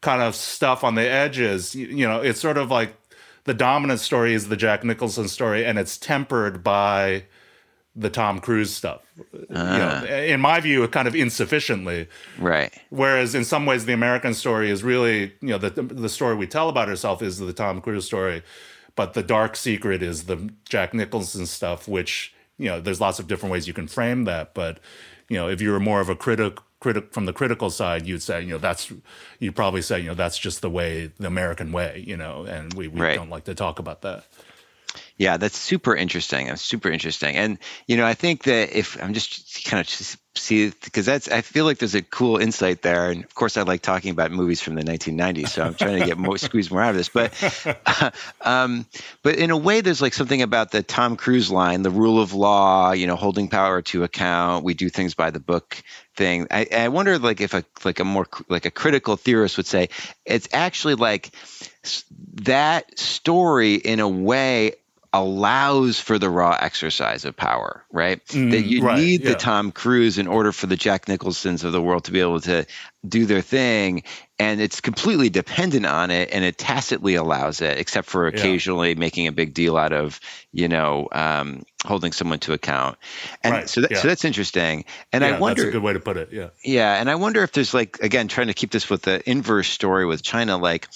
kind 0.00 0.22
of 0.22 0.36
stuff 0.36 0.84
on 0.84 0.94
the 0.94 1.08
edges. 1.08 1.74
You, 1.74 1.88
you 1.88 2.08
know, 2.08 2.20
it's 2.20 2.40
sort 2.40 2.56
of 2.56 2.70
like 2.70 2.94
the 3.44 3.54
dominant 3.54 3.98
story 3.98 4.32
is 4.32 4.48
the 4.48 4.56
Jack 4.56 4.84
Nicholson 4.84 5.26
story, 5.26 5.64
and 5.64 5.76
it's 5.76 5.98
tempered 5.98 6.62
by 6.62 7.24
the 7.96 8.10
Tom 8.10 8.40
Cruise 8.40 8.72
stuff. 8.72 9.00
Uh, 9.18 9.22
you 9.48 9.54
know, 9.54 10.02
ah. 10.02 10.06
in 10.06 10.40
my 10.40 10.60
view, 10.60 10.86
kind 10.88 11.08
of 11.08 11.16
insufficiently. 11.16 12.08
Right. 12.38 12.72
Whereas 12.90 13.34
in 13.34 13.44
some 13.44 13.66
ways, 13.66 13.86
the 13.86 13.94
American 13.94 14.34
story 14.34 14.70
is 14.70 14.84
really, 14.84 15.32
you 15.40 15.48
know, 15.48 15.58
the 15.58 15.70
the 15.82 16.08
story 16.08 16.36
we 16.36 16.46
tell 16.46 16.68
about 16.68 16.88
ourselves 16.88 17.22
is 17.22 17.38
the 17.38 17.52
Tom 17.52 17.80
Cruise 17.80 18.04
story, 18.04 18.42
but 18.94 19.14
the 19.14 19.22
dark 19.22 19.56
secret 19.56 20.02
is 20.02 20.24
the 20.24 20.50
Jack 20.68 20.92
Nicholson 20.92 21.46
stuff, 21.46 21.88
which 21.88 22.34
you 22.58 22.66
know, 22.66 22.80
there's 22.80 23.00
lots 23.00 23.18
of 23.18 23.26
different 23.26 23.52
ways 23.52 23.66
you 23.66 23.74
can 23.74 23.86
frame 23.86 24.24
that. 24.24 24.54
But 24.54 24.78
you 25.28 25.36
know, 25.36 25.48
if 25.48 25.60
you're 25.60 25.80
more 25.80 26.00
of 26.00 26.08
a 26.08 26.16
critic 26.16 26.58
critic 26.80 27.12
from 27.12 27.24
the 27.24 27.32
critical 27.32 27.70
side, 27.70 28.06
you'd 28.06 28.22
say, 28.22 28.42
you 28.42 28.50
know, 28.50 28.58
that's 28.58 28.92
you'd 29.38 29.56
probably 29.56 29.82
say, 29.82 30.00
you 30.00 30.08
know, 30.08 30.14
that's 30.14 30.38
just 30.38 30.60
the 30.60 30.70
way, 30.70 31.10
the 31.18 31.26
American 31.26 31.72
way, 31.72 32.04
you 32.06 32.16
know, 32.16 32.44
and 32.44 32.74
we, 32.74 32.88
we 32.88 33.00
right. 33.00 33.16
don't 33.16 33.30
like 33.30 33.44
to 33.44 33.54
talk 33.54 33.78
about 33.78 34.02
that. 34.02 34.24
Yeah, 35.18 35.38
that's 35.38 35.56
super 35.56 35.96
interesting. 35.96 36.48
That's 36.48 36.62
super 36.62 36.90
interesting. 36.90 37.36
And 37.36 37.58
you 37.86 37.96
know, 37.96 38.04
I 38.04 38.14
think 38.14 38.44
that 38.44 38.76
if 38.76 39.02
I'm 39.02 39.14
just 39.14 39.64
kind 39.64 39.80
of 39.80 39.88
see 40.38 40.68
because 40.68 41.06
that's 41.06 41.28
I 41.28 41.40
feel 41.40 41.64
like 41.64 41.78
there's 41.78 41.94
a 41.94 42.02
cool 42.02 42.36
insight 42.36 42.82
there. 42.82 43.10
And 43.10 43.24
of 43.24 43.34
course, 43.34 43.56
I 43.56 43.62
like 43.62 43.80
talking 43.80 44.10
about 44.10 44.30
movies 44.30 44.60
from 44.60 44.74
the 44.74 44.82
1990s, 44.82 45.48
so 45.48 45.62
I'm 45.62 45.74
trying 45.74 46.00
to 46.00 46.06
get 46.06 46.18
more 46.18 46.36
squeeze 46.38 46.70
more 46.70 46.82
out 46.82 46.90
of 46.90 46.96
this. 46.96 47.08
But 47.08 47.32
uh, 47.86 48.10
um, 48.42 48.86
but 49.22 49.36
in 49.36 49.50
a 49.50 49.56
way, 49.56 49.80
there's 49.80 50.02
like 50.02 50.12
something 50.12 50.42
about 50.42 50.70
the 50.70 50.82
Tom 50.82 51.16
Cruise 51.16 51.50
line, 51.50 51.82
the 51.82 51.90
rule 51.90 52.20
of 52.20 52.34
law, 52.34 52.92
you 52.92 53.06
know, 53.06 53.16
holding 53.16 53.48
power 53.48 53.80
to 53.82 54.04
account. 54.04 54.64
We 54.64 54.74
do 54.74 54.90
things 54.90 55.14
by 55.14 55.30
the 55.30 55.40
book 55.40 55.82
thing. 56.14 56.46
I, 56.50 56.66
I 56.72 56.88
wonder 56.88 57.18
like 57.18 57.40
if 57.40 57.54
a 57.54 57.64
like 57.84 58.00
a 58.00 58.04
more 58.04 58.26
like 58.48 58.66
a 58.66 58.70
critical 58.70 59.16
theorist 59.16 59.56
would 59.56 59.66
say 59.66 59.88
it's 60.24 60.48
actually 60.52 60.94
like 60.96 61.30
that 62.42 62.98
story 62.98 63.74
in 63.74 64.00
a 64.00 64.08
way 64.08 64.74
allows 65.16 65.98
for 65.98 66.18
the 66.18 66.28
raw 66.28 66.54
exercise 66.60 67.24
of 67.24 67.34
power, 67.34 67.82
right? 67.90 68.22
Mm, 68.26 68.50
that 68.50 68.62
you 68.62 68.82
right, 68.82 68.98
need 68.98 69.22
yeah. 69.22 69.30
the 69.30 69.34
Tom 69.36 69.72
Cruise 69.72 70.18
in 70.18 70.26
order 70.26 70.52
for 70.52 70.66
the 70.66 70.76
Jack 70.76 71.08
Nicholsons 71.08 71.64
of 71.64 71.72
the 71.72 71.80
world 71.80 72.04
to 72.04 72.12
be 72.12 72.20
able 72.20 72.40
to 72.42 72.66
do 73.08 73.24
their 73.24 73.40
thing. 73.40 74.02
And 74.38 74.60
it's 74.60 74.82
completely 74.82 75.30
dependent 75.30 75.86
on 75.86 76.10
it 76.10 76.28
and 76.32 76.44
it 76.44 76.58
tacitly 76.58 77.14
allows 77.14 77.62
it, 77.62 77.78
except 77.78 78.08
for 78.08 78.26
occasionally 78.26 78.90
yeah. 78.90 78.98
making 78.98 79.26
a 79.26 79.32
big 79.32 79.54
deal 79.54 79.78
out 79.78 79.94
of, 79.94 80.20
you 80.52 80.68
know, 80.68 81.08
um, 81.12 81.64
holding 81.82 82.12
someone 82.12 82.40
to 82.40 82.52
account. 82.52 82.98
And 83.42 83.52
right, 83.54 83.68
so, 83.68 83.80
that, 83.80 83.92
yeah. 83.92 83.98
so 84.00 84.08
that's 84.08 84.26
interesting. 84.26 84.84
And 85.14 85.24
I 85.24 85.38
wonder. 85.38 85.62
That's 85.62 85.70
a 85.70 85.72
good 85.72 85.82
way 85.82 85.94
to 85.94 86.00
put 86.00 86.18
it. 86.18 86.28
Yeah. 86.30 86.48
Yeah. 86.62 87.00
And 87.00 87.08
I 87.08 87.14
wonder 87.14 87.42
if 87.42 87.52
there's 87.52 87.72
like, 87.72 88.00
again, 88.02 88.28
trying 88.28 88.48
to 88.48 88.54
keep 88.54 88.70
this 88.70 88.90
with 88.90 89.02
the 89.02 89.22
inverse 89.28 89.68
story 89.68 90.04
with 90.04 90.22
China, 90.22 90.58
like, 90.58 90.88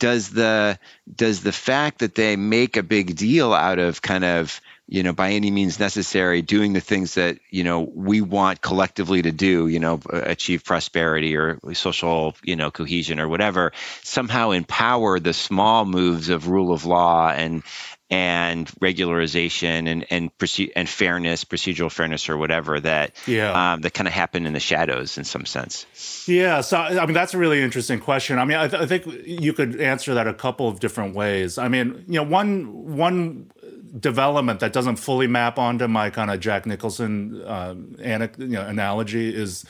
does 0.00 0.30
the 0.30 0.78
does 1.14 1.42
the 1.44 1.52
fact 1.52 2.00
that 2.00 2.16
they 2.16 2.34
make 2.34 2.76
a 2.76 2.82
big 2.82 3.14
deal 3.14 3.54
out 3.54 3.78
of 3.78 4.02
kind 4.02 4.24
of 4.24 4.60
you 4.88 5.04
know 5.04 5.12
by 5.12 5.30
any 5.30 5.50
means 5.52 5.78
necessary 5.78 6.42
doing 6.42 6.72
the 6.72 6.80
things 6.80 7.14
that 7.14 7.38
you 7.50 7.62
know 7.62 7.80
we 7.94 8.20
want 8.20 8.60
collectively 8.60 9.22
to 9.22 9.30
do 9.30 9.68
you 9.68 9.78
know 9.78 10.00
achieve 10.10 10.64
prosperity 10.64 11.36
or 11.36 11.60
social 11.74 12.34
you 12.42 12.56
know 12.56 12.70
cohesion 12.72 13.20
or 13.20 13.28
whatever 13.28 13.72
somehow 14.02 14.50
empower 14.50 15.20
the 15.20 15.32
small 15.34 15.84
moves 15.84 16.28
of 16.30 16.48
rule 16.48 16.72
of 16.72 16.84
law 16.86 17.30
and 17.30 17.62
and 18.10 18.66
regularization 18.80 19.86
and 19.86 20.04
and 20.10 20.36
proce- 20.38 20.72
and 20.74 20.88
fairness, 20.88 21.44
procedural 21.44 21.90
fairness 21.90 22.28
or 22.28 22.36
whatever 22.36 22.80
that 22.80 23.12
yeah. 23.26 23.72
um, 23.72 23.80
that 23.82 23.94
kind 23.94 24.08
of 24.08 24.12
happen 24.12 24.46
in 24.46 24.52
the 24.52 24.60
shadows 24.60 25.16
in 25.16 25.24
some 25.24 25.46
sense. 25.46 25.86
Yeah, 26.28 26.60
so 26.60 26.78
I 26.78 27.06
mean 27.06 27.14
that's 27.14 27.34
a 27.34 27.38
really 27.38 27.62
interesting 27.62 28.00
question. 28.00 28.38
I 28.38 28.44
mean, 28.44 28.58
I, 28.58 28.68
th- 28.68 28.82
I 28.82 28.86
think 28.86 29.06
you 29.24 29.52
could 29.52 29.80
answer 29.80 30.14
that 30.14 30.26
a 30.26 30.34
couple 30.34 30.68
of 30.68 30.80
different 30.80 31.14
ways. 31.14 31.56
I 31.56 31.68
mean, 31.68 32.04
you 32.08 32.14
know, 32.14 32.24
one 32.24 32.96
one 32.96 33.50
development 33.98 34.60
that 34.60 34.72
doesn't 34.72 34.96
fully 34.96 35.26
map 35.26 35.58
onto 35.58 35.86
my 35.88 36.10
kind 36.10 36.30
of 36.30 36.40
Jack 36.40 36.66
Nicholson 36.66 37.42
uh, 37.42 37.74
you 37.98 38.46
know, 38.46 38.66
analogy 38.66 39.34
is 39.34 39.64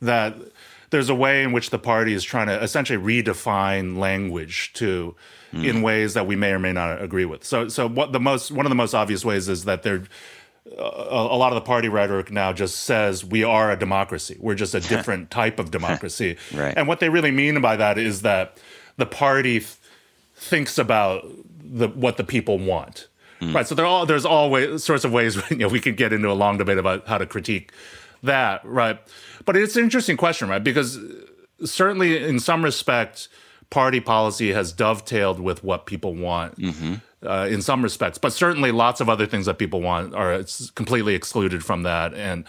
that 0.00 0.36
there's 0.90 1.08
a 1.08 1.14
way 1.14 1.42
in 1.42 1.52
which 1.52 1.70
the 1.70 1.78
party 1.78 2.12
is 2.12 2.24
trying 2.24 2.46
to 2.46 2.62
essentially 2.62 3.22
redefine 3.22 3.98
language 3.98 4.72
to 4.74 5.16
mm. 5.56 5.68
in 5.68 5.82
ways 5.82 6.14
that 6.14 6.26
we 6.26 6.36
may 6.36 6.52
or 6.52 6.58
may 6.58 6.72
not 6.72 7.02
agree 7.02 7.24
with. 7.24 7.44
So, 7.44 7.68
so 7.68 7.88
what 7.88 8.12
the 8.12 8.20
most 8.20 8.50
one 8.50 8.66
of 8.66 8.70
the 8.70 8.76
most 8.76 8.94
obvious 8.94 9.24
ways 9.24 9.48
is 9.48 9.64
that 9.64 9.82
they're 9.82 10.04
a, 10.76 10.80
a 10.80 11.36
lot 11.36 11.52
of 11.52 11.54
the 11.54 11.66
party 11.66 11.88
rhetoric 11.88 12.30
now 12.30 12.52
just 12.52 12.80
says 12.80 13.24
we 13.24 13.44
are 13.44 13.70
a 13.70 13.78
democracy. 13.78 14.36
We're 14.40 14.54
just 14.54 14.74
a 14.74 14.80
different 14.88 15.30
type 15.30 15.58
of 15.58 15.70
democracy. 15.70 16.36
right. 16.54 16.74
And 16.76 16.88
what 16.88 17.00
they 17.00 17.08
really 17.08 17.30
mean 17.30 17.60
by 17.60 17.76
that 17.76 17.98
is 17.98 18.22
that 18.22 18.58
the 18.96 19.06
party 19.06 19.60
th- 19.60 19.76
thinks 20.34 20.78
about 20.78 21.24
the 21.58 21.88
what 21.88 22.16
the 22.16 22.24
people 22.24 22.58
want. 22.58 23.08
Mm. 23.40 23.54
Right. 23.54 23.66
So 23.66 23.74
there 23.74 23.86
all 23.86 24.06
there's 24.06 24.24
always 24.24 24.84
sorts 24.84 25.04
of 25.04 25.12
ways 25.12 25.38
you 25.50 25.56
know 25.56 25.68
we 25.68 25.80
could 25.80 25.96
get 25.96 26.12
into 26.12 26.30
a 26.30 26.34
long 26.34 26.58
debate 26.58 26.78
about 26.78 27.06
how 27.06 27.18
to 27.18 27.26
critique 27.26 27.72
that. 28.22 28.64
Right. 28.64 28.98
But 29.44 29.56
it's 29.56 29.76
an 29.76 29.84
interesting 29.84 30.16
question, 30.16 30.48
right? 30.48 30.62
Because 30.62 30.98
certainly 31.64 32.22
in 32.22 32.38
some 32.40 32.64
respect 32.64 33.28
party 33.70 34.00
policy 34.00 34.52
has 34.52 34.72
dovetailed 34.72 35.40
with 35.40 35.64
what 35.64 35.86
people 35.86 36.14
want 36.14 36.58
mm-hmm. 36.58 36.94
uh, 37.26 37.46
in 37.46 37.62
some 37.62 37.82
respects, 37.82 38.18
but 38.18 38.32
certainly 38.32 38.70
lots 38.70 39.00
of 39.00 39.08
other 39.08 39.26
things 39.26 39.46
that 39.46 39.58
people 39.58 39.80
want 39.80 40.14
are 40.14 40.44
completely 40.74 41.14
excluded 41.14 41.64
from 41.64 41.82
that. 41.82 42.14
And 42.14 42.44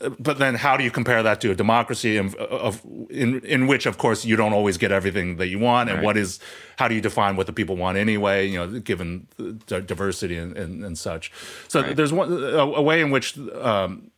uh, 0.00 0.10
but 0.18 0.38
then, 0.38 0.54
how 0.54 0.76
do 0.76 0.84
you 0.84 0.90
compare 0.90 1.22
that 1.22 1.40
to 1.40 1.50
a 1.50 1.54
democracy 1.54 2.16
in, 2.16 2.34
of, 2.36 2.82
in, 3.10 3.40
in 3.40 3.66
which, 3.66 3.86
of 3.86 3.98
course, 3.98 4.24
you 4.24 4.36
don't 4.36 4.52
always 4.52 4.78
get 4.78 4.92
everything 4.92 5.36
that 5.36 5.48
you 5.48 5.58
want? 5.58 5.90
And 5.90 5.98
right. 5.98 6.04
what 6.04 6.16
is 6.16 6.38
how 6.78 6.86
do 6.88 6.94
you 6.94 7.00
define 7.00 7.36
what 7.36 7.46
the 7.46 7.52
people 7.52 7.76
want 7.76 7.98
anyway? 7.98 8.46
You 8.46 8.58
know, 8.58 8.80
given 8.80 9.26
diversity 9.66 10.36
and, 10.36 10.56
and, 10.56 10.84
and 10.84 10.96
such. 10.96 11.32
So 11.68 11.82
right. 11.82 11.96
there's 11.96 12.12
one 12.12 12.32
a, 12.32 12.58
a, 12.58 12.82
way 12.82 13.00
in 13.00 13.10
which 13.10 13.36
um, 13.38 14.11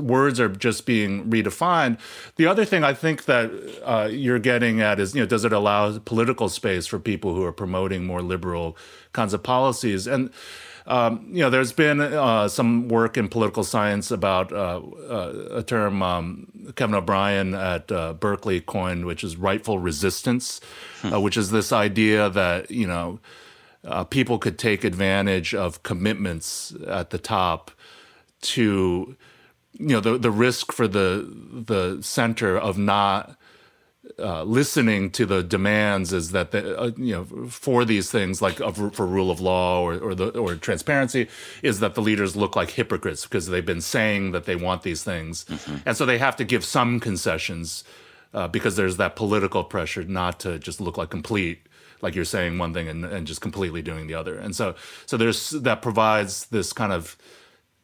words 0.00 0.40
are 0.40 0.48
just 0.48 0.86
being 0.86 1.30
redefined. 1.30 1.98
The 2.36 2.46
other 2.46 2.64
thing 2.64 2.84
I 2.84 2.94
think 2.94 3.24
that 3.24 3.50
uh, 3.84 4.08
you're 4.10 4.38
getting 4.38 4.80
at 4.80 5.00
is, 5.00 5.14
you 5.14 5.20
know, 5.20 5.26
does 5.26 5.44
it 5.44 5.52
allow 5.52 5.98
political 5.98 6.48
space 6.48 6.86
for 6.86 6.98
people 6.98 7.34
who 7.34 7.44
are 7.44 7.52
promoting 7.52 8.04
more 8.04 8.22
liberal 8.22 8.76
kinds 9.12 9.34
of 9.34 9.42
policies? 9.42 10.06
And 10.06 10.30
um, 10.86 11.26
you 11.28 11.38
know, 11.38 11.50
there's 11.50 11.72
been 11.72 12.00
uh, 12.00 12.48
some 12.48 12.88
work 12.88 13.16
in 13.16 13.28
political 13.28 13.62
science 13.62 14.10
about 14.10 14.52
uh, 14.52 14.80
uh 14.80 15.58
a 15.58 15.62
term 15.62 16.02
um, 16.02 16.72
Kevin 16.74 16.94
O'Brien 16.94 17.54
at 17.54 17.92
uh, 17.92 18.14
Berkeley 18.14 18.60
coined, 18.60 19.06
which 19.06 19.22
is 19.22 19.36
rightful 19.36 19.78
resistance, 19.78 20.60
hmm. 21.02 21.12
Uh, 21.12 21.20
which 21.20 21.36
is 21.36 21.50
this 21.50 21.72
idea 21.72 22.28
that 22.30 22.70
you 22.70 22.86
know 22.86 23.20
people 24.10 24.38
could 24.38 24.58
take 24.58 24.84
advantage 24.84 25.54
of 25.54 25.82
commitments 25.82 26.74
at 26.86 27.10
the 27.10 27.18
top 27.18 27.70
to 28.40 29.16
you 29.78 29.88
know 29.88 30.00
the 30.00 30.18
the 30.18 30.30
risk 30.30 30.72
for 30.72 30.86
the 30.86 31.26
the 31.66 32.02
center 32.02 32.58
of 32.58 32.78
not 32.78 33.36
uh, 34.18 34.42
listening 34.42 35.10
to 35.10 35.24
the 35.24 35.42
demands 35.42 36.12
is 36.12 36.32
that 36.32 36.50
the, 36.50 36.78
uh, 36.78 36.90
you 36.96 37.14
know 37.14 37.46
for 37.48 37.84
these 37.84 38.10
things 38.10 38.42
like 38.42 38.56
for 38.56 39.06
rule 39.06 39.30
of 39.30 39.40
law 39.40 39.80
or 39.80 39.98
or, 39.98 40.14
the, 40.14 40.28
or 40.38 40.54
transparency 40.56 41.28
is 41.62 41.80
that 41.80 41.94
the 41.94 42.02
leaders 42.02 42.36
look 42.36 42.56
like 42.56 42.70
hypocrites 42.70 43.24
because 43.24 43.46
they've 43.46 43.64
been 43.66 43.80
saying 43.80 44.32
that 44.32 44.44
they 44.44 44.56
want 44.56 44.82
these 44.82 45.02
things, 45.02 45.44
mm-hmm. 45.44 45.76
and 45.86 45.96
so 45.96 46.04
they 46.04 46.18
have 46.18 46.36
to 46.36 46.44
give 46.44 46.64
some 46.64 47.00
concessions 47.00 47.84
uh, 48.34 48.48
because 48.48 48.76
there's 48.76 48.96
that 48.96 49.16
political 49.16 49.64
pressure 49.64 50.04
not 50.04 50.40
to 50.40 50.58
just 50.58 50.80
look 50.80 50.98
like 50.98 51.10
complete 51.10 51.66
like 52.02 52.16
you're 52.16 52.24
saying 52.24 52.58
one 52.58 52.74
thing 52.74 52.88
and, 52.88 53.04
and 53.04 53.26
just 53.28 53.40
completely 53.40 53.82
doing 53.82 54.08
the 54.08 54.14
other, 54.14 54.36
and 54.36 54.54
so 54.54 54.74
so 55.06 55.16
there's 55.16 55.50
that 55.50 55.80
provides 55.80 56.46
this 56.46 56.72
kind 56.72 56.92
of 56.92 57.16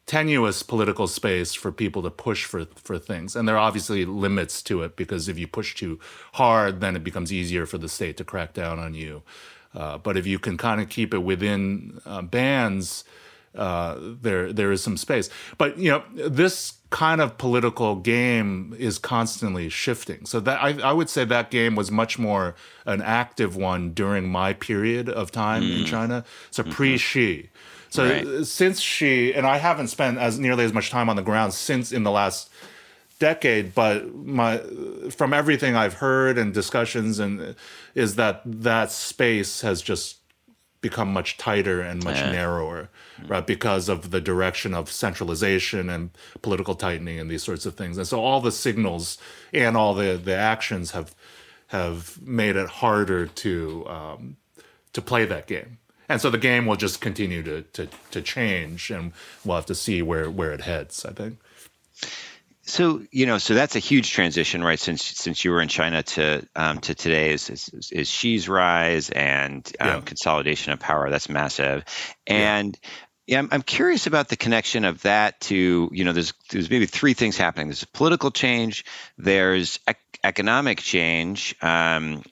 tenuous 0.08 0.62
political 0.62 1.06
space 1.06 1.52
for 1.52 1.70
people 1.70 2.02
to 2.02 2.10
push 2.10 2.46
for 2.46 2.64
for 2.76 2.98
things. 2.98 3.36
And 3.36 3.46
there 3.46 3.56
are 3.56 3.68
obviously 3.68 4.04
limits 4.06 4.62
to 4.62 4.82
it 4.82 4.96
because 4.96 5.28
if 5.28 5.38
you 5.38 5.46
push 5.46 5.74
too 5.74 6.00
hard 6.32 6.80
then 6.80 6.96
it 6.96 7.04
becomes 7.04 7.32
easier 7.32 7.66
for 7.66 7.78
the 7.78 7.88
state 7.88 8.16
to 8.16 8.24
crack 8.24 8.54
down 8.54 8.78
on 8.78 8.94
you. 8.94 9.22
Uh, 9.74 9.98
but 9.98 10.16
if 10.16 10.26
you 10.26 10.38
can 10.38 10.56
kind 10.56 10.80
of 10.80 10.88
keep 10.88 11.12
it 11.12 11.18
within 11.18 12.00
uh, 12.06 12.22
bands 12.22 13.04
uh, 13.54 13.96
there 13.98 14.52
there 14.52 14.72
is 14.72 14.82
some 14.82 14.96
space. 14.96 15.28
But 15.58 15.78
you 15.78 15.90
know 15.90 16.02
this 16.14 16.74
kind 16.90 17.20
of 17.20 17.36
political 17.36 17.96
game 17.96 18.74
is 18.78 18.98
constantly 18.98 19.68
shifting. 19.68 20.24
So 20.24 20.40
that 20.40 20.62
I, 20.62 20.80
I 20.80 20.92
would 20.92 21.10
say 21.10 21.26
that 21.26 21.50
game 21.50 21.76
was 21.76 21.90
much 21.90 22.18
more 22.18 22.54
an 22.86 23.02
active 23.02 23.56
one 23.56 23.92
during 23.92 24.26
my 24.30 24.54
period 24.54 25.10
of 25.10 25.30
time 25.30 25.62
mm. 25.62 25.80
in 25.80 25.84
china. 25.84 26.24
So 26.50 26.62
mm-hmm. 26.62 26.72
pre-Xi 26.72 27.50
so 27.90 28.08
right. 28.08 28.46
since 28.46 28.80
Xi 28.80 29.32
and 29.34 29.46
I 29.46 29.58
haven't 29.58 29.88
spent 29.88 30.18
as 30.18 30.38
nearly 30.38 30.64
as 30.64 30.72
much 30.72 30.90
time 30.90 31.08
on 31.08 31.16
the 31.16 31.22
ground 31.22 31.54
since 31.54 31.92
in 31.92 32.02
the 32.02 32.10
last 32.10 32.50
decade, 33.18 33.74
but 33.74 34.14
my 34.14 34.58
from 35.10 35.32
everything 35.32 35.74
I've 35.74 35.94
heard 35.94 36.38
and 36.38 36.52
discussions 36.52 37.18
and 37.18 37.56
is 37.94 38.16
that 38.16 38.42
that 38.44 38.92
space 38.92 39.62
has 39.62 39.82
just 39.82 40.18
become 40.80 41.12
much 41.12 41.36
tighter 41.36 41.80
and 41.80 42.04
much 42.04 42.16
yeah. 42.16 42.30
narrower, 42.30 42.88
right? 43.26 43.44
Because 43.44 43.88
of 43.88 44.12
the 44.12 44.20
direction 44.20 44.74
of 44.74 44.92
centralization 44.92 45.90
and 45.90 46.10
political 46.40 46.76
tightening 46.76 47.18
and 47.18 47.28
these 47.28 47.42
sorts 47.42 47.66
of 47.66 47.74
things. 47.74 47.98
And 47.98 48.06
so 48.06 48.20
all 48.20 48.40
the 48.40 48.52
signals 48.52 49.18
and 49.52 49.76
all 49.76 49.94
the 49.94 50.20
the 50.22 50.36
actions 50.36 50.92
have 50.92 51.14
have 51.68 52.20
made 52.22 52.56
it 52.56 52.68
harder 52.68 53.26
to 53.26 53.86
um, 53.88 54.36
to 54.92 55.02
play 55.02 55.24
that 55.24 55.46
game 55.46 55.78
and 56.08 56.20
so 56.20 56.30
the 56.30 56.38
game 56.38 56.66
will 56.66 56.76
just 56.76 57.00
continue 57.00 57.42
to 57.42 57.62
to 57.62 57.88
to 58.10 58.22
change, 58.22 58.90
and 58.90 59.12
we'll 59.44 59.56
have 59.56 59.66
to 59.66 59.74
see 59.74 60.02
where 60.02 60.30
where 60.30 60.52
it 60.52 60.62
heads. 60.62 61.04
I 61.04 61.12
think. 61.12 61.38
So 62.62 63.02
you 63.10 63.24
know, 63.24 63.38
so 63.38 63.54
that's 63.54 63.76
a 63.76 63.78
huge 63.78 64.12
transition, 64.12 64.62
right? 64.62 64.78
Since 64.78 65.02
since 65.02 65.44
you 65.44 65.50
were 65.50 65.62
in 65.62 65.68
China 65.68 66.02
to 66.02 66.46
um, 66.54 66.78
to 66.80 66.94
today 66.94 67.32
is, 67.32 67.48
is, 67.48 67.90
is 67.90 68.08
Xi's 68.10 68.48
rise 68.48 69.08
and 69.10 69.66
um, 69.80 69.88
yeah. 69.88 70.00
consolidation 70.00 70.72
of 70.72 70.80
power. 70.80 71.10
That's 71.10 71.28
massive, 71.28 71.84
and. 72.26 72.78
Yeah. 72.82 72.90
Yeah, 73.30 73.40
I'm, 73.40 73.48
I'm 73.52 73.60
curious 73.60 74.06
about 74.06 74.28
the 74.30 74.38
connection 74.38 74.86
of 74.86 75.02
that 75.02 75.38
to 75.42 75.90
you 75.92 76.02
know 76.02 76.14
there's 76.14 76.32
there's 76.48 76.70
maybe 76.70 76.86
three 76.86 77.12
things 77.12 77.36
happening. 77.36 77.66
There's 77.66 77.84
political 77.84 78.30
change, 78.30 78.86
there's 79.18 79.78
ec- 79.86 80.18
economic 80.24 80.78
change, 80.78 81.54
um, 81.60 82.22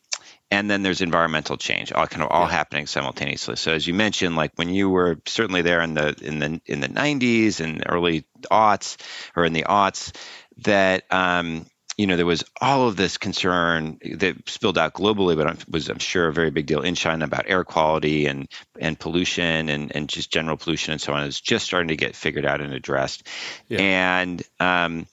and 0.51 0.71
then 0.71 0.83
there's 0.83 1.01
environmental 1.01 1.57
change 1.57 1.93
all 1.93 2.07
kind 2.07 2.23
of 2.23 2.31
all 2.31 2.45
yeah. 2.45 2.51
happening 2.51 2.87
simultaneously 2.87 3.57
so 3.57 3.73
as 3.73 3.87
you 3.87 3.95
mentioned 3.95 4.37
like 4.37 4.53
when 4.57 4.69
you 4.69 4.89
were 4.89 5.21
certainly 5.27 5.63
there 5.63 5.81
in 5.81 5.95
the 5.95 6.15
in 6.23 6.39
the 6.39 6.61
in 6.67 6.81
the 6.81 6.89
90s 6.89 7.61
and 7.61 7.83
early 7.89 8.25
aughts 8.51 8.97
or 9.35 9.45
in 9.45 9.53
the 9.53 9.65
aughts 9.65 10.15
that 10.59 11.05
um, 11.13 11.67
you 11.97 12.07
know 12.07 12.17
there 12.17 12.27
was 12.27 12.45
all 12.61 12.89
of 12.89 12.97
this 12.97 13.17
concern 13.17 13.99
that 14.17 14.37
spilled 14.49 14.79
out 14.79 14.95
globally 14.95 15.37
but 15.37 15.69
was 15.69 15.89
i'm 15.89 15.99
sure 15.99 16.29
a 16.29 16.33
very 16.33 16.51
big 16.51 16.67
deal 16.67 16.83
in 16.83 16.95
china 16.95 17.25
about 17.25 17.45
air 17.49 17.65
quality 17.65 18.27
and 18.27 18.49
and 18.79 18.99
pollution 18.99 19.69
and 19.69 19.95
and 19.95 20.09
just 20.09 20.31
general 20.31 20.57
pollution 20.57 20.93
and 20.93 21.01
so 21.01 21.13
on 21.13 21.25
is 21.25 21.41
just 21.41 21.65
starting 21.65 21.89
to 21.89 21.97
get 21.97 22.15
figured 22.15 22.47
out 22.47 22.61
and 22.61 22.73
addressed 22.73 23.27
yeah. 23.69 23.81
and 23.81 24.43
um, 24.61 25.07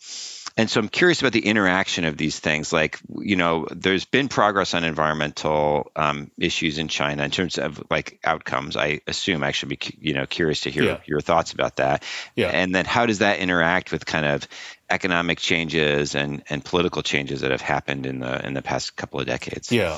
and 0.56 0.70
so 0.70 0.80
I'm 0.80 0.90
curious 0.90 1.20
about 1.20 1.34
the 1.34 1.46
interaction 1.48 2.06
of 2.06 2.18
these 2.18 2.38
things. 2.38 2.72
Like, 2.72 3.00
you 3.18 3.36
know, 3.36 3.68
there's 3.72 4.06
been 4.06 4.28
progress 4.28 4.76
on 4.76 4.84
environmental 4.84 5.92
um, 5.96 6.30
issues 6.38 6.78
in 6.78 6.88
China 6.88 7.24
in 7.24 7.32
terms 7.32 7.58
of 7.58 7.84
like 7.90 8.20
outcomes. 8.24 8.78
I 8.78 9.02
assume 9.08 9.44
I 9.44 9.52
should 9.52 9.70
be, 9.70 9.80
you 10.00 10.14
know, 10.14 10.28
curious 10.28 10.62
to 10.62 10.70
hear 10.70 10.84
yeah. 10.84 10.98
your 11.06 11.22
thoughts 11.22 11.54
about 11.54 11.78
that. 11.78 12.04
Yeah. 12.36 12.50
And 12.50 12.76
then 12.76 12.86
how 12.86 13.08
does 13.08 13.20
that 13.20 13.40
interact 13.40 13.92
with 13.92 14.06
kind 14.06 14.28
of 14.28 14.48
economic 14.92 15.40
changes 15.40 16.14
and 16.14 16.44
and 16.50 16.64
political 16.64 17.02
changes 17.02 17.42
that 17.42 17.50
have 17.50 17.62
happened 17.62 18.06
in 18.06 18.20
the 18.20 18.46
in 18.46 18.54
the 18.54 18.62
past 18.62 18.96
couple 18.96 19.20
of 19.20 19.26
decades? 19.26 19.72
Yeah. 19.72 19.98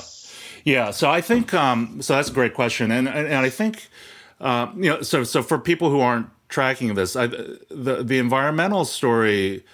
Yeah. 0.64 0.90
So 0.90 1.10
I 1.10 1.20
think 1.20 1.52
um, 1.52 2.00
so. 2.00 2.14
That's 2.16 2.30
a 2.30 2.32
great 2.32 2.54
question, 2.54 2.90
and 2.90 3.06
and, 3.06 3.26
and 3.26 3.44
I 3.44 3.50
think 3.50 3.88
uh, 4.40 4.68
you 4.74 4.88
know, 4.88 5.02
so 5.02 5.22
so 5.22 5.42
for 5.42 5.58
people 5.58 5.90
who 5.90 6.00
aren't 6.00 6.28
tracking 6.48 6.94
this, 6.94 7.14
I, 7.14 7.26
the 7.26 8.02
the 8.02 8.18
environmental 8.18 8.86
story 8.86 9.64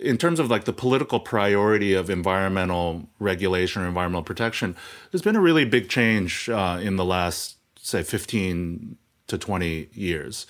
in 0.00 0.16
terms 0.16 0.40
of 0.40 0.50
like 0.50 0.64
the 0.64 0.72
political 0.72 1.20
priority 1.20 1.94
of 1.94 2.10
environmental 2.10 3.08
regulation 3.18 3.82
or 3.82 3.86
environmental 3.86 4.22
protection, 4.22 4.76
there's 5.10 5.22
been 5.22 5.36
a 5.36 5.40
really 5.40 5.64
big 5.64 5.88
change 5.88 6.48
uh, 6.48 6.78
in 6.80 6.96
the 6.96 7.04
last, 7.04 7.56
say, 7.78 8.02
15 8.02 8.96
to 9.26 9.38
20 9.38 9.88
years. 9.92 10.46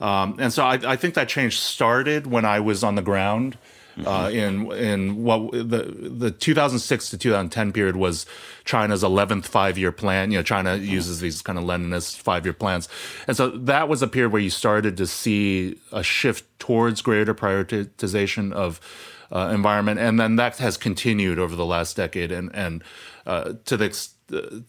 Um, 0.00 0.36
and 0.38 0.52
so 0.52 0.64
I, 0.64 0.80
I, 0.84 0.96
think 0.96 1.14
that 1.14 1.28
change 1.28 1.60
started 1.60 2.26
when 2.26 2.44
I 2.44 2.58
was 2.58 2.82
on 2.82 2.96
the 2.96 3.02
ground 3.02 3.56
uh, 4.04 4.30
in 4.32 4.70
in 4.72 5.22
what 5.22 5.52
the 5.52 5.94
the 5.98 6.30
2006 6.30 7.10
to 7.10 7.18
2010 7.18 7.72
period 7.72 7.96
was 7.96 8.26
China's 8.64 9.02
11th 9.02 9.46
five 9.46 9.78
year 9.78 9.92
plan. 9.92 10.30
You 10.30 10.38
know, 10.38 10.42
China 10.42 10.70
mm-hmm. 10.70 10.84
uses 10.84 11.20
these 11.20 11.42
kind 11.42 11.58
of 11.58 11.64
Leninist 11.64 12.18
five 12.18 12.46
year 12.46 12.52
plans, 12.52 12.88
and 13.26 13.36
so 13.36 13.50
that 13.50 13.88
was 13.88 14.02
a 14.02 14.08
period 14.08 14.32
where 14.32 14.42
you 14.42 14.50
started 14.50 14.96
to 14.96 15.06
see 15.06 15.78
a 15.92 16.02
shift 16.02 16.44
towards 16.58 17.02
greater 17.02 17.34
prioritization 17.34 18.52
of 18.52 18.80
uh, 19.30 19.50
environment, 19.52 19.98
and 20.00 20.18
then 20.18 20.36
that 20.36 20.58
has 20.58 20.76
continued 20.76 21.38
over 21.38 21.56
the 21.56 21.66
last 21.66 21.96
decade, 21.96 22.32
and 22.32 22.54
and 22.54 22.82
uh, 23.26 23.54
to 23.64 23.76
the 23.76 23.86
extent 23.86 24.18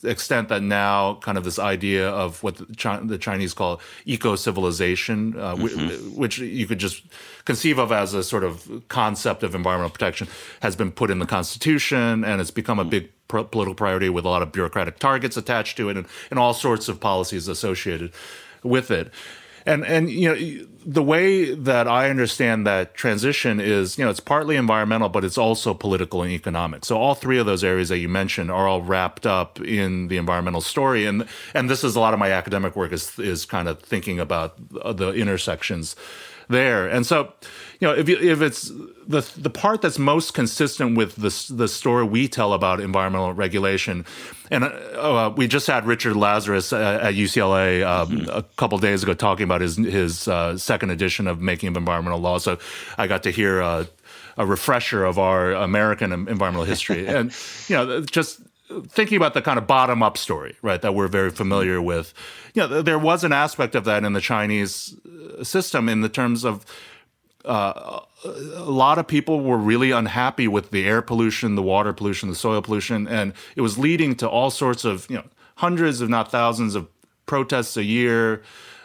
extent 0.04 0.50
that 0.50 0.62
now 0.62 1.16
kind 1.16 1.38
of 1.38 1.44
this 1.44 1.60
idea 1.60 2.10
of 2.10 2.42
what 2.44 2.58
the, 2.58 3.02
the 3.04 3.18
Chinese 3.18 3.54
call 3.54 3.82
eco 4.06 4.36
civilization, 4.36 5.40
uh, 5.40 5.56
mm-hmm. 5.56 6.16
which 6.16 6.40
you 6.40 6.68
could 6.68 6.80
just 6.80 7.04
conceive 7.46 7.78
of 7.78 7.92
as 7.92 8.14
a 8.14 8.24
sort 8.24 8.44
of 8.44 8.84
concept 8.88 9.44
of 9.44 9.56
environmental 9.56 9.92
protection, 9.92 10.28
has 10.62 10.76
been 10.76 10.92
put 10.92 11.10
in 11.10 11.20
the 11.20 11.26
constitution 11.26 12.24
and 12.24 12.42
it's 12.42 12.52
become 12.52 12.80
a 12.80 12.86
big 12.86 13.10
pro- 13.28 13.44
political 13.44 13.76
priority 13.76 14.10
with 14.10 14.26
a 14.26 14.30
lot 14.30 14.42
of 14.42 14.52
bureaucratic 14.52 15.00
targets 15.00 15.38
attached 15.38 15.78
to 15.78 15.90
it 15.90 15.98
and, 15.98 16.08
and 16.30 16.40
all 16.40 16.54
sorts 16.54 16.88
of 16.88 17.00
policies 17.00 17.48
associated 17.48 18.12
with 18.64 18.92
it 18.92 19.12
and 19.66 19.86
and 19.86 20.10
you 20.10 20.30
know 20.30 20.68
the 20.86 21.04
way 21.04 21.54
that 21.54 21.88
I 21.88 22.10
understand 22.10 22.68
that 22.68 22.94
transition 22.94 23.60
is 23.60 23.98
you 23.98 24.04
know 24.04 24.12
it's 24.12 24.20
partly 24.20 24.56
environmental, 24.56 25.10
but 25.10 25.24
it's 25.24 25.38
also 25.38 25.74
political 25.74 26.24
and 26.24 26.32
economic. 26.32 26.86
So 26.86 26.98
all 26.98 27.16
three 27.16 27.38
of 27.38 27.46
those 27.46 27.64
areas 27.64 27.90
that 27.90 28.00
you 28.00 28.10
mentioned 28.10 28.52
are 28.52 28.68
all 28.68 28.82
wrapped 28.82 29.26
up 29.26 29.62
in 29.62 30.08
the 30.08 30.18
environmental 30.18 30.62
story, 30.62 31.06
and 31.06 31.28
and 31.54 31.70
this 31.70 31.84
is 31.84 31.96
a 31.96 32.00
lot 32.00 32.14
of 32.14 32.20
my 32.20 32.32
academic 32.32 32.76
work 32.76 32.92
is 32.92 33.18
is 33.20 33.46
kind 33.46 33.68
of 33.68 33.80
thinking 33.80 34.20
about 34.20 34.56
the 34.70 35.14
intersections 35.14 35.96
there. 36.50 36.88
And 36.88 37.06
so, 37.06 37.34
you 37.84 37.90
know, 37.90 37.96
if 37.96 38.08
you, 38.08 38.18
if 38.18 38.42
it's 38.42 38.72
the 39.06 39.30
the 39.36 39.50
part 39.50 39.82
that's 39.82 40.00
most 40.00 40.34
consistent 40.34 40.96
with 40.96 41.18
the 41.18 41.54
the 41.54 41.68
story 41.68 42.06
we 42.06 42.30
tell 42.30 42.54
about 42.54 42.80
environmental 42.80 43.34
regulation, 43.34 44.06
and 44.50 44.64
uh, 44.64 44.68
uh 44.68 45.34
we 45.36 45.50
just 45.50 45.68
had 45.68 45.86
Richard 45.86 46.16
Lazarus 46.16 46.72
at 46.72 47.14
UCLA 47.14 47.86
um, 47.86 48.10
mm-hmm. 48.10 48.30
a 48.30 48.44
couple 48.56 48.78
days 48.78 49.04
ago 49.04 49.14
talking 49.14 49.44
about 49.44 49.60
his 49.60 49.76
his 49.76 50.30
uh, 50.30 50.58
second 50.58 50.92
edition 50.92 51.28
of 51.28 51.42
Making 51.42 51.68
of 51.68 51.76
Environmental 51.76 52.20
Law. 52.20 52.38
So 52.38 52.58
I 52.98 53.08
got 53.08 53.24
to 53.24 53.32
hear. 53.32 53.62
Uh, 53.62 53.86
a 54.36 54.48
refresher 54.48 55.06
of 55.06 55.20
our 55.20 55.52
American 55.52 56.12
environmental 56.12 56.64
history, 56.64 57.06
and 57.16 57.32
you 57.68 57.76
know, 57.76 58.02
just 58.02 58.42
thinking 58.88 59.16
about 59.16 59.36
the 59.36 59.44
kind 59.44 59.60
of 59.60 59.68
bottom 59.68 60.02
up 60.02 60.18
story, 60.18 60.56
right, 60.64 60.82
that 60.82 60.96
we're 60.96 61.08
very 61.08 61.30
familiar 61.30 61.80
with, 61.80 62.16
you 62.56 62.68
know, 62.68 62.82
there 62.82 62.98
was 62.98 63.24
an 63.24 63.32
aspect 63.32 63.76
of 63.76 63.84
that 63.86 64.04
in 64.04 64.14
the 64.14 64.22
Chinese 64.22 64.96
uh, 65.06 65.44
system 65.44 65.88
in 65.88 66.02
the 66.02 66.10
terms 66.10 66.44
of 66.44 66.66
uh, 67.46 68.00
a 68.26 68.64
lot 68.64 68.98
of 68.98 69.08
people 69.08 69.42
were 69.42 69.58
really 69.58 69.92
unhappy 69.92 70.48
with 70.48 70.72
the 70.72 70.86
air 70.86 71.02
pollution, 71.02 71.56
the 71.56 71.62
water 71.62 71.94
pollution, 71.94 72.30
the 72.30 72.36
soil 72.36 72.62
pollution, 72.62 73.08
and 73.08 73.34
it 73.56 73.62
was 73.62 73.78
leading 73.78 74.16
to 74.16 74.30
all 74.30 74.50
sorts 74.50 74.86
of, 74.86 75.10
you 75.10 75.18
know, 75.18 75.26
hundreds, 75.56 76.02
if 76.02 76.10
not 76.10 76.32
thousands, 76.32 76.76
of 76.76 76.88
protests 77.26 77.78
a 77.78 77.84
year 77.84 78.42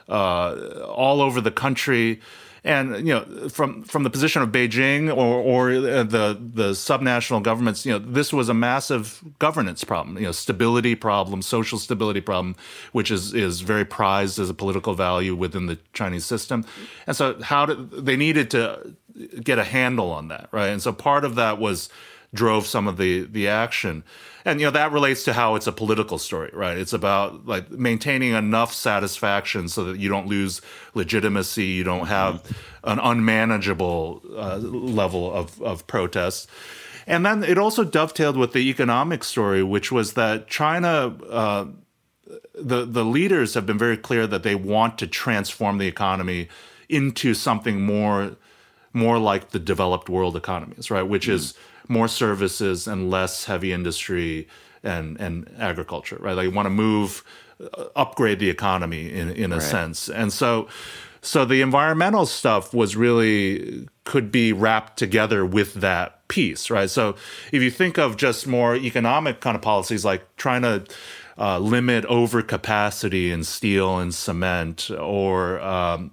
uh, 0.09 0.85
all 0.87 1.21
over 1.21 1.41
the 1.41 1.51
country 1.51 2.21
and 2.65 3.07
you 3.07 3.15
know 3.15 3.49
from 3.49 3.83
from 3.83 4.03
the 4.03 4.11
position 4.11 4.43
of 4.43 4.51
Beijing 4.51 5.09
or 5.09 5.41
or 5.41 5.71
uh, 5.71 6.03
the 6.03 6.39
the 6.55 6.71
subnational 6.71 7.43
governments, 7.43 7.85
you 7.87 7.93
know 7.93 7.99
this 7.99 8.33
was 8.33 8.49
a 8.49 8.55
massive 8.55 9.23
governance 9.39 9.85
problem, 9.85 10.17
you 10.17 10.25
know 10.25 10.33
stability 10.33 10.95
problem, 10.95 11.43
social 11.43 11.79
stability 11.79 12.21
problem, 12.21 12.57
which 12.93 13.11
is 13.11 13.35
is 13.35 13.61
very 13.61 13.85
prized 13.85 14.39
as 14.39 14.51
a 14.51 14.55
political 14.55 14.95
value 14.95 15.35
within 15.35 15.67
the 15.67 15.79
Chinese 15.93 16.25
system, 16.25 16.65
and 17.07 17.17
so 17.17 17.41
how 17.43 17.67
did 17.67 17.91
they 17.91 18.17
needed 18.17 18.51
to 18.51 18.95
get 19.43 19.59
a 19.59 19.65
handle 19.65 20.11
on 20.11 20.29
that, 20.29 20.49
right? 20.53 20.69
And 20.69 20.83
so 20.83 20.93
part 20.93 21.25
of 21.25 21.35
that 21.35 21.59
was 21.59 21.89
drove 22.35 22.67
some 22.67 22.87
of 22.87 22.99
the 22.99 23.23
the 23.23 23.49
action 23.49 24.05
and 24.45 24.61
you 24.61 24.67
know 24.67 24.71
that 24.71 24.93
relates 24.93 25.25
to 25.25 25.33
how 25.33 25.55
it's 25.55 25.67
a 25.67 25.73
political 25.73 26.19
story 26.19 26.51
right 26.53 26.77
it's 26.77 26.93
about 26.93 27.47
like 27.47 27.71
maintaining 27.71 28.35
enough 28.35 28.73
satisfaction 28.73 29.69
so 29.69 29.85
that 29.85 29.99
you 29.99 30.09
don't 30.09 30.27
lose 30.27 30.61
legitimacy 30.95 31.65
you 31.65 31.85
don't 31.85 32.07
have 32.07 32.45
an 32.85 32.99
unmanageable 32.99 34.23
uh, 34.37 34.57
level 34.59 35.33
of 35.33 35.61
of 35.63 35.87
protests 35.87 36.47
and 37.07 37.25
then 37.25 37.43
it 37.43 37.57
also 37.57 37.83
dovetailed 37.83 38.37
with 38.37 38.53
the 38.53 38.69
economic 38.69 39.25
story 39.25 39.63
which 39.63 39.91
was 39.91 40.13
that 40.13 40.49
china 40.49 41.17
uh, 41.31 41.65
the 42.55 42.85
the 42.85 43.05
leaders 43.05 43.55
have 43.55 43.65
been 43.65 43.79
very 43.79 43.97
clear 43.97 44.27
that 44.27 44.43
they 44.43 44.55
want 44.55 44.99
to 44.99 45.07
transform 45.07 45.79
the 45.79 45.87
economy 45.87 46.49
into 46.91 47.33
something 47.33 47.81
more 47.81 48.37
more 48.93 49.19
like 49.19 49.51
the 49.51 49.59
developed 49.59 50.09
world 50.09 50.37
economies, 50.37 50.91
right? 50.91 51.03
Which 51.03 51.27
mm. 51.27 51.33
is 51.33 51.55
more 51.89 52.09
services 52.09 52.87
and 52.87 53.11
less 53.11 53.45
heavy 53.45 53.73
industry 53.73 54.49
and 54.83 55.21
and 55.21 55.51
agriculture, 55.59 56.17
right? 56.21 56.37
Like 56.37 56.45
you 56.45 56.51
want 56.51 56.67
to 56.67 56.71
move 56.71 57.25
uh, 57.61 57.85
upgrade 57.97 58.39
the 58.39 58.51
economy 58.51 59.13
in 59.13 59.31
in 59.31 59.53
a 59.53 59.57
right. 59.57 59.63
sense. 59.63 60.09
And 60.09 60.33
so 60.33 60.69
so 61.21 61.45
the 61.45 61.61
environmental 61.63 62.27
stuff 62.27 62.73
was 62.73 62.97
really 62.97 63.89
could 64.05 64.31
be 64.31 64.53
wrapped 64.53 64.97
together 64.99 65.45
with 65.45 65.75
that 65.75 66.27
piece, 66.29 66.71
right? 66.71 66.89
So 66.89 67.17
if 67.53 67.63
you 67.63 67.71
think 67.71 67.99
of 67.99 68.17
just 68.17 68.47
more 68.47 68.77
economic 68.77 69.41
kind 69.41 69.57
of 69.57 69.63
policies 69.63 70.05
like 70.05 70.25
trying 70.37 70.63
to 70.63 70.85
uh, 71.39 71.59
limit 71.59 72.05
overcapacity 72.07 73.31
in 73.31 73.45
steel 73.45 73.99
and 73.99 74.15
cement, 74.15 74.91
or 74.91 75.61
um, 75.61 76.13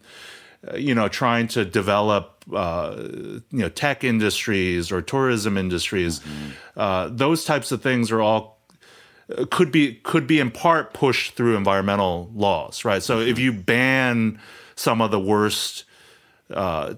you 0.76 0.94
know, 0.94 1.08
trying 1.08 1.48
to 1.50 1.66
develop 1.66 2.35
uh, 2.54 2.96
you 2.98 3.44
know 3.52 3.70
tech 3.70 4.04
industries 4.04 4.92
or 4.92 5.02
tourism 5.02 5.58
industries. 5.58 6.20
Mm-hmm. 6.20 6.50
Uh, 6.76 7.10
those 7.10 7.46
types 7.46 7.72
of 7.72 7.82
things 7.82 8.12
are 8.12 8.22
all 8.22 8.60
uh, 9.36 9.46
could 9.50 9.72
be 9.72 9.96
could 10.04 10.28
be 10.28 10.40
in 10.40 10.52
part 10.52 10.94
pushed 10.94 11.34
through 11.36 11.56
environmental 11.56 12.30
laws, 12.34 12.86
right? 12.86 13.02
So 13.02 13.20
mm-hmm. 13.20 13.30
if 13.30 13.40
you 13.40 13.54
ban 13.54 14.40
some 14.76 15.02
of 15.02 15.12
the 15.12 15.20
worst, 15.20 15.86
uh, 16.52 16.96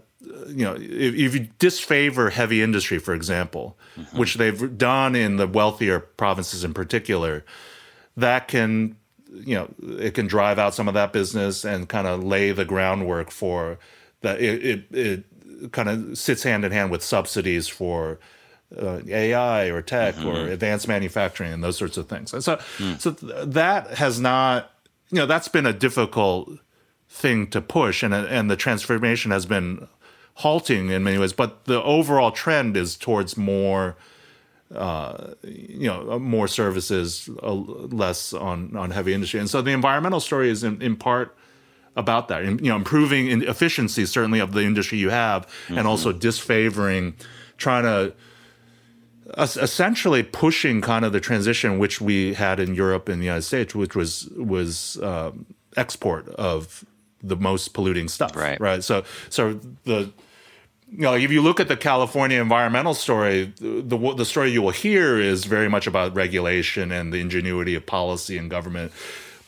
you 0.47 0.65
know, 0.65 0.75
if, 0.75 1.15
if, 1.15 1.35
you 1.35 1.47
disfavor 1.59 2.31
heavy 2.31 2.61
industry, 2.61 2.97
for 2.97 3.13
example, 3.13 3.77
mm-hmm. 3.95 4.17
which 4.17 4.35
they've 4.35 4.77
done 4.77 5.15
in 5.15 5.37
the 5.37 5.47
wealthier 5.47 5.99
provinces 5.99 6.63
in 6.63 6.73
particular, 6.73 7.45
that 8.17 8.47
can 8.47 8.97
you 9.31 9.55
know 9.55 9.69
it 9.99 10.13
can 10.13 10.27
drive 10.27 10.59
out 10.59 10.73
some 10.73 10.87
of 10.87 10.93
that 10.93 11.13
business 11.13 11.63
and 11.63 11.87
kind 11.87 12.07
of 12.07 12.23
lay 12.23 12.51
the 12.51 12.65
groundwork 12.65 13.31
for 13.31 13.77
that 14.21 14.41
it, 14.41 14.65
it, 14.65 14.85
it 14.91 15.25
kind 15.71 15.89
of 15.89 16.17
sits 16.17 16.43
hand 16.43 16.65
in 16.65 16.71
hand 16.71 16.91
with 16.91 17.03
subsidies 17.03 17.67
for 17.67 18.19
uh, 18.77 18.99
AI 19.07 19.65
or 19.65 19.81
tech 19.81 20.15
mm-hmm. 20.15 20.27
or 20.27 20.47
advanced 20.47 20.87
manufacturing 20.87 21.53
and 21.53 21.63
those 21.63 21.77
sorts 21.77 21.97
of 21.97 22.07
things. 22.07 22.33
And 22.33 22.43
so, 22.43 22.57
mm. 22.77 22.99
so 22.99 23.11
th- 23.11 23.47
that 23.47 23.91
has 23.91 24.19
not, 24.19 24.71
you 25.09 25.17
know, 25.17 25.25
that's 25.25 25.47
been 25.47 25.65
a 25.65 25.73
difficult 25.73 26.49
thing 27.09 27.47
to 27.47 27.61
push, 27.61 28.03
and 28.03 28.13
and 28.13 28.51
the 28.51 28.57
transformation 28.57 29.31
has 29.31 29.45
been 29.45 29.87
halting 30.35 30.89
in 30.89 31.03
many 31.03 31.17
ways. 31.17 31.33
But 31.33 31.65
the 31.65 31.81
overall 31.81 32.31
trend 32.31 32.75
is 32.75 32.97
towards 32.97 33.37
more 33.37 33.95
uh, 34.73 35.33
you 35.43 35.87
know 35.87 36.19
more 36.19 36.47
services, 36.47 37.29
uh, 37.41 37.53
less 37.53 38.33
on 38.33 38.75
on 38.75 38.91
heavy 38.91 39.13
industry, 39.13 39.39
and 39.39 39.49
so 39.49 39.61
the 39.61 39.71
environmental 39.71 40.19
story 40.19 40.49
is 40.49 40.63
in, 40.63 40.81
in 40.81 40.95
part 40.97 41.37
about 41.97 42.29
that. 42.29 42.45
you 42.45 42.55
know, 42.55 42.75
improving 42.75 43.27
in 43.27 43.43
efficiency 43.43 44.05
certainly 44.05 44.39
of 44.39 44.53
the 44.53 44.63
industry 44.63 44.97
you 44.97 45.09
have, 45.09 45.47
mm-hmm. 45.47 45.77
and 45.77 45.87
also 45.87 46.13
disfavoring, 46.13 47.15
trying 47.57 47.83
to 47.83 48.13
essentially 49.37 50.23
pushing 50.23 50.79
kind 50.79 51.03
of 51.03 51.11
the 51.11 51.19
transition 51.19 51.79
which 51.79 51.99
we 51.99 52.33
had 52.33 52.61
in 52.61 52.73
Europe 52.73 53.09
and 53.09 53.21
the 53.21 53.25
United 53.25 53.41
States, 53.41 53.75
which 53.75 53.95
was 53.95 54.29
was 54.37 54.97
um, 55.03 55.45
export 55.75 56.29
of 56.29 56.85
the 57.21 57.35
most 57.35 57.73
polluting 57.73 58.07
stuff. 58.07 58.35
Right. 58.35 58.59
Right. 58.59 58.83
So 58.83 59.03
so 59.29 59.59
the 59.83 60.11
you 60.89 60.99
know, 60.99 61.15
if 61.15 61.31
you 61.31 61.41
look 61.41 61.59
at 61.59 61.67
the 61.67 61.75
California 61.75 62.39
environmental 62.39 62.93
story, 62.93 63.53
the 63.59 64.13
the 64.15 64.25
story 64.25 64.51
you 64.51 64.61
will 64.61 64.71
hear 64.71 65.19
is 65.19 65.43
very 65.43 65.67
much 65.67 65.87
about 65.87 66.15
regulation 66.15 66.91
and 66.91 67.11
the 67.11 67.17
ingenuity 67.17 67.75
of 67.75 67.85
policy 67.85 68.37
and 68.37 68.49
government. 68.49 68.93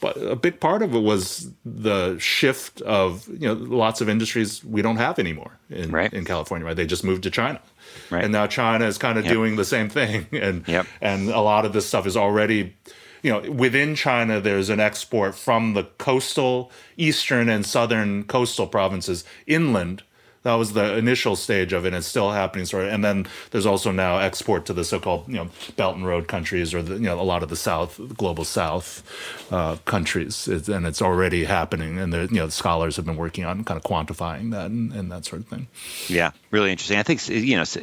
But 0.02 0.16
a 0.18 0.36
big 0.36 0.62
part 0.62 0.82
of 0.82 0.96
it 0.96 1.00
was 1.00 1.52
the 1.66 2.18
shift 2.20 2.82
of 2.82 3.28
you 3.28 3.48
know 3.48 3.54
lots 3.54 4.00
of 4.00 4.08
industries 4.08 4.64
we 4.64 4.82
don't 4.82 4.98
have 4.98 5.20
anymore 5.20 5.60
in 5.70 5.92
right. 5.92 6.14
in 6.14 6.26
California. 6.26 6.66
Right, 6.66 6.76
they 6.76 6.86
just 6.86 7.04
moved 7.04 7.24
to 7.24 7.32
China, 7.32 7.62
right. 8.10 8.24
and 8.24 8.32
now 8.32 8.48
China 8.48 8.86
is 8.86 8.98
kind 8.98 9.18
of 9.18 9.26
yep. 9.26 9.34
doing 9.34 9.56
the 9.58 9.66
same 9.66 9.90
thing, 9.90 10.28
and 10.32 10.68
yep. 10.68 10.88
and 11.02 11.30
a 11.30 11.42
lot 11.42 11.66
of 11.66 11.74
this 11.74 11.86
stuff 11.86 12.08
is 12.08 12.16
already 12.16 12.76
you 13.22 13.32
know, 13.32 13.52
within 13.52 13.96
China, 13.96 14.40
there's 14.40 14.70
an 14.70 14.80
export 14.80 15.36
from 15.36 15.74
the 15.74 15.84
coastal, 15.84 16.72
eastern, 16.96 17.50
and 17.50 17.66
southern 17.66 18.24
coastal 18.24 18.68
provinces 18.68 19.26
inland 19.46 20.04
that 20.44 20.54
was 20.56 20.74
the 20.74 20.98
initial 20.98 21.36
stage 21.36 21.74
of 21.74 21.86
it 21.86 21.90
and 21.90 21.98
it's 21.98 22.08
still 22.08 22.32
happening 22.32 22.66
sort 22.66 22.86
of. 22.86 22.94
And 22.94 23.04
then 23.04 23.28
there's 23.52 23.66
also 23.66 23.92
now 23.92 24.20
export 24.20 24.66
to 24.68 24.74
the 24.74 24.84
so-called 24.84 25.28
you 25.28 25.36
know 25.36 25.50
belt 25.76 25.96
and 25.96 26.06
road 26.06 26.28
countries 26.28 26.74
or 26.74 26.82
the 26.82 26.96
you 26.96 27.02
know 27.02 27.20
a 27.20 27.24
lot 27.24 27.44
of 27.44 27.50
the 27.50 27.56
south 27.56 28.00
global 28.18 28.44
south 28.44 29.04
uh, 29.52 29.78
countries. 29.86 30.48
It's, 30.48 30.70
and 30.70 30.86
it's 30.86 31.02
already 31.02 31.46
happening 31.46 31.98
and 31.98 32.14
the 32.14 32.22
you 32.32 32.40
know 32.40 32.50
scholars 32.50 32.96
have 32.96 33.06
been 33.06 33.18
working 33.18 33.46
on 33.46 33.64
kind 33.64 33.78
of 33.78 33.84
quantifying 33.84 34.52
that 34.52 34.68
and, 34.72 34.94
and 34.94 35.12
that 35.12 35.26
sort 35.26 35.42
of 35.42 35.48
thing. 35.48 35.68
Yeah 36.08 36.32
really 36.52 36.72
interesting 36.72 36.98
i 36.98 37.04
think 37.04 37.28
you 37.30 37.56
know 37.56 37.62
it's, 37.62 37.76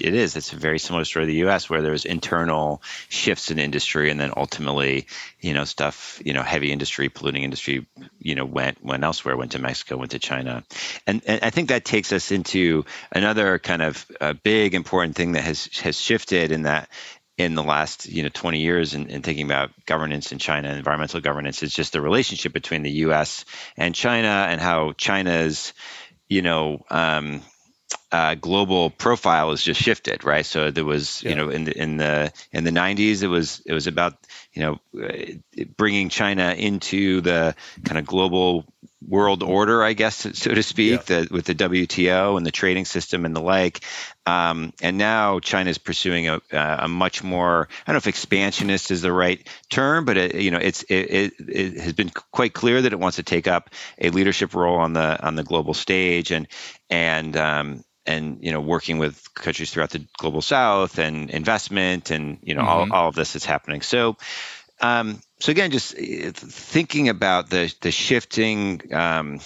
it 0.00 0.14
is 0.14 0.36
it's 0.36 0.52
a 0.52 0.56
very 0.56 0.78
similar 0.78 1.04
story 1.04 1.26
to 1.26 1.32
the 1.32 1.38
us 1.38 1.70
where 1.70 1.82
there's 1.82 2.04
internal 2.04 2.82
shifts 3.08 3.50
in 3.50 3.58
industry 3.58 4.10
and 4.10 4.20
then 4.20 4.32
ultimately 4.36 5.06
you 5.40 5.54
know 5.54 5.64
stuff 5.64 6.20
you 6.24 6.32
know 6.32 6.42
heavy 6.42 6.72
industry 6.72 7.08
polluting 7.08 7.42
industry 7.42 7.86
you 8.18 8.34
know 8.34 8.44
went 8.44 8.82
went 8.84 9.04
elsewhere 9.04 9.36
went 9.36 9.52
to 9.52 9.58
mexico 9.58 9.96
went 9.96 10.10
to 10.10 10.18
china 10.18 10.62
and, 11.06 11.22
and 11.26 11.40
i 11.42 11.50
think 11.50 11.68
that 11.68 11.84
takes 11.84 12.12
us 12.12 12.30
into 12.30 12.84
another 13.12 13.58
kind 13.58 13.82
of 13.82 14.06
uh, 14.20 14.32
big 14.32 14.74
important 14.74 15.16
thing 15.16 15.32
that 15.32 15.42
has 15.42 15.66
has 15.78 15.98
shifted 15.98 16.52
in 16.52 16.62
that 16.62 16.88
in 17.40 17.54
the 17.54 17.62
last 17.62 18.06
you 18.06 18.22
know 18.22 18.28
20 18.28 18.60
years 18.60 18.94
In 18.94 19.22
thinking 19.22 19.46
about 19.46 19.70
governance 19.86 20.30
in 20.30 20.38
China, 20.38 20.74
environmental 20.74 21.20
governance, 21.22 21.62
is 21.62 21.72
just 21.72 21.94
the 21.94 22.00
relationship 22.00 22.52
between 22.52 22.82
the 22.82 22.90
U.S. 23.06 23.46
and 23.78 23.94
China 23.94 24.46
and 24.48 24.60
how 24.60 24.92
China's 24.92 25.72
you 26.28 26.42
know 26.42 26.84
um, 26.90 27.42
uh, 28.12 28.34
global 28.34 28.90
profile 28.90 29.50
has 29.50 29.62
just 29.62 29.80
shifted, 29.80 30.24
right? 30.24 30.44
So 30.44 30.70
there 30.70 30.84
was, 30.84 31.22
yeah. 31.22 31.30
you 31.30 31.36
know, 31.36 31.50
in 31.50 31.64
the 31.64 31.76
in 31.76 31.96
the 31.96 32.32
in 32.52 32.64
the 32.64 32.70
90s, 32.70 33.22
it 33.22 33.28
was 33.28 33.62
it 33.66 33.72
was 33.72 33.86
about 33.86 34.14
you 34.52 34.62
know 34.62 34.80
uh, 35.02 35.64
bringing 35.76 36.08
China 36.08 36.54
into 36.56 37.20
the 37.20 37.54
kind 37.84 37.98
of 37.98 38.06
global 38.06 38.66
world 39.06 39.42
order, 39.42 39.82
I 39.82 39.94
guess, 39.94 40.16
so 40.16 40.54
to 40.54 40.62
speak, 40.62 41.08
yeah. 41.08 41.20
the, 41.20 41.28
with 41.30 41.46
the 41.46 41.54
WTO 41.54 42.36
and 42.36 42.44
the 42.44 42.50
trading 42.50 42.84
system 42.84 43.24
and 43.24 43.34
the 43.34 43.40
like. 43.40 43.80
Um, 44.26 44.72
and 44.82 44.98
now 44.98 45.40
China 45.40 45.70
is 45.70 45.78
pursuing 45.78 46.28
a, 46.28 46.40
a, 46.52 46.86
much 46.86 47.24
more, 47.24 47.68
I 47.86 47.92
don't 47.92 47.94
know 47.94 47.98
if 47.98 48.06
expansionist 48.06 48.90
is 48.90 49.02
the 49.02 49.12
right 49.12 49.46
term, 49.70 50.04
but 50.04 50.16
it, 50.16 50.34
you 50.34 50.50
know, 50.50 50.58
it's 50.58 50.82
it, 50.84 50.94
it, 50.94 51.32
it, 51.38 51.80
has 51.80 51.92
been 51.94 52.10
quite 52.10 52.52
clear 52.52 52.82
that 52.82 52.92
it 52.92 52.98
wants 52.98 53.16
to 53.16 53.22
take 53.22 53.48
up 53.48 53.70
a 53.98 54.10
leadership 54.10 54.54
role 54.54 54.76
on 54.76 54.92
the 54.92 55.20
on 55.24 55.34
the 55.34 55.44
global 55.44 55.74
stage 55.74 56.30
and 56.30 56.46
and 56.90 57.36
um, 57.36 57.84
and 58.10 58.44
you 58.44 58.52
know 58.52 58.60
working 58.60 58.98
with 58.98 59.32
countries 59.34 59.70
throughout 59.70 59.90
the 59.90 60.04
global 60.18 60.42
south 60.42 60.98
and 60.98 61.30
investment 61.30 62.10
and 62.10 62.38
you 62.42 62.54
know 62.54 62.62
mm-hmm. 62.62 62.92
all, 62.92 63.02
all 63.02 63.08
of 63.08 63.14
this 63.14 63.36
is 63.36 63.44
happening. 63.44 63.82
So 63.82 64.16
um, 64.80 65.20
so 65.38 65.50
again, 65.50 65.70
just 65.70 65.94
uh, 65.94 66.32
thinking 66.32 67.08
about 67.08 67.50
the 67.50 67.72
the 67.80 67.90
shifting, 67.90 68.94
um, 68.94 69.40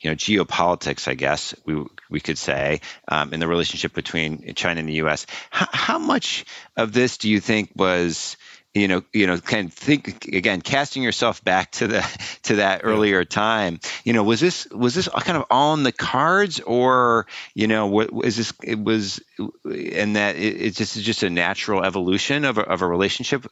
you 0.00 0.10
know, 0.10 0.16
geopolitics, 0.16 1.08
I 1.08 1.14
guess 1.14 1.54
we 1.64 1.84
we 2.08 2.20
could 2.20 2.38
say, 2.38 2.80
um, 3.06 3.32
in 3.32 3.40
the 3.40 3.46
relationship 3.46 3.92
between 3.94 4.54
China 4.54 4.80
and 4.80 4.88
the 4.88 4.94
U.S. 4.94 5.26
How, 5.50 5.68
how 5.72 5.98
much 5.98 6.44
of 6.76 6.92
this 6.92 7.18
do 7.18 7.28
you 7.28 7.40
think 7.40 7.70
was 7.76 8.36
you 8.74 8.86
know 8.86 9.02
you 9.12 9.26
know 9.26 9.38
can 9.38 9.68
think 9.68 10.26
again 10.26 10.60
casting 10.60 11.02
yourself 11.02 11.42
back 11.42 11.72
to 11.72 11.88
the 11.88 12.20
to 12.42 12.56
that 12.56 12.82
earlier 12.84 13.24
time 13.24 13.80
you 14.04 14.12
know 14.12 14.22
was 14.22 14.40
this 14.40 14.68
was 14.70 14.94
this 14.94 15.08
kind 15.08 15.36
of 15.36 15.44
on 15.50 15.82
the 15.82 15.92
cards 15.92 16.60
or 16.60 17.26
you 17.54 17.66
know 17.66 17.86
what 17.86 18.12
was 18.12 18.36
this 18.36 18.52
it 18.62 18.78
was 18.78 19.20
and 19.64 20.16
that 20.16 20.36
it, 20.36 20.60
it's 20.60 20.78
just 20.78 21.00
just 21.02 21.22
a 21.22 21.30
natural 21.30 21.82
evolution 21.84 22.44
of 22.44 22.58
a, 22.58 22.62
of 22.62 22.82
a 22.82 22.86
relationship? 22.86 23.46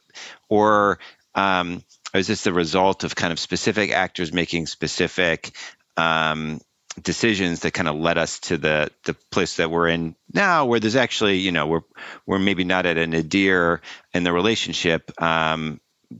Or 0.47 0.99
um, 1.35 1.83
or 2.13 2.19
is 2.19 2.27
this 2.27 2.43
the 2.43 2.53
result 2.53 3.03
of 3.03 3.15
kind 3.15 3.31
of 3.31 3.39
specific 3.39 3.91
actors 3.91 4.33
making 4.33 4.67
specific 4.67 5.51
um, 5.97 6.59
decisions 7.01 7.61
that 7.61 7.71
kind 7.71 7.87
of 7.87 7.95
led 7.95 8.17
us 8.17 8.39
to 8.39 8.57
the 8.57 8.91
the 9.03 9.13
place 9.31 9.57
that 9.57 9.71
we're 9.71 9.87
in 9.87 10.15
now, 10.33 10.65
where 10.65 10.79
there's 10.79 10.95
actually, 10.95 11.37
you 11.37 11.51
know, 11.51 11.67
we're 11.67 11.81
we're 12.25 12.39
maybe 12.39 12.63
not 12.63 12.85
at 12.85 12.97
a 12.97 13.07
nadir 13.07 13.81
in 14.13 14.23
the 14.23 14.33
relationship, 14.33 15.11
um, 15.21 15.79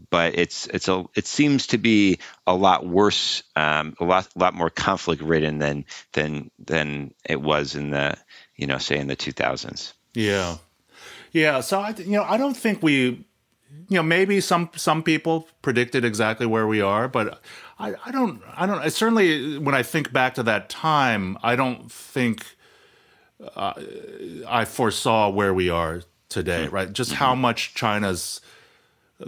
but 0.09 0.35
it's 0.35 0.67
it's 0.67 0.87
a 0.87 1.05
it 1.15 1.27
seems 1.27 1.67
to 1.67 1.77
be 1.77 2.19
a 2.45 2.53
lot 2.53 2.85
worse, 2.85 3.43
um, 3.55 3.95
a 3.99 4.05
lot 4.05 4.27
lot 4.35 4.53
more 4.53 4.69
conflict 4.69 5.21
ridden 5.21 5.59
than 5.59 5.85
than 6.13 6.51
than 6.59 7.13
it 7.27 7.41
was 7.41 7.75
in 7.75 7.91
the 7.91 8.17
you 8.55 8.67
know 8.67 8.77
say 8.77 8.97
in 8.97 9.07
the 9.07 9.15
2000s. 9.15 9.93
Yeah, 10.13 10.57
Yeah, 11.31 11.61
so 11.61 11.79
I, 11.79 11.89
you 11.97 12.11
know, 12.11 12.23
I 12.23 12.37
don't 12.37 12.57
think 12.57 12.81
we, 12.81 12.93
you 12.93 13.25
know, 13.89 14.03
maybe 14.03 14.41
some 14.41 14.69
some 14.75 15.03
people 15.03 15.47
predicted 15.61 16.03
exactly 16.03 16.45
where 16.45 16.67
we 16.67 16.81
are, 16.81 17.07
but 17.07 17.41
I, 17.79 17.93
I 18.05 18.11
don't, 18.11 18.41
I 18.55 18.65
don't. 18.65 18.79
I 18.79 18.89
certainly, 18.89 19.57
when 19.57 19.73
I 19.73 19.83
think 19.83 20.11
back 20.11 20.33
to 20.35 20.43
that 20.43 20.69
time, 20.69 21.37
I 21.41 21.55
don't 21.55 21.89
think 21.89 22.45
uh, 23.55 23.73
I 24.47 24.65
foresaw 24.65 25.29
where 25.29 25.53
we 25.53 25.69
are 25.69 26.01
today. 26.27 26.65
Mm-hmm. 26.65 26.75
Right, 26.75 26.93
just 26.93 27.11
mm-hmm. 27.11 27.19
how 27.19 27.35
much 27.35 27.73
China's 27.73 28.41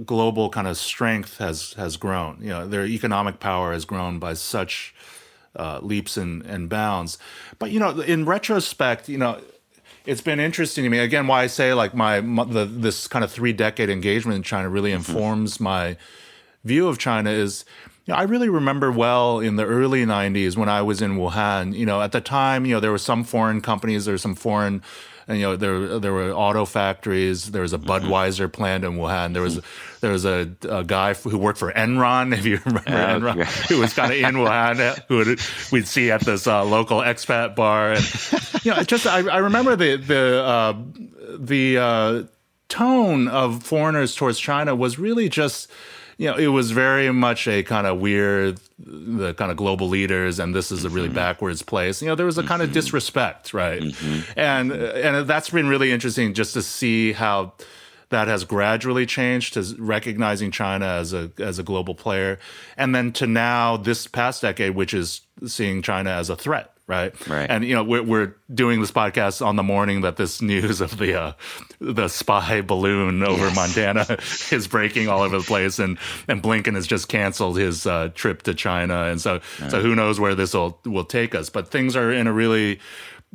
global 0.06 0.50
kind 0.50 0.68
of 0.68 0.78
strength 0.78 1.38
has 1.38 1.74
has 1.74 1.96
grown. 1.96 2.40
You 2.42 2.50
know, 2.50 2.68
their 2.68 2.86
economic 2.86 3.40
power 3.40 3.72
has 3.72 3.86
grown 3.86 4.20
by 4.20 4.34
such 4.34 4.94
uh, 5.56 5.80
leaps 5.82 6.18
and, 6.18 6.46
and 6.46 6.68
bounds. 6.68 7.18
But 7.58 7.72
you 7.72 7.80
know, 7.80 8.02
in 8.02 8.26
retrospect, 8.26 9.08
you 9.08 9.18
know, 9.18 9.40
it's 10.06 10.22
been 10.22 10.42
interesting 10.42 10.84
to 10.84 10.90
me. 10.90 11.00
Again, 11.00 11.26
why 11.28 11.44
I 11.44 11.48
say 11.48 11.74
like 11.74 11.94
my, 11.94 12.20
my 12.20 12.44
the, 12.44 12.66
this 12.66 13.08
kind 13.08 13.24
of 13.24 13.32
three 13.32 13.54
decade 13.54 13.90
engagement 13.90 14.36
in 14.36 14.44
China 14.44 14.68
really 14.68 14.92
mm-hmm. 14.92 15.10
informs 15.10 15.62
my 15.62 15.96
view 16.66 16.90
of 16.90 16.98
China 16.98 17.30
is. 17.30 17.64
You 18.06 18.14
know, 18.14 18.20
I 18.20 18.24
really 18.24 18.50
remember 18.50 18.92
well 18.92 19.40
in 19.40 19.58
the 19.58 19.66
early 19.66 20.06
90s 20.06 20.58
when 20.58 20.70
I 20.70 20.82
was 20.82 21.02
in 21.02 21.18
Wuhan, 21.18 21.76
you 21.76 21.86
know, 21.86 22.02
at 22.02 22.12
the 22.12 22.22
time, 22.22 22.66
you 22.66 22.74
know, 22.74 22.80
there 22.80 22.92
were 22.92 22.98
some 22.98 23.24
foreign 23.24 23.62
companies, 23.62 24.06
there 24.06 24.14
were 24.14 24.20
some 24.20 24.36
foreign 24.36 24.82
and 25.28 25.40
you 25.40 25.46
know 25.46 25.56
there 25.56 26.00
there 26.00 26.12
were 26.12 26.32
auto 26.32 26.66
factories. 26.66 27.52
There 27.52 27.62
was 27.62 27.74
a 27.74 27.78
mm-hmm. 27.78 27.90
Budweiser 27.90 28.52
plant 28.52 28.84
in 28.84 28.94
Wuhan. 28.94 29.34
There 29.34 29.42
was 29.42 29.62
there 30.02 30.12
was 30.12 30.26
a, 30.26 30.52
a 30.70 30.84
guy 30.84 31.14
who 31.14 31.38
worked 31.38 31.60
for 31.60 31.72
Enron, 31.72 32.34
if 32.38 32.46
you 32.46 32.60
remember 32.66 32.90
uh, 32.90 33.20
Enron, 33.20 33.36
yeah. 33.38 33.46
who 33.46 33.80
was 33.80 33.94
kind 33.94 34.12
of 34.12 34.18
in 34.18 34.36
Wuhan, 34.36 35.04
who 35.08 35.18
would, 35.18 35.40
we'd 35.72 35.88
see 35.88 36.12
at 36.12 36.22
this 36.22 36.48
uh, 36.48 36.64
local 36.66 37.00
expat 37.00 37.56
bar. 37.56 37.94
And, 37.94 38.64
you 38.66 38.72
know, 38.72 38.84
just 38.84 39.08
I, 39.08 39.28
I 39.28 39.38
remember 39.38 39.76
the 39.76 39.96
the 39.96 40.44
uh, 40.44 40.74
the 41.38 41.78
uh, 41.78 42.24
tone 42.68 43.28
of 43.28 43.64
foreigners 43.64 44.16
towards 44.16 44.40
China 44.40 44.76
was 44.76 45.00
really 45.00 45.30
just 45.30 45.72
you 46.22 46.28
know, 46.28 46.38
it 46.38 46.50
was 46.50 46.70
very 46.70 47.12
much 47.12 47.48
a 47.48 47.64
kind 47.64 47.88
of 47.88 47.98
weird, 47.98 48.60
the 48.78 49.34
kind 49.34 49.50
of 49.50 49.58
global 49.58 49.90
leaders, 49.90 50.38
and 50.38 50.54
this 50.54 50.72
is 50.72 50.86
a 50.86 50.90
really 50.90 51.08
mm-hmm. 51.08 51.16
backwards 51.16 51.64
place. 51.64 52.00
You 52.00 52.10
know, 52.10 52.16
there 52.16 52.28
was 52.28 52.38
a 52.38 52.44
kind 52.44 52.62
of 52.62 52.68
mm-hmm. 52.68 52.76
disrespect, 52.76 53.56
right? 53.56 53.82
Mm-hmm. 53.82 54.40
And 54.40 54.72
and 54.72 55.28
that's 55.28 55.50
been 55.50 55.68
really 55.68 55.92
interesting 55.92 56.36
just 56.36 56.54
to 56.54 56.62
see 56.62 57.14
how 57.14 57.54
that 58.10 58.28
has 58.28 58.44
gradually 58.44 59.08
changed 59.08 59.56
to 59.56 59.76
recognizing 59.80 60.52
China 60.52 60.86
as 60.86 61.12
a 61.12 61.32
as 61.40 61.58
a 61.58 61.64
global 61.64 61.96
player, 61.96 62.38
and 62.78 62.94
then 62.94 63.12
to 63.14 63.26
now 63.26 63.78
this 63.78 64.06
past 64.06 64.44
decade, 64.44 64.76
which 64.76 64.94
is 64.94 65.22
seeing 65.48 65.82
China 65.82 66.12
as 66.12 66.30
a 66.30 66.36
threat 66.36 66.71
right? 66.92 67.28
Right. 67.28 67.50
And 67.50 67.64
you 67.64 67.74
know, 67.74 67.84
we're, 67.84 68.04
we're 68.04 68.36
doing 68.54 68.82
this 68.82 68.92
podcast 68.92 69.44
on 69.44 69.56
the 69.56 69.64
morning 69.64 70.02
that 70.02 70.18
this 70.18 70.42
news 70.42 70.82
of 70.82 70.98
the 70.98 71.20
uh, 71.20 71.34
the 71.80 72.10
spy 72.10 72.62
balloon 72.62 73.24
over 73.24 73.48
yes. 73.48 73.56
Montana 73.56 74.06
is 74.56 74.68
breaking 74.68 75.08
all 75.08 75.22
over 75.22 75.40
the 75.40 75.44
place, 75.44 75.80
and 75.80 75.98
and 76.28 76.44
Blinken 76.44 76.76
has 76.76 76.86
just 76.86 77.08
canceled 77.08 77.58
his 77.58 77.88
uh, 77.88 78.10
trip 78.14 78.44
to 78.44 78.54
China, 78.54 79.06
and 79.06 79.22
so 79.22 79.40
right. 79.62 79.72
so 79.72 79.82
who 79.82 79.96
knows 79.96 80.20
where 80.20 80.36
this 80.36 80.54
will 80.54 80.80
will 80.86 81.06
take 81.06 81.34
us? 81.34 81.50
But 81.50 81.70
things 81.70 81.96
are 81.96 82.12
in 82.12 82.28
a 82.28 82.34
really 82.34 82.80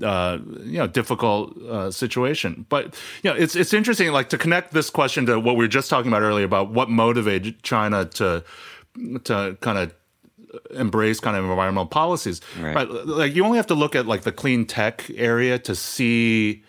uh, 0.02 0.38
you 0.62 0.78
know 0.78 0.86
difficult 0.86 1.56
uh, 1.62 1.90
situation. 1.90 2.66
But 2.68 2.94
you 3.22 3.30
know, 3.30 3.36
it's 3.36 3.56
it's 3.56 3.72
interesting, 3.72 4.12
like 4.12 4.28
to 4.28 4.38
connect 4.38 4.72
this 4.72 4.90
question 4.90 5.24
to 5.26 5.40
what 5.40 5.56
we 5.56 5.64
were 5.64 5.68
just 5.68 5.88
talking 5.88 6.10
about 6.10 6.22
earlier 6.22 6.44
about 6.44 6.70
what 6.70 6.90
motivated 6.90 7.62
China 7.62 8.04
to 8.04 8.44
to 9.24 9.56
kind 9.60 9.78
of 9.78 9.94
embrace 10.70 11.20
kind 11.20 11.36
of 11.36 11.44
environmental 11.44 11.86
policies. 11.86 12.40
Right. 12.60 12.74
But 12.74 13.06
like 13.06 13.34
you 13.34 13.44
only 13.44 13.56
have 13.56 13.66
to 13.68 13.74
look 13.74 13.94
at 13.94 14.06
like 14.06 14.22
the 14.22 14.32
clean 14.32 14.66
tech 14.66 15.10
area 15.14 15.58
to 15.60 15.74
see 15.74 16.64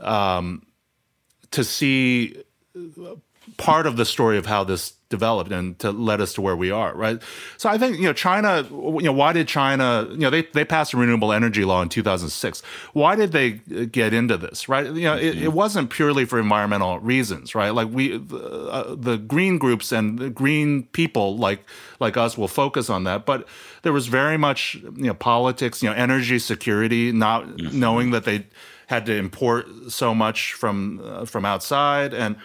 um 0.00 0.62
to 1.50 1.64
see 1.64 2.42
part 3.56 3.86
of 3.86 3.96
the 3.96 4.04
story 4.04 4.38
of 4.38 4.46
how 4.46 4.64
this 4.64 4.94
developed 5.10 5.50
and 5.50 5.78
to 5.78 5.90
lead 5.90 6.20
us 6.20 6.34
to 6.34 6.40
where 6.40 6.56
we 6.56 6.70
are, 6.70 6.94
right? 6.94 7.22
So 7.56 7.68
I 7.68 7.78
think 7.78 7.96
you 7.98 8.04
know 8.04 8.12
China. 8.12 8.66
You 8.70 9.02
know 9.02 9.12
why 9.12 9.32
did 9.32 9.48
China? 9.48 10.06
You 10.10 10.18
know 10.18 10.30
they 10.30 10.42
they 10.42 10.64
passed 10.64 10.92
a 10.92 10.96
renewable 10.96 11.32
energy 11.32 11.64
law 11.64 11.82
in 11.82 11.88
2006. 11.88 12.62
Why 12.92 13.14
did 13.14 13.32
they 13.32 13.52
get 13.86 14.12
into 14.12 14.36
this, 14.36 14.68
right? 14.68 14.86
You 14.86 15.04
know 15.04 15.16
it, 15.16 15.38
it 15.38 15.52
wasn't 15.52 15.90
purely 15.90 16.24
for 16.24 16.38
environmental 16.38 16.98
reasons, 17.00 17.54
right? 17.54 17.70
Like 17.70 17.88
we 17.90 18.16
uh, 18.16 18.94
the 18.94 19.16
green 19.16 19.58
groups 19.58 19.92
and 19.92 20.18
the 20.18 20.30
green 20.30 20.84
people 20.84 21.36
like 21.36 21.64
like 22.00 22.16
us 22.16 22.36
will 22.36 22.48
focus 22.48 22.90
on 22.90 23.04
that, 23.04 23.24
but 23.24 23.48
there 23.82 23.92
was 23.92 24.08
very 24.08 24.36
much 24.36 24.74
you 24.74 25.08
know 25.08 25.14
politics, 25.14 25.82
you 25.82 25.88
know 25.88 25.94
energy 25.94 26.38
security, 26.38 27.12
not 27.12 27.44
mm-hmm. 27.44 27.78
knowing 27.78 28.10
that 28.10 28.24
they 28.24 28.46
had 28.88 29.04
to 29.06 29.14
import 29.14 29.66
so 29.88 30.14
much 30.14 30.52
from 30.52 31.00
uh, 31.04 31.24
from 31.24 31.44
outside 31.44 32.12
and 32.12 32.36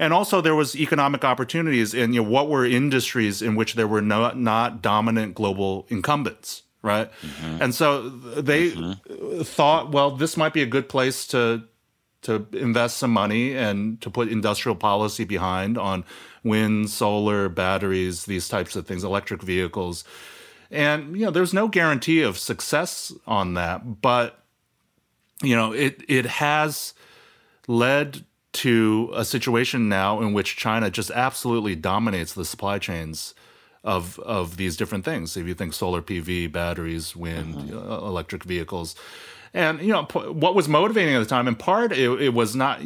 and 0.00 0.14
also 0.14 0.40
there 0.40 0.54
was 0.54 0.74
economic 0.74 1.24
opportunities 1.24 1.94
in 1.94 2.12
you 2.12 2.24
know 2.24 2.28
what 2.28 2.48
were 2.48 2.66
industries 2.66 3.42
in 3.42 3.54
which 3.54 3.74
there 3.74 3.86
were 3.86 4.00
no, 4.00 4.32
not 4.32 4.82
dominant 4.82 5.36
global 5.36 5.86
incumbents 5.88 6.62
right 6.82 7.12
mm-hmm. 7.22 7.62
and 7.62 7.74
so 7.74 8.08
they 8.08 8.72
mm-hmm. 8.72 9.42
thought 9.42 9.92
well 9.92 10.10
this 10.10 10.36
might 10.36 10.52
be 10.52 10.62
a 10.62 10.66
good 10.66 10.88
place 10.88 11.26
to 11.26 11.62
to 12.22 12.46
invest 12.52 12.96
some 12.96 13.10
money 13.10 13.56
and 13.56 14.00
to 14.00 14.10
put 14.10 14.28
industrial 14.28 14.74
policy 14.74 15.24
behind 15.24 15.78
on 15.78 16.04
wind 16.42 16.90
solar 16.90 17.48
batteries 17.48 18.24
these 18.24 18.48
types 18.48 18.74
of 18.74 18.86
things 18.86 19.04
electric 19.04 19.42
vehicles 19.42 20.02
and 20.70 21.16
you 21.16 21.24
know 21.24 21.30
there's 21.30 21.52
no 21.52 21.68
guarantee 21.68 22.22
of 22.22 22.38
success 22.38 23.12
on 23.26 23.54
that 23.54 24.00
but 24.00 24.42
you 25.42 25.54
know 25.54 25.72
it 25.72 26.02
it 26.08 26.24
has 26.24 26.94
led 27.68 28.24
to 28.52 29.10
a 29.14 29.24
situation 29.24 29.88
now 29.88 30.20
in 30.20 30.32
which 30.32 30.56
China 30.56 30.90
just 30.90 31.10
absolutely 31.10 31.76
dominates 31.76 32.32
the 32.32 32.44
supply 32.44 32.78
chains 32.78 33.34
of 33.82 34.18
of 34.20 34.56
these 34.56 34.76
different 34.76 35.04
things. 35.04 35.36
If 35.36 35.46
you 35.46 35.54
think 35.54 35.72
solar 35.72 36.02
PV, 36.02 36.52
batteries, 36.52 37.16
wind, 37.16 37.54
mm-hmm. 37.54 37.76
uh, 37.76 37.98
electric 37.98 38.44
vehicles, 38.44 38.94
and 39.54 39.80
you 39.80 39.92
know 39.92 40.04
what 40.04 40.54
was 40.54 40.68
motivating 40.68 41.14
at 41.14 41.20
the 41.20 41.26
time. 41.26 41.48
In 41.48 41.56
part, 41.56 41.92
it, 41.92 42.10
it 42.20 42.34
was 42.34 42.54
not. 42.54 42.82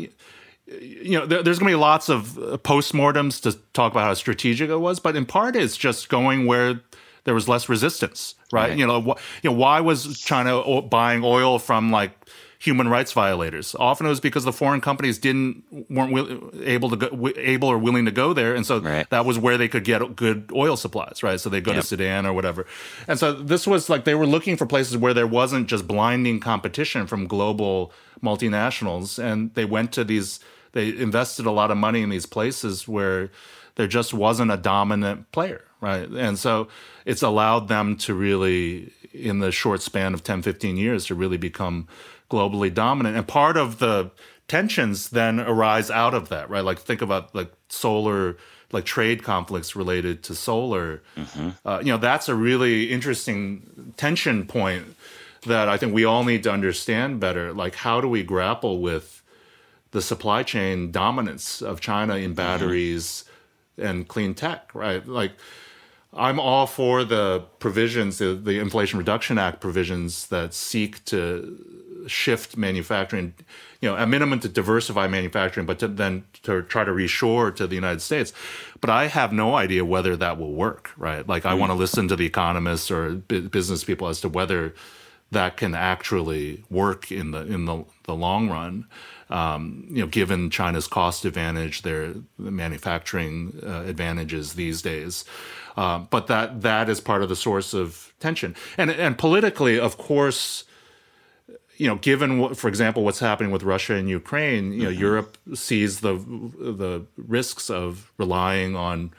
You 0.67 1.19
know, 1.19 1.27
there, 1.27 1.43
there's 1.43 1.59
going 1.59 1.71
to 1.71 1.77
be 1.77 1.81
lots 1.81 2.09
of 2.09 2.39
postmortems 2.63 3.43
to 3.43 3.53
talk 3.75 3.93
about 3.93 4.05
how 4.05 4.15
strategic 4.15 4.71
it 4.71 4.79
was, 4.79 4.99
but 4.99 5.15
in 5.15 5.27
part, 5.27 5.57
it's 5.57 5.77
just 5.77 6.09
going 6.09 6.47
where 6.47 6.81
there 7.25 7.35
was 7.35 7.49
less 7.49 7.69
resistance, 7.69 8.35
right? 8.51 8.71
right. 8.71 8.79
You 8.79 8.87
know, 8.87 9.03
wh- 9.03 9.43
you 9.43 9.51
know, 9.51 9.57
why 9.57 9.81
was 9.81 10.19
China 10.19 10.81
buying 10.81 11.23
oil 11.23 11.59
from 11.59 11.91
like 11.91 12.13
human 12.59 12.89
rights 12.89 13.13
violators. 13.13 13.75
Often 13.79 14.07
it 14.07 14.09
was 14.11 14.21
because 14.21 14.45
the 14.45 14.53
foreign 14.53 14.81
companies 14.81 15.19
didn't 15.19 15.65
weren't 15.91 16.13
will, 16.13 16.51
able 16.63 16.91
to 16.91 16.97
go, 16.97 17.31
able 17.37 17.69
or 17.69 17.79
willing 17.79 18.05
to 18.05 18.11
go 18.11 18.33
there, 18.33 18.55
and 18.55 18.65
so 18.67 18.79
right. 18.79 19.09
that 19.11 19.25
was 19.25 19.39
where 19.39 19.59
they 19.59 19.69
could 19.69 19.85
get 19.85 20.17
good 20.17 20.51
oil 20.55 20.77
supplies, 20.77 21.23
right? 21.23 21.41
So 21.41 21.49
they 21.49 21.61
go 21.61 21.73
yep. 21.73 21.83
to 21.83 21.87
Sudan 21.87 22.27
or 22.27 22.33
whatever. 22.33 22.67
And 23.07 23.19
so 23.19 23.33
this 23.33 23.67
was 23.67 23.89
like 23.89 24.05
they 24.05 24.15
were 24.15 24.27
looking 24.27 24.57
for 24.57 24.67
places 24.67 24.97
where 24.97 25.15
there 25.15 25.27
wasn't 25.27 25.69
just 25.69 25.87
blinding 25.87 26.41
competition 26.41 27.07
from 27.07 27.27
global 27.27 27.93
multinationals, 28.23 29.23
and 29.23 29.53
they 29.55 29.65
went 29.65 29.93
to 29.93 30.05
these. 30.05 30.41
They 30.73 30.89
invested 30.89 31.47
a 31.47 31.53
lot 31.53 31.71
of 31.71 31.77
money 31.77 32.03
in 32.03 32.11
these 32.11 32.27
places 32.27 32.89
where 32.89 33.31
there 33.77 33.87
just 33.87 34.15
wasn't 34.15 34.51
a 34.51 34.57
dominant 34.57 35.31
player, 35.33 35.65
right? 35.81 36.09
And 36.09 36.39
so 36.39 36.69
it's 37.05 37.23
allowed 37.23 37.69
them 37.69 37.97
to 37.99 38.15
really, 38.15 38.93
in 39.13 39.41
the 39.41 39.53
short 39.53 39.83
span 39.83 40.15
of 40.15 40.23
10, 40.23 40.43
15 40.43 40.77
years, 40.77 41.07
to 41.07 41.15
really 41.15 41.37
become 41.37 41.89
globally 42.31 42.73
dominant. 42.73 43.17
And 43.17 43.27
part 43.27 43.57
of 43.57 43.79
the 43.79 44.11
tensions 44.49 45.11
then 45.11 45.41
arise 45.41 45.91
out 45.91 46.15
of 46.15 46.29
that, 46.29 46.51
right? 46.51 46.65
Like 46.65 46.79
think 46.79 47.03
about 47.03 47.35
like 47.35 47.53
solar, 47.69 48.37
like 48.73 48.85
trade 48.85 49.23
conflicts 49.23 49.77
related 49.77 50.23
to 50.25 50.35
solar. 50.35 51.03
Mm-hmm. 51.17 51.51
Uh, 51.65 51.81
you 51.81 51.93
know, 51.93 51.99
that's 51.99 52.29
a 52.29 52.35
really 52.35 52.91
interesting 52.91 53.95
tension 53.97 54.47
point 54.47 54.97
that 55.47 55.69
I 55.69 55.77
think 55.77 55.95
we 55.95 56.05
all 56.05 56.25
need 56.25 56.43
to 56.45 56.51
understand 56.51 57.21
better. 57.21 57.53
Like, 57.53 57.75
how 57.77 58.01
do 58.01 58.09
we 58.09 58.23
grapple 58.23 58.81
with 58.81 59.23
the 59.91 60.03
supply 60.03 60.43
chain 60.43 60.91
dominance 60.91 61.63
of 61.63 61.81
China 61.81 62.17
in 62.17 62.31
mm-hmm. 62.31 62.35
batteries 62.35 63.25
mm-hmm. 63.79 63.87
and 63.87 64.09
clean 64.09 64.35
tech, 64.35 64.75
right? 64.75 65.07
Like, 65.07 65.33
I'm 66.17 66.39
all 66.39 66.67
for 66.67 67.05
the 67.05 67.45
provisions, 67.59 68.19
the, 68.19 68.35
the 68.35 68.59
Inflation 68.61 68.99
Reduction 68.99 69.37
Act 69.37 69.61
provisions 69.61 70.29
that 70.29 70.55
seek 70.55 71.05
to 71.07 71.59
shift 72.07 72.57
manufacturing, 72.57 73.35
you 73.81 73.89
know, 73.89 73.97
a 73.97 74.07
minimum 74.07 74.41
to 74.41 74.49
diversify 74.49 75.07
manufacturing, 75.09 75.67
but 75.67 75.79
to 75.79 75.89
then 75.89 76.25
to 76.43 76.63
try 76.63 76.85
to 76.85 76.91
reshore 76.91 77.55
to 77.57 77.67
the 77.67 77.75
United 77.75 78.01
States. 78.01 78.33
But 78.81 78.91
I 78.91 79.07
have 79.07 79.33
no 79.33 79.55
idea 79.55 79.85
whether 79.85 80.17
that 80.17 80.39
will 80.39 80.53
work, 80.53 80.91
right? 80.97 81.27
Like, 81.27 81.45
I 81.45 81.51
mm-hmm. 81.51 81.61
want 81.61 81.71
to 81.71 81.75
listen 81.75 82.09
to 82.09 82.17
the 82.17 82.27
economists 82.27 82.91
or 82.91 83.15
business 83.15 83.85
people 83.85 84.09
as 84.09 84.21
to 84.21 84.29
whether 84.29 84.75
that 85.31 85.57
can 85.57 85.75
actually 85.75 86.65
work 86.71 87.11
in 87.13 87.33
the 87.33 87.41
in 87.41 87.67
the, 87.67 87.85
the 88.05 88.15
long 88.15 88.49
run. 88.49 88.87
Um, 89.31 89.87
you 89.89 90.03
know, 90.03 90.07
given 90.07 90.51
China's 90.51 90.87
cost 90.87 91.25
advantage, 91.25 91.83
their 91.83 92.15
manufacturing 92.39 93.59
uh, 93.67 93.83
advantages 93.87 94.53
these 94.53 94.83
days. 94.83 95.25
Uh, 95.77 95.99
but 95.99 96.27
that 96.29 96.63
that 96.63 96.89
is 96.89 97.01
part 97.01 97.23
of 97.23 97.29
the 97.29 97.37
source 97.37 97.75
of 97.75 98.13
tension, 98.21 98.55
and 98.79 98.91
and 98.91 99.19
politically, 99.19 99.79
of 99.79 99.97
course, 99.97 100.65
you 101.77 101.89
know, 101.89 101.97
given 101.97 102.39
what, 102.39 102.57
for 102.57 102.69
example, 102.69 103.05
what's 103.05 103.19
happening 103.19 103.51
with 103.51 103.63
Russia 103.63 103.95
and 103.95 104.09
Ukraine, 104.09 104.73
you 104.73 104.85
know, 104.85 104.91
mm-hmm. 104.91 105.01
Europe 105.01 105.39
sees 105.55 106.01
the 106.01 106.15
the 106.15 107.07
risks 107.17 107.71
of 107.71 108.13
relying 108.19 108.77
on 108.77 109.13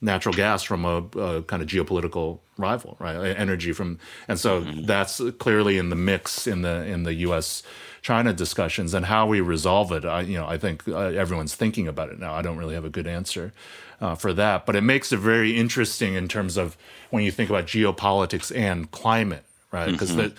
natural 0.00 0.34
gas 0.34 0.62
from 0.62 0.84
a, 0.84 0.98
a, 1.18 1.42
kind 1.42 1.60
of 1.60 1.68
geopolitical 1.68 2.38
rival, 2.56 2.96
right? 3.00 3.16
Energy 3.36 3.72
from, 3.72 3.98
and 4.28 4.38
so 4.38 4.62
mm-hmm. 4.62 4.84
that's 4.84 5.20
clearly 5.38 5.78
in 5.78 5.88
the 5.88 5.96
mix 5.96 6.46
in 6.46 6.62
the 6.62 6.84
in 6.84 7.02
the 7.02 7.14
U.S. 7.14 7.62
China 8.02 8.32
discussions 8.32 8.94
and 8.94 9.06
how 9.06 9.26
we 9.26 9.40
resolve 9.40 9.90
it. 9.92 10.04
I, 10.04 10.20
you 10.20 10.38
know, 10.38 10.46
I 10.46 10.58
think 10.58 10.86
uh, 10.86 10.98
everyone's 10.98 11.54
thinking 11.54 11.88
about 11.88 12.10
it 12.10 12.18
now. 12.18 12.34
I 12.34 12.42
don't 12.42 12.56
really 12.56 12.74
have 12.74 12.84
a 12.84 12.90
good 12.90 13.06
answer 13.06 13.52
uh, 14.00 14.14
for 14.14 14.32
that, 14.34 14.66
but 14.66 14.76
it 14.76 14.82
makes 14.82 15.12
it 15.12 15.18
very 15.18 15.56
interesting 15.56 16.14
in 16.14 16.28
terms 16.28 16.56
of 16.56 16.76
when 17.10 17.24
you 17.24 17.30
think 17.30 17.50
about 17.50 17.66
geopolitics 17.66 18.54
and 18.56 18.90
climate, 18.90 19.44
right? 19.72 19.90
Because 19.90 20.10
mm-hmm. 20.10 20.36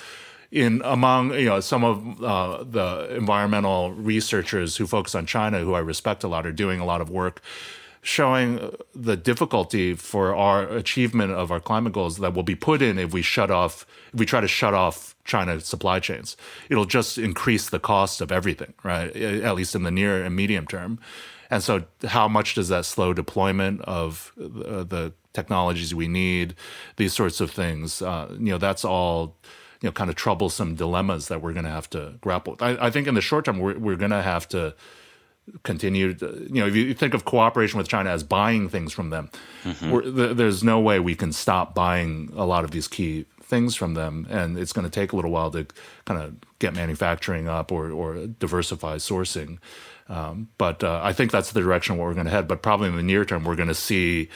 In 0.52 0.82
among 0.84 1.34
you 1.34 1.46
know 1.46 1.60
some 1.60 1.84
of 1.84 2.24
uh, 2.24 2.64
the 2.64 3.16
environmental 3.16 3.92
researchers 3.94 4.78
who 4.78 4.88
focus 4.88 5.16
on 5.16 5.26
China, 5.26 5.60
who 5.60 5.74
I 5.74 5.80
respect 5.80 6.24
a 6.24 6.28
lot, 6.28 6.46
are 6.46 6.52
doing 6.52 6.80
a 6.80 6.86
lot 6.86 7.02
of 7.02 7.10
work 7.10 7.42
showing 8.02 8.74
the 8.96 9.18
difficulty 9.18 9.94
for 9.94 10.34
our 10.34 10.64
achievement 10.64 11.32
of 11.32 11.52
our 11.52 11.60
climate 11.60 11.94
goals 11.94 12.18
that 12.18 12.34
will 12.34 12.44
be 12.44 12.56
put 12.56 12.82
in 12.82 12.98
if 12.98 13.14
we 13.14 13.22
shut 13.22 13.52
off 13.52 13.86
if 14.14 14.20
we 14.20 14.26
try 14.26 14.42
to 14.42 14.48
shut 14.48 14.74
off 14.74 15.16
China 15.26 15.60
supply 15.60 16.00
chains. 16.00 16.38
It'll 16.70 16.86
just 16.86 17.18
increase 17.18 17.70
the 17.70 17.80
cost 17.80 18.22
of 18.22 18.32
everything, 18.32 18.74
right? 18.84 19.16
At 19.16 19.56
least 19.56 19.76
in 19.76 19.84
the 19.84 19.92
near 19.92 20.24
and 20.24 20.36
medium 20.36 20.66
term. 20.66 21.00
And 21.52 21.64
so, 21.64 21.86
how 22.06 22.28
much 22.28 22.56
does 22.56 22.70
that 22.70 22.86
slow 22.86 23.14
deployment 23.14 23.82
of 23.82 24.32
uh, 24.40 24.84
the 24.84 25.14
technologies 25.34 25.94
we 25.96 26.08
need? 26.08 26.56
These 26.98 27.14
sorts 27.14 27.42
of 27.42 27.52
things. 27.52 28.02
Uh, 28.02 28.28
you 28.32 28.52
know, 28.52 28.58
that's 28.58 28.86
all 28.86 29.36
you 29.82 29.88
know, 29.88 29.92
kind 29.92 30.10
of 30.10 30.16
troublesome 30.16 30.76
dilemmas 30.76 31.28
that 31.30 31.42
we're 31.42 31.54
going 31.54 31.66
to 31.66 31.72
have 31.72 31.90
to 31.92 32.16
grapple 32.22 32.54
with. 32.54 32.62
I, 32.62 32.88
I 32.88 32.90
think 32.90 33.08
in 33.08 33.16
the 33.16 33.22
short 33.22 33.46
term, 33.46 33.60
we're, 33.60 33.78
we're 33.78 33.96
going 33.96 34.12
to 34.12 34.22
have 34.22 34.48
to 34.50 34.76
continue 35.64 36.14
to, 36.14 36.48
you 36.52 36.62
know 36.62 36.68
if 36.68 36.76
you 36.76 36.94
think 36.94 37.14
of 37.14 37.26
cooperation 37.26 37.78
with 37.78 37.88
china 37.88 38.10
as 38.10 38.24
buying 38.24 38.70
things 38.70 38.94
from 38.94 39.10
them 39.10 39.30
mm-hmm. 39.64 40.36
there's 40.36 40.64
no 40.64 40.80
way 40.80 41.00
we 41.00 41.16
can 41.16 41.32
stop 41.32 41.74
buying 41.74 42.32
a 42.36 42.46
lot 42.46 42.64
of 42.64 42.72
these 42.72 42.88
key 42.88 43.26
things 43.42 43.76
from 43.76 43.96
them 43.96 44.28
and 44.30 44.58
it's 44.58 44.74
going 44.74 44.86
to 44.86 44.92
take 44.92 45.12
a 45.12 45.16
little 45.16 45.32
while 45.32 45.50
to 45.50 45.66
kind 46.06 46.22
of 46.22 46.36
get 46.60 46.76
manufacturing 46.76 47.48
up 47.48 47.72
or, 47.72 47.92
or 47.92 48.28
diversify 48.28 48.98
sourcing 48.98 49.58
um, 50.08 50.50
but 50.58 50.84
uh, 50.84 51.00
i 51.04 51.12
think 51.12 51.32
that's 51.32 51.52
the 51.52 51.62
direction 51.62 51.98
where 51.98 52.08
we're 52.08 52.14
going 52.14 52.26
to 52.26 52.32
head 52.32 52.48
but 52.48 52.62
probably 52.62 52.88
in 52.88 52.96
the 52.96 53.04
near 53.04 53.26
term 53.26 53.44
we're 53.44 53.56
going 53.56 53.68
to 53.68 53.74
see 53.74 54.30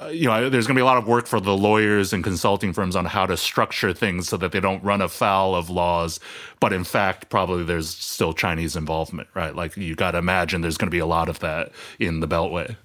uh, 0.00 0.06
you 0.06 0.26
know, 0.26 0.48
there's 0.48 0.66
going 0.66 0.74
to 0.74 0.78
be 0.78 0.82
a 0.82 0.86
lot 0.86 0.96
of 0.96 1.06
work 1.06 1.26
for 1.26 1.40
the 1.40 1.56
lawyers 1.56 2.12
and 2.12 2.24
consulting 2.24 2.72
firms 2.72 2.96
on 2.96 3.04
how 3.04 3.26
to 3.26 3.36
structure 3.36 3.92
things 3.92 4.28
so 4.28 4.36
that 4.36 4.52
they 4.52 4.60
don't 4.60 4.82
run 4.82 5.02
afoul 5.02 5.54
of 5.54 5.68
laws. 5.68 6.18
But 6.60 6.72
in 6.72 6.84
fact, 6.84 7.28
probably 7.28 7.64
there's 7.64 7.90
still 7.90 8.32
Chinese 8.32 8.76
involvement, 8.76 9.28
right? 9.34 9.54
Like 9.54 9.76
you 9.76 9.94
got 9.94 10.12
to 10.12 10.18
imagine 10.18 10.62
there's 10.62 10.78
going 10.78 10.88
to 10.88 10.94
be 10.94 10.98
a 10.98 11.06
lot 11.06 11.28
of 11.28 11.40
that 11.40 11.72
in 11.98 12.20
the 12.20 12.28
Beltway. 12.28 12.76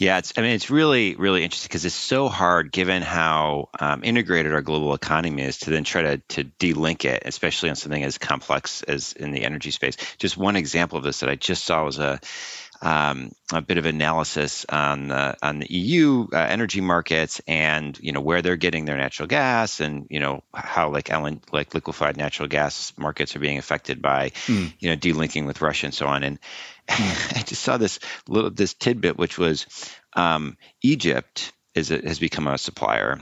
Yeah, 0.00 0.16
it's. 0.16 0.32
I 0.38 0.40
mean, 0.40 0.52
it's 0.52 0.70
really, 0.70 1.14
really 1.16 1.44
interesting 1.44 1.68
because 1.68 1.84
it's 1.84 1.94
so 1.94 2.30
hard, 2.30 2.72
given 2.72 3.02
how 3.02 3.68
um, 3.78 4.02
integrated 4.02 4.54
our 4.54 4.62
global 4.62 4.94
economy 4.94 5.42
is, 5.42 5.58
to 5.58 5.70
then 5.70 5.84
try 5.84 6.00
to 6.00 6.16
to 6.16 6.44
delink 6.44 7.04
it, 7.04 7.24
especially 7.26 7.68
on 7.68 7.76
something 7.76 8.02
as 8.02 8.16
complex 8.16 8.82
as 8.84 9.12
in 9.12 9.30
the 9.32 9.44
energy 9.44 9.70
space. 9.70 9.98
Just 10.16 10.38
one 10.38 10.56
example 10.56 10.96
of 10.96 11.04
this 11.04 11.20
that 11.20 11.28
I 11.28 11.34
just 11.34 11.64
saw 11.64 11.84
was 11.84 11.98
a 11.98 12.18
um, 12.82 13.32
a 13.52 13.60
bit 13.60 13.78
of 13.78 13.84
analysis 13.84 14.64
on 14.68 15.08
the 15.08 15.36
on 15.42 15.58
the 15.58 15.66
EU 15.70 16.26
uh, 16.32 16.36
energy 16.36 16.80
markets 16.80 17.40
and 17.46 17.98
you 18.00 18.12
know 18.12 18.20
where 18.20 18.40
they're 18.40 18.56
getting 18.56 18.84
their 18.84 18.96
natural 18.96 19.26
gas 19.26 19.80
and 19.80 20.06
you 20.08 20.20
know 20.20 20.42
how 20.54 20.90
like 20.90 21.06
LN, 21.06 21.40
like 21.52 21.74
liquefied 21.74 22.16
natural 22.16 22.48
gas 22.48 22.92
markets 22.96 23.36
are 23.36 23.40
being 23.40 23.58
affected 23.58 24.00
by 24.00 24.30
mm. 24.46 24.72
you 24.78 24.88
know 24.88 24.96
delinking 24.96 25.46
with 25.46 25.60
Russia 25.60 25.86
and 25.86 25.94
so 25.94 26.06
on. 26.06 26.22
And 26.22 26.40
mm. 26.88 27.36
I 27.38 27.42
just 27.42 27.62
saw 27.62 27.76
this 27.76 27.98
little 28.26 28.50
this 28.50 28.74
tidbit 28.74 29.18
which 29.18 29.36
was 29.36 29.66
um, 30.14 30.56
Egypt 30.82 31.52
is 31.74 31.90
a, 31.90 31.98
has 31.98 32.18
become 32.18 32.46
a 32.46 32.56
supplier. 32.56 33.20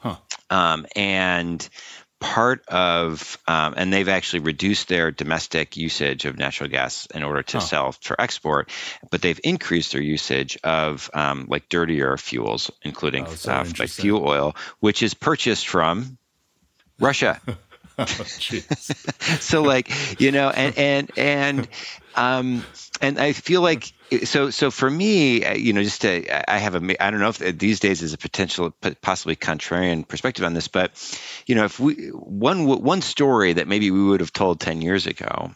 Huh. 0.00 0.16
Um, 0.50 0.86
and 0.94 1.66
part 2.20 2.66
of, 2.68 3.38
um, 3.46 3.74
and 3.76 3.92
they've 3.92 4.08
actually 4.08 4.40
reduced 4.40 4.88
their 4.88 5.10
domestic 5.10 5.76
usage 5.76 6.24
of 6.24 6.38
natural 6.38 6.70
gas 6.70 7.06
in 7.06 7.22
order 7.22 7.42
to 7.42 7.60
sell 7.60 7.92
for 7.92 8.20
export, 8.20 8.70
but 9.10 9.20
they've 9.20 9.40
increased 9.44 9.92
their 9.92 10.02
usage 10.02 10.58
of 10.64 11.10
um, 11.14 11.46
like 11.48 11.68
dirtier 11.68 12.16
fuels, 12.16 12.70
including 12.82 13.26
oh, 13.26 13.34
so 13.34 13.52
uh, 13.52 13.64
like 13.78 13.90
fuel 13.90 14.26
oil, 14.26 14.56
which 14.80 15.02
is 15.02 15.14
purchased 15.14 15.68
from 15.68 16.16
Russia. 16.98 17.40
so 19.40 19.62
like 19.62 19.90
you 20.20 20.32
know 20.32 20.50
and 20.50 20.76
and 20.76 21.10
and 21.16 21.68
um 22.16 22.64
and 23.00 23.20
i 23.20 23.32
feel 23.32 23.60
like 23.60 23.92
so 24.24 24.50
so 24.50 24.70
for 24.70 24.90
me 24.90 25.56
you 25.56 25.72
know 25.72 25.82
just 25.82 26.02
to 26.02 26.52
i 26.52 26.58
have 26.58 26.74
a 26.74 27.02
i 27.04 27.10
don't 27.10 27.20
know 27.20 27.28
if 27.28 27.38
these 27.38 27.78
days 27.78 28.02
is 28.02 28.12
a 28.12 28.18
potential 28.18 28.74
possibly 29.00 29.36
contrarian 29.36 30.06
perspective 30.06 30.44
on 30.44 30.54
this 30.54 30.66
but 30.66 30.90
you 31.46 31.54
know 31.54 31.64
if 31.64 31.78
we 31.78 32.08
one 32.08 32.66
one 32.66 33.00
story 33.00 33.52
that 33.52 33.68
maybe 33.68 33.90
we 33.90 34.02
would 34.02 34.20
have 34.20 34.32
told 34.32 34.58
10 34.58 34.82
years 34.82 35.06
ago 35.06 35.52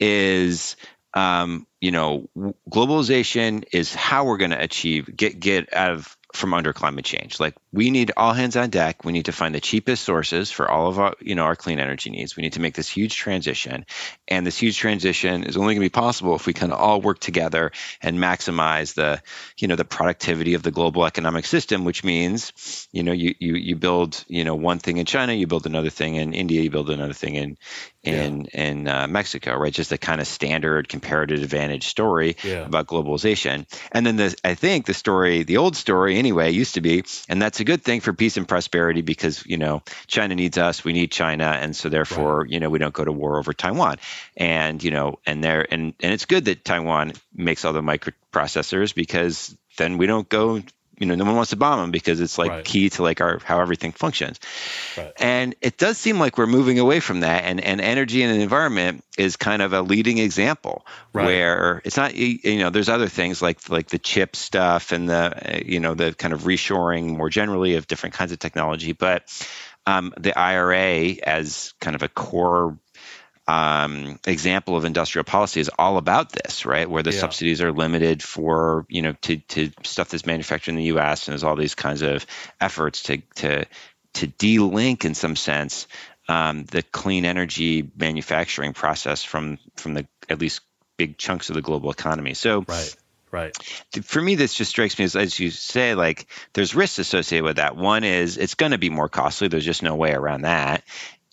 is 0.00 0.76
um, 1.12 1.66
you 1.80 1.90
know 1.90 2.28
globalization 2.70 3.64
is 3.72 3.94
how 3.94 4.24
we're 4.24 4.36
going 4.36 4.50
to 4.50 4.60
achieve 4.60 5.14
get 5.14 5.38
get 5.38 5.72
out 5.72 5.92
of 5.92 6.16
from 6.34 6.52
under 6.52 6.72
climate 6.72 7.04
change. 7.04 7.38
Like 7.38 7.54
we 7.72 7.90
need 7.90 8.12
all 8.16 8.32
hands 8.32 8.56
on 8.56 8.70
deck. 8.70 9.04
We 9.04 9.12
need 9.12 9.26
to 9.26 9.32
find 9.32 9.54
the 9.54 9.60
cheapest 9.60 10.04
sources 10.04 10.50
for 10.50 10.68
all 10.68 10.88
of 10.88 10.98
our, 10.98 11.14
you 11.20 11.34
know, 11.34 11.44
our 11.44 11.56
clean 11.56 11.78
energy 11.78 12.10
needs. 12.10 12.36
We 12.36 12.42
need 12.42 12.54
to 12.54 12.60
make 12.60 12.74
this 12.74 12.88
huge 12.88 13.16
transition. 13.16 13.86
And 14.26 14.46
this 14.46 14.58
huge 14.58 14.78
transition 14.78 15.44
is 15.44 15.56
only 15.56 15.74
going 15.74 15.82
to 15.82 15.90
be 15.90 16.00
possible 16.00 16.34
if 16.34 16.46
we 16.46 16.52
can 16.52 16.72
all 16.72 17.00
work 17.00 17.20
together 17.20 17.72
and 18.02 18.18
maximize 18.18 18.94
the, 18.94 19.22
you 19.58 19.68
know, 19.68 19.76
the 19.76 19.84
productivity 19.84 20.54
of 20.54 20.62
the 20.62 20.70
global 20.70 21.06
economic 21.06 21.46
system, 21.46 21.84
which 21.84 22.02
means, 22.04 22.88
you 22.92 23.02
know, 23.02 23.12
you 23.12 23.34
you 23.38 23.54
you 23.54 23.76
build, 23.76 24.24
you 24.28 24.44
know, 24.44 24.56
one 24.56 24.78
thing 24.78 24.96
in 24.96 25.06
China, 25.06 25.32
you 25.32 25.46
build 25.46 25.66
another 25.66 25.90
thing 25.90 26.16
in 26.16 26.34
India, 26.34 26.62
you 26.62 26.70
build 26.70 26.90
another 26.90 27.12
thing 27.12 27.36
in 27.36 27.56
in 28.04 28.48
yeah. 28.52 28.62
in 28.62 28.88
uh, 28.88 29.06
Mexico, 29.08 29.56
right? 29.56 29.72
Just 29.72 29.92
a 29.92 29.98
kind 29.98 30.20
of 30.20 30.26
standard 30.26 30.88
comparative 30.88 31.42
advantage 31.42 31.86
story 31.86 32.36
yeah. 32.44 32.64
about 32.66 32.86
globalization. 32.86 33.66
And 33.92 34.06
then 34.06 34.16
the 34.16 34.36
I 34.44 34.54
think 34.54 34.86
the 34.86 34.94
story, 34.94 35.42
the 35.42 35.56
old 35.56 35.76
story 35.76 36.16
anyway, 36.18 36.50
used 36.50 36.74
to 36.74 36.80
be, 36.80 37.04
and 37.28 37.40
that's 37.40 37.60
a 37.60 37.64
good 37.64 37.82
thing 37.82 38.00
for 38.00 38.12
peace 38.12 38.36
and 38.36 38.46
prosperity 38.46 39.02
because 39.02 39.44
you 39.46 39.56
know 39.56 39.82
China 40.06 40.34
needs 40.34 40.58
us, 40.58 40.84
we 40.84 40.92
need 40.92 41.10
China, 41.10 41.46
and 41.46 41.74
so 41.74 41.88
therefore 41.88 42.42
right. 42.42 42.50
you 42.50 42.60
know 42.60 42.70
we 42.70 42.78
don't 42.78 42.94
go 42.94 43.04
to 43.04 43.12
war 43.12 43.38
over 43.38 43.52
Taiwan. 43.52 43.96
And 44.36 44.82
you 44.82 44.90
know, 44.90 45.18
and 45.26 45.42
there 45.42 45.66
and 45.70 45.94
and 46.00 46.12
it's 46.12 46.26
good 46.26 46.44
that 46.46 46.64
Taiwan 46.64 47.12
makes 47.34 47.64
all 47.64 47.72
the 47.72 47.82
microprocessors 47.82 48.94
because 48.94 49.56
then 49.76 49.98
we 49.98 50.06
don't 50.06 50.28
go 50.28 50.62
you 50.98 51.06
know 51.06 51.14
no 51.14 51.24
one 51.24 51.36
wants 51.36 51.50
to 51.50 51.56
bomb 51.56 51.80
them 51.80 51.90
because 51.90 52.20
it's 52.20 52.38
like 52.38 52.50
right. 52.50 52.64
key 52.64 52.90
to 52.90 53.02
like 53.02 53.20
our 53.20 53.38
how 53.40 53.60
everything 53.60 53.92
functions 53.92 54.38
right. 54.96 55.12
and 55.18 55.54
it 55.60 55.76
does 55.76 55.98
seem 55.98 56.18
like 56.18 56.38
we're 56.38 56.46
moving 56.46 56.78
away 56.78 57.00
from 57.00 57.20
that 57.20 57.44
and 57.44 57.60
and 57.60 57.80
energy 57.80 58.22
and 58.22 58.34
the 58.34 58.42
environment 58.42 59.04
is 59.18 59.36
kind 59.36 59.62
of 59.62 59.72
a 59.72 59.82
leading 59.82 60.18
example 60.18 60.86
right. 61.12 61.26
where 61.26 61.82
it's 61.84 61.96
not 61.96 62.14
you 62.14 62.58
know 62.58 62.70
there's 62.70 62.88
other 62.88 63.08
things 63.08 63.42
like 63.42 63.68
like 63.68 63.88
the 63.88 63.98
chip 63.98 64.36
stuff 64.36 64.92
and 64.92 65.08
the 65.08 65.62
you 65.64 65.80
know 65.80 65.94
the 65.94 66.14
kind 66.14 66.32
of 66.32 66.42
reshoring 66.42 67.16
more 67.16 67.30
generally 67.30 67.74
of 67.74 67.86
different 67.86 68.14
kinds 68.14 68.32
of 68.32 68.38
technology 68.38 68.92
but 68.92 69.30
um, 69.86 70.14
the 70.18 70.36
IRA 70.38 71.16
as 71.22 71.74
kind 71.80 71.94
of 71.94 72.02
a 72.02 72.08
core 72.08 72.78
um, 73.46 74.18
example 74.26 74.76
of 74.76 74.84
industrial 74.84 75.24
policy 75.24 75.60
is 75.60 75.70
all 75.78 75.98
about 75.98 76.32
this, 76.32 76.64
right? 76.64 76.88
Where 76.88 77.02
the 77.02 77.12
yeah. 77.12 77.20
subsidies 77.20 77.60
are 77.60 77.72
limited 77.72 78.22
for 78.22 78.86
you 78.88 79.02
know 79.02 79.12
to 79.22 79.36
to 79.36 79.70
stuff 79.82 80.10
that's 80.10 80.26
manufactured 80.26 80.72
in 80.72 80.76
the 80.76 80.84
U.S. 80.84 81.28
and 81.28 81.32
there's 81.32 81.44
all 81.44 81.56
these 81.56 81.74
kinds 81.74 82.02
of 82.02 82.26
efforts 82.60 83.02
to 83.04 83.18
to 83.36 83.64
to 84.14 84.26
de-link 84.26 85.04
in 85.04 85.14
some 85.14 85.36
sense 85.36 85.88
um, 86.28 86.64
the 86.64 86.82
clean 86.82 87.24
energy 87.24 87.90
manufacturing 87.96 88.72
process 88.72 89.22
from 89.24 89.58
from 89.76 89.94
the 89.94 90.06
at 90.28 90.40
least 90.40 90.60
big 90.96 91.18
chunks 91.18 91.50
of 91.50 91.54
the 91.54 91.62
global 91.62 91.90
economy. 91.90 92.34
So 92.34 92.64
right. 92.66 92.96
Right. 93.30 93.56
For 94.04 94.22
me, 94.22 94.36
this 94.36 94.54
just 94.54 94.70
strikes 94.70 94.96
me 94.96 95.06
as, 95.06 95.16
as 95.16 95.40
you 95.40 95.50
say, 95.50 95.96
like 95.96 96.28
there's 96.52 96.76
risks 96.76 97.00
associated 97.00 97.42
with 97.42 97.56
that. 97.56 97.74
One 97.74 98.04
is 98.04 98.38
it's 98.38 98.54
going 98.54 98.70
to 98.70 98.78
be 98.78 98.90
more 98.90 99.08
costly. 99.08 99.48
There's 99.48 99.64
just 99.64 99.82
no 99.82 99.96
way 99.96 100.12
around 100.12 100.42
that 100.42 100.84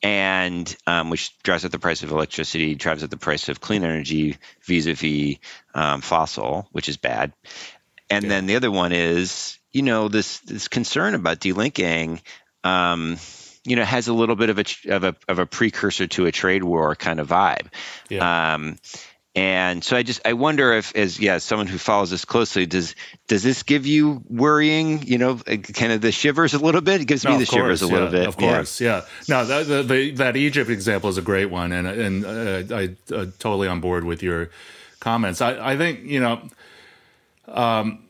and 0.04 0.76
um, 0.88 1.10
which 1.10 1.38
drives 1.44 1.66
up 1.66 1.72
the 1.72 1.80
price 1.80 2.04
of 2.04 2.12
electricity, 2.12 2.76
drives 2.76 3.04
up 3.04 3.10
the 3.10 3.18
price 3.18 3.50
of 3.50 3.62
clean 3.62 3.84
energy 3.84 4.38
vis-a-vis 4.64 5.38
um, 5.74 6.02
fossil, 6.02 6.68
which 6.72 6.90
is 6.90 6.98
bad. 6.98 7.34
And 8.10 8.24
yeah. 8.24 8.30
then 8.30 8.46
the 8.46 8.56
other 8.56 8.72
one 8.72 8.92
is, 8.92 9.58
you 9.72 9.84
know, 9.84 10.08
this 10.08 10.40
this 10.40 10.68
concern 10.68 11.16
about 11.16 11.40
delinking, 11.40 12.22
um, 12.64 13.18
you 13.64 13.76
know, 13.76 13.86
has 13.86 14.08
a 14.08 14.14
little 14.14 14.36
bit 14.36 14.50
of 14.50 14.60
a 14.60 14.66
of 14.94 15.04
a 15.04 15.16
of 15.28 15.40
a 15.40 15.46
precursor 15.46 16.08
to 16.08 16.26
a 16.26 16.32
trade 16.32 16.64
war 16.64 16.96
kind 16.96 17.20
of 17.20 17.30
vibe. 17.30 17.68
Yeah. 18.10 18.54
And 19.34 19.82
so 19.82 19.96
I 19.96 20.04
just 20.04 20.20
I 20.26 20.34
wonder 20.34 20.74
if, 20.74 20.94
as 20.94 21.18
yeah, 21.18 21.38
someone 21.38 21.68
who 21.68 21.78
follows 21.78 22.10
this 22.10 22.26
closely, 22.26 22.66
does 22.66 22.96
does 23.28 23.44
this 23.44 23.64
give 23.64 23.86
you 23.86 24.22
worrying? 24.30 25.04
You 25.04 25.18
know, 25.18 25.40
uh, 25.48 25.56
kind 25.56 25.94
of 25.94 26.02
the 26.02 26.12
shivers 26.12 26.54
a 26.54 26.60
little 26.60 26.82
bit. 26.82 27.00
It 27.00 27.06
gives 27.06 27.24
no, 27.24 27.32
me 27.32 27.38
the 27.38 27.46
course, 27.46 27.80
shivers 27.80 27.82
a 27.82 27.86
yeah, 27.86 27.94
little 27.94 28.10
bit. 28.10 28.28
Of 28.28 28.36
course, 28.36 28.82
yeah. 28.82 28.98
yeah. 28.98 29.06
No, 29.30 29.46
that, 29.46 29.68
the, 29.68 29.84
the, 29.84 30.12
that 30.12 30.36
Egypt 30.36 30.70
example 30.70 31.10
is 31.10 31.18
a 31.18 31.22
great 31.22 31.50
one, 31.50 31.72
and 31.72 31.88
and 31.88 32.26
uh, 32.26 32.76
I 32.76 32.90
uh, 33.14 33.28
totally 33.40 33.70
on 33.70 33.80
board 33.80 34.04
with 34.04 34.22
your 34.22 34.50
comments. 35.00 35.40
I 35.40 35.72
I 35.74 35.78
think 35.78 36.04
you 36.04 36.20
know. 36.20 36.42
Um, 37.48 38.04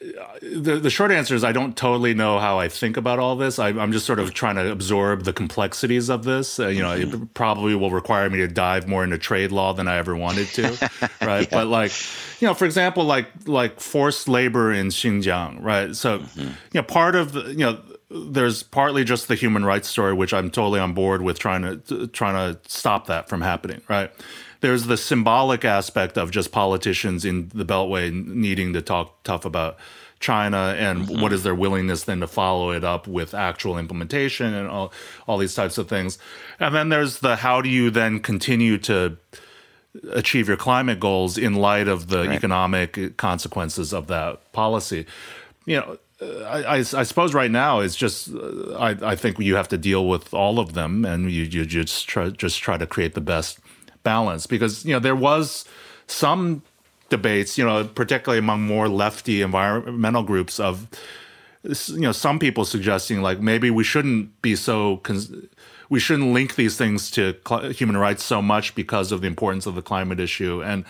the, 0.00 0.78
the 0.80 0.90
short 0.90 1.10
answer 1.10 1.34
is 1.34 1.42
I 1.42 1.52
don't 1.52 1.76
totally 1.76 2.14
know 2.14 2.38
how 2.38 2.58
I 2.58 2.68
think 2.68 2.96
about 2.96 3.18
all 3.18 3.36
this. 3.36 3.58
I, 3.58 3.70
am 3.70 3.92
just 3.92 4.06
sort 4.06 4.18
of 4.18 4.32
trying 4.32 4.54
to 4.56 4.70
absorb 4.70 5.24
the 5.24 5.32
complexities 5.32 6.08
of 6.08 6.24
this. 6.24 6.60
Uh, 6.60 6.68
you 6.68 6.82
know, 6.82 6.96
mm-hmm. 6.96 7.24
it 7.24 7.34
probably 7.34 7.74
will 7.74 7.90
require 7.90 8.30
me 8.30 8.38
to 8.38 8.48
dive 8.48 8.86
more 8.86 9.02
into 9.02 9.18
trade 9.18 9.50
law 9.50 9.72
than 9.72 9.88
I 9.88 9.96
ever 9.96 10.14
wanted 10.14 10.46
to, 10.48 10.90
right? 11.20 11.48
yeah. 11.50 11.58
But 11.58 11.66
like, 11.66 11.92
you 12.40 12.46
know, 12.46 12.54
for 12.54 12.64
example, 12.64 13.04
like 13.04 13.28
like 13.46 13.80
forced 13.80 14.28
labor 14.28 14.72
in 14.72 14.88
Xinjiang, 14.88 15.62
right? 15.62 15.94
So, 15.96 16.20
mm-hmm. 16.20 16.40
you 16.40 16.54
know, 16.74 16.82
part 16.82 17.16
of 17.16 17.32
the, 17.32 17.46
you 17.50 17.58
know, 17.58 17.80
there's 18.10 18.62
partly 18.62 19.04
just 19.04 19.28
the 19.28 19.34
human 19.34 19.64
rights 19.64 19.88
story, 19.88 20.14
which 20.14 20.32
I'm 20.32 20.50
totally 20.50 20.80
on 20.80 20.94
board 20.94 21.22
with 21.22 21.38
trying 21.38 21.62
to 21.62 22.06
trying 22.08 22.54
to 22.54 22.70
stop 22.70 23.06
that 23.08 23.28
from 23.28 23.40
happening, 23.40 23.82
right? 23.88 24.10
There's 24.60 24.84
the 24.84 24.96
symbolic 24.96 25.64
aspect 25.64 26.18
of 26.18 26.30
just 26.30 26.52
politicians 26.52 27.24
in 27.24 27.50
the 27.54 27.64
Beltway 27.64 28.12
needing 28.12 28.72
to 28.72 28.82
talk 28.82 29.22
tough 29.22 29.44
about 29.44 29.76
China 30.20 30.74
and 30.76 31.06
mm-hmm. 31.06 31.20
what 31.20 31.32
is 31.32 31.44
their 31.44 31.54
willingness 31.54 32.04
then 32.04 32.20
to 32.20 32.26
follow 32.26 32.70
it 32.70 32.82
up 32.82 33.06
with 33.06 33.34
actual 33.34 33.78
implementation 33.78 34.52
and 34.52 34.68
all, 34.68 34.92
all 35.26 35.38
these 35.38 35.54
types 35.54 35.78
of 35.78 35.88
things. 35.88 36.18
And 36.58 36.74
then 36.74 36.88
there's 36.88 37.20
the 37.20 37.36
how 37.36 37.60
do 37.60 37.68
you 37.68 37.90
then 37.90 38.18
continue 38.20 38.78
to 38.78 39.16
achieve 40.12 40.48
your 40.48 40.56
climate 40.56 41.00
goals 41.00 41.38
in 41.38 41.54
light 41.54 41.88
of 41.88 42.08
the 42.08 42.26
right. 42.26 42.32
economic 42.32 43.16
consequences 43.16 43.92
of 43.92 44.06
that 44.08 44.52
policy. 44.52 45.06
You 45.66 45.76
know, 45.76 45.98
I, 46.44 46.62
I, 46.62 46.76
I, 46.78 46.82
suppose 46.82 47.32
right 47.32 47.50
now 47.50 47.80
it's 47.80 47.94
just 47.94 48.30
I, 48.76 48.96
I 49.02 49.16
think 49.16 49.38
you 49.38 49.54
have 49.54 49.68
to 49.68 49.78
deal 49.78 50.08
with 50.08 50.34
all 50.34 50.58
of 50.58 50.74
them, 50.74 51.04
and 51.04 51.30
you, 51.30 51.44
you 51.44 51.64
just 51.64 52.08
try 52.08 52.30
just 52.30 52.60
try 52.60 52.76
to 52.76 52.86
create 52.86 53.14
the 53.14 53.20
best 53.20 53.60
balance 54.14 54.46
because 54.46 54.84
you 54.86 54.94
know 54.94 55.02
there 55.08 55.20
was 55.30 55.64
some 56.06 56.62
debates, 57.08 57.58
you 57.58 57.64
know, 57.64 57.84
particularly 57.84 58.38
among 58.38 58.62
more 58.62 58.88
lefty 58.88 59.42
environmental 59.42 60.22
groups 60.22 60.58
of 60.60 60.86
you 61.62 62.06
know 62.08 62.12
some 62.12 62.38
people 62.38 62.64
suggesting 62.64 63.20
like 63.20 63.40
maybe 63.40 63.68
we 63.70 63.84
shouldn't 63.84 64.26
be 64.40 64.54
so 64.56 64.98
cons- 64.98 65.32
we 65.90 66.00
shouldn't 66.00 66.32
link 66.32 66.54
these 66.54 66.76
things 66.76 67.10
to 67.10 67.22
cl- 67.46 67.70
human 67.80 67.96
rights 67.96 68.22
so 68.22 68.40
much 68.40 68.74
because 68.74 69.12
of 69.12 69.20
the 69.20 69.26
importance 69.26 69.66
of 69.66 69.74
the 69.74 69.82
climate 69.82 70.20
issue. 70.20 70.62
And 70.62 70.84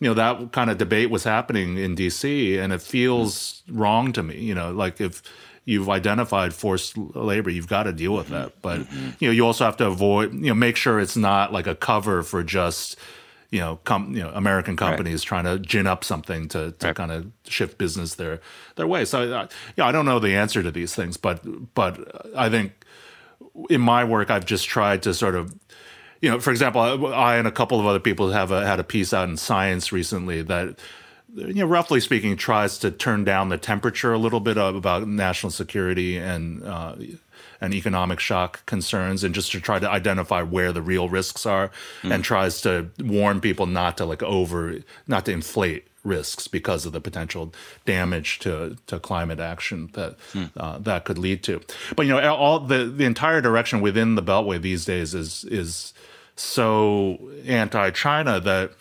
you 0.00 0.08
know 0.08 0.14
that 0.14 0.52
kind 0.52 0.68
of 0.70 0.78
debate 0.78 1.10
was 1.10 1.24
happening 1.24 1.78
in 1.78 1.94
DC 1.94 2.58
and 2.60 2.72
it 2.72 2.82
feels 2.82 3.62
wrong 3.68 4.12
to 4.12 4.22
me 4.22 4.36
you 4.50 4.54
know 4.58 4.72
like 4.72 5.00
if 5.00 5.22
you've 5.64 5.88
identified 5.88 6.52
forced 6.52 6.96
labor 6.96 7.50
you've 7.50 7.68
got 7.68 7.84
to 7.84 7.92
deal 7.92 8.14
with 8.14 8.26
mm-hmm. 8.26 8.34
that 8.34 8.62
but 8.62 8.80
mm-hmm. 8.80 9.10
you 9.18 9.28
know 9.28 9.32
you 9.32 9.46
also 9.46 9.64
have 9.64 9.76
to 9.76 9.86
avoid 9.86 10.32
you 10.34 10.48
know 10.48 10.54
make 10.54 10.76
sure 10.76 11.00
it's 11.00 11.16
not 11.16 11.52
like 11.52 11.66
a 11.66 11.74
cover 11.74 12.22
for 12.22 12.42
just 12.42 12.96
you 13.52 13.60
know, 13.60 13.78
com- 13.84 14.16
you 14.16 14.22
know, 14.22 14.30
American 14.30 14.76
companies 14.76 15.20
right. 15.20 15.28
trying 15.28 15.44
to 15.44 15.58
gin 15.58 15.86
up 15.86 16.04
something 16.04 16.48
to, 16.48 16.72
to 16.72 16.86
right. 16.86 16.96
kind 16.96 17.12
of 17.12 17.30
shift 17.44 17.76
business 17.76 18.14
their 18.14 18.40
their 18.76 18.86
way. 18.86 19.04
So, 19.04 19.30
uh, 19.30 19.46
yeah, 19.76 19.86
I 19.86 19.92
don't 19.92 20.06
know 20.06 20.18
the 20.18 20.34
answer 20.34 20.62
to 20.62 20.70
these 20.70 20.94
things, 20.94 21.18
but 21.18 21.74
but 21.74 22.34
I 22.34 22.48
think 22.48 22.72
in 23.68 23.82
my 23.82 24.04
work, 24.04 24.30
I've 24.30 24.46
just 24.46 24.66
tried 24.66 25.02
to 25.02 25.12
sort 25.12 25.34
of, 25.34 25.54
you 26.22 26.30
know, 26.30 26.40
for 26.40 26.50
example, 26.50 26.80
I 27.12 27.36
and 27.36 27.46
a 27.46 27.52
couple 27.52 27.78
of 27.78 27.84
other 27.84 28.00
people 28.00 28.30
have 28.30 28.50
a, 28.50 28.66
had 28.66 28.80
a 28.80 28.84
piece 28.84 29.12
out 29.12 29.28
in 29.28 29.36
Science 29.36 29.92
recently 29.92 30.40
that 30.40 30.78
you 31.34 31.54
know, 31.54 31.66
roughly 31.66 32.00
speaking, 32.00 32.36
tries 32.36 32.78
to 32.78 32.90
turn 32.90 33.24
down 33.24 33.48
the 33.48 33.58
temperature 33.58 34.12
a 34.12 34.18
little 34.18 34.40
bit 34.40 34.56
about 34.56 35.08
national 35.08 35.50
security 35.50 36.16
and 36.16 36.62
uh, 36.64 36.94
and 37.60 37.74
economic 37.74 38.18
shock 38.18 38.66
concerns 38.66 39.22
and 39.22 39.34
just 39.34 39.52
to 39.52 39.60
try 39.60 39.78
to 39.78 39.88
identify 39.88 40.42
where 40.42 40.72
the 40.72 40.82
real 40.82 41.08
risks 41.08 41.46
are 41.46 41.70
mm. 42.02 42.12
and 42.12 42.24
tries 42.24 42.60
to 42.60 42.90
warn 42.98 43.40
people 43.40 43.66
not 43.66 43.96
to 43.96 44.04
like 44.04 44.22
over 44.22 44.78
not 45.06 45.24
to 45.24 45.32
inflate 45.32 45.86
risks 46.04 46.48
because 46.48 46.84
of 46.84 46.92
the 46.92 47.00
potential 47.00 47.54
damage 47.84 48.40
to, 48.40 48.76
to 48.88 48.98
climate 48.98 49.38
action 49.38 49.88
that 49.92 50.18
mm. 50.32 50.50
uh, 50.56 50.78
that 50.78 51.04
could 51.04 51.18
lead 51.18 51.42
to. 51.44 51.60
But 51.94 52.06
you 52.06 52.12
know, 52.12 52.34
all 52.34 52.60
the 52.60 52.84
the 52.84 53.04
entire 53.04 53.40
direction 53.40 53.80
within 53.80 54.16
the 54.16 54.22
Beltway 54.22 54.60
these 54.60 54.84
days 54.84 55.14
is 55.14 55.44
is 55.44 55.94
so 56.34 57.18
anti-China 57.46 58.40
that 58.40 58.72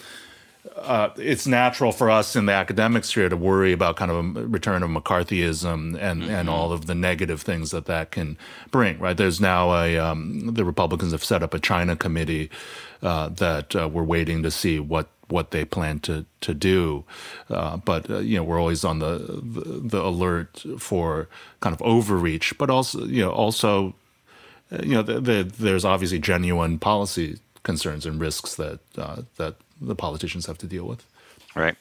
uh, 0.84 1.14
it's 1.18 1.48
natural 1.48 1.92
for 1.92 2.10
us 2.10 2.36
in 2.36 2.46
the 2.46 2.54
academic 2.54 3.04
sphere 3.04 3.30
to 3.30 3.38
worry 3.38 3.72
about 3.72 3.96
kind 3.96 4.12
of 4.12 4.18
a 4.18 4.48
return 4.48 4.84
of 4.84 4.90
McCarthyism 4.90 5.98
and, 6.00 6.22
mm-hmm. 6.22 6.30
and 6.30 6.50
all 6.50 6.72
of 6.72 6.86
the 6.88 6.96
negative 6.96 7.42
things 7.42 7.72
that 7.72 7.86
that 7.86 8.12
can 8.12 8.38
bring. 8.72 9.00
Right? 9.00 9.16
There's 9.16 9.40
now 9.40 9.74
a 9.74 9.98
um, 9.98 10.54
the 10.54 10.66
Republicans 10.66 11.12
have 11.12 11.24
set 11.24 11.44
up 11.44 11.54
a 11.54 11.60
China 11.60 11.96
committee 11.96 12.50
uh, 13.02 13.30
that 13.30 13.76
uh, 13.76 13.88
we're 13.88 14.04
waiting 14.04 14.44
to 14.44 14.52
see 14.52 14.80
what 14.80 15.08
what 15.28 15.52
they 15.52 15.66
plan 15.66 16.00
to 16.02 16.26
to 16.42 16.54
do. 16.54 17.06
Uh, 17.50 17.78
but 17.78 18.10
uh, 18.10 18.20
you 18.20 18.36
know, 18.36 18.44
we're 18.44 18.60
always 18.60 18.84
on 18.84 19.00
the, 19.00 19.42
the, 19.44 19.82
the 19.84 20.02
alert 20.02 20.64
for 20.78 21.30
kind 21.62 21.74
of 21.74 21.82
overreach, 21.82 22.58
but 22.58 22.70
also 22.70 23.06
you 23.06 23.22
know 23.22 23.32
also 23.32 23.96
uh, 24.72 24.80
you 24.84 24.94
know 24.94 25.02
the, 25.02 25.20
the, 25.20 25.52
there's 25.58 25.86
obviously 25.86 26.20
genuine 26.20 26.80
policy 26.80 27.40
concerns 27.64 28.06
and 28.06 28.20
risks 28.20 28.56
that 28.56 28.80
that 28.94 29.56
the 29.82 29.96
politicians 29.96 30.46
have 30.46 30.58
to 30.60 30.68
deal 30.68 30.86
with. 30.86 31.06
Right. 31.56 31.76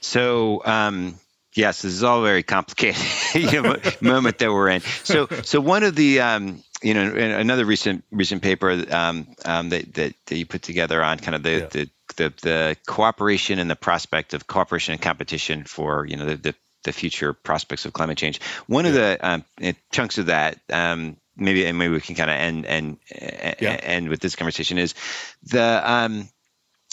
So, 0.00 0.64
um, 0.64 1.18
yes, 1.54 1.82
this 1.82 1.92
is 1.92 2.02
all 2.02 2.22
very 2.22 2.42
complicated 2.42 3.02
moment 4.00 4.38
that 4.38 4.50
we're 4.50 4.70
in. 4.70 4.80
So, 4.80 5.26
so 5.26 5.60
one 5.60 5.82
of 5.82 5.94
the 5.94 6.20
um, 6.20 6.62
you 6.82 6.94
know 6.94 7.12
another 7.12 7.64
recent 7.64 8.04
recent 8.10 8.42
paper 8.42 8.84
um, 8.90 9.26
um, 9.44 9.68
that, 9.70 9.94
that, 9.94 10.14
that 10.26 10.36
you 10.36 10.46
put 10.46 10.62
together 10.62 11.02
on 11.02 11.18
kind 11.18 11.34
of 11.34 11.42
the, 11.42 11.50
yeah. 11.50 11.66
the, 11.66 11.90
the 12.16 12.34
the 12.42 12.76
cooperation 12.86 13.58
and 13.58 13.70
the 13.70 13.76
prospect 13.76 14.34
of 14.34 14.46
cooperation 14.46 14.92
and 14.92 15.02
competition 15.02 15.64
for 15.64 16.06
you 16.06 16.16
know 16.16 16.24
the, 16.24 16.36
the, 16.36 16.54
the 16.84 16.92
future 16.92 17.32
prospects 17.32 17.84
of 17.84 17.92
climate 17.92 18.18
change. 18.18 18.40
One 18.66 18.84
yeah. 18.84 18.90
of 18.90 18.94
the 18.94 19.28
um, 19.28 19.44
chunks 19.92 20.18
of 20.18 20.26
that 20.26 20.58
um, 20.70 21.16
maybe 21.36 21.64
and 21.64 21.78
maybe 21.78 21.94
we 21.94 22.00
can 22.00 22.14
kind 22.14 22.30
of 22.30 22.36
end 22.36 22.66
and 22.66 22.98
yeah. 23.60 23.78
end 23.82 24.08
with 24.08 24.20
this 24.20 24.36
conversation 24.36 24.78
is 24.78 24.94
the 25.44 25.82
um, 25.84 26.28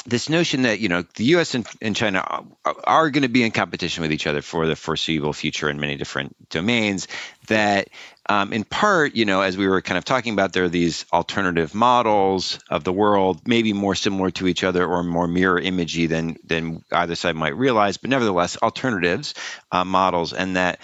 this 0.05 0.29
notion 0.29 0.61
that 0.63 0.79
you 0.79 0.87
know 0.87 1.03
the 1.15 1.25
U.S. 1.25 1.55
and, 1.55 1.67
and 1.81 1.95
China 1.95 2.19
are, 2.63 2.75
are 2.83 3.09
going 3.09 3.23
to 3.23 3.29
be 3.29 3.43
in 3.43 3.51
competition 3.51 4.01
with 4.01 4.11
each 4.11 4.27
other 4.27 4.41
for 4.41 4.67
the 4.67 4.75
foreseeable 4.75 5.33
future 5.33 5.69
in 5.69 5.79
many 5.79 5.95
different 5.95 6.49
domains. 6.49 7.07
That, 7.47 7.89
um, 8.27 8.53
in 8.53 8.63
part, 8.63 9.15
you 9.15 9.25
know, 9.25 9.41
as 9.41 9.57
we 9.57 9.67
were 9.67 9.81
kind 9.81 9.97
of 9.97 10.05
talking 10.05 10.33
about, 10.33 10.53
there 10.53 10.63
are 10.63 10.69
these 10.69 11.05
alternative 11.11 11.73
models 11.73 12.59
of 12.69 12.83
the 12.83 12.93
world, 12.93 13.47
maybe 13.47 13.73
more 13.73 13.95
similar 13.95 14.31
to 14.31 14.47
each 14.47 14.63
other 14.63 14.85
or 14.85 15.03
more 15.03 15.27
mirror 15.27 15.59
imagey 15.59 16.07
than 16.07 16.37
than 16.43 16.83
either 16.91 17.15
side 17.15 17.35
might 17.35 17.55
realize, 17.55 17.97
but 17.97 18.09
nevertheless 18.09 18.57
alternatives 18.61 19.33
uh, 19.71 19.83
models, 19.83 20.33
and 20.33 20.55
that 20.55 20.79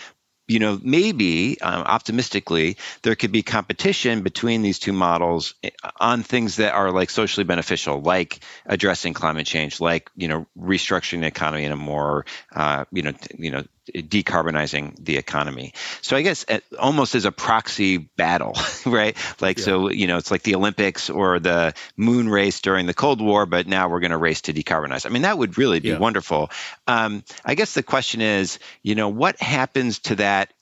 you 0.51 0.59
know, 0.59 0.77
maybe 0.83 1.59
um, 1.61 1.83
optimistically, 1.83 2.75
there 3.03 3.15
could 3.15 3.31
be 3.31 3.41
competition 3.41 4.21
between 4.21 4.61
these 4.61 4.79
two 4.79 4.91
models 4.91 5.53
eh, 5.63 5.69
on 5.97 6.23
things 6.23 6.57
that 6.57 6.73
are 6.73 6.91
like 6.91 7.09
socially 7.09 7.45
beneficial, 7.45 8.01
like 8.01 8.41
addressing 8.65 9.13
climate 9.13 9.47
change, 9.47 9.79
like 9.79 10.11
you 10.17 10.27
know, 10.27 10.45
restructuring 10.59 11.21
the 11.21 11.27
economy 11.27 11.63
in 11.63 11.71
a 11.71 11.77
more, 11.77 12.25
uh, 12.53 12.83
you 12.91 13.01
know, 13.01 13.13
you 13.37 13.51
know, 13.51 13.63
decarbonizing 13.93 15.03
the 15.03 15.17
economy. 15.17 15.73
So 16.01 16.15
I 16.15 16.21
guess 16.21 16.45
almost 16.79 17.15
as 17.15 17.25
a 17.25 17.31
proxy 17.31 17.97
battle, 17.97 18.55
right? 18.85 19.17
Like 19.41 19.57
yeah. 19.57 19.65
so, 19.65 19.89
you 19.89 20.07
know, 20.07 20.17
it's 20.17 20.31
like 20.31 20.43
the 20.43 20.55
Olympics 20.55 21.09
or 21.09 21.39
the 21.39 21.73
moon 21.97 22.29
race 22.29 22.61
during 22.61 22.85
the 22.85 22.93
Cold 22.93 23.21
War, 23.21 23.45
but 23.45 23.67
now 23.67 23.89
we're 23.89 23.99
going 23.99 24.11
to 24.11 24.17
race 24.17 24.41
to 24.41 24.53
decarbonize. 24.53 25.05
I 25.05 25.09
mean, 25.09 25.23
that 25.23 25.37
would 25.37 25.57
really 25.57 25.79
be 25.79 25.89
yeah. 25.89 25.97
wonderful. 25.97 26.51
Um, 26.87 27.23
I 27.43 27.55
guess 27.55 27.73
the 27.73 27.83
question 27.83 28.21
is, 28.21 28.59
you 28.83 28.95
know, 28.95 29.09
what 29.09 29.39
happens 29.41 29.99
to 29.99 30.15
that 30.15 30.53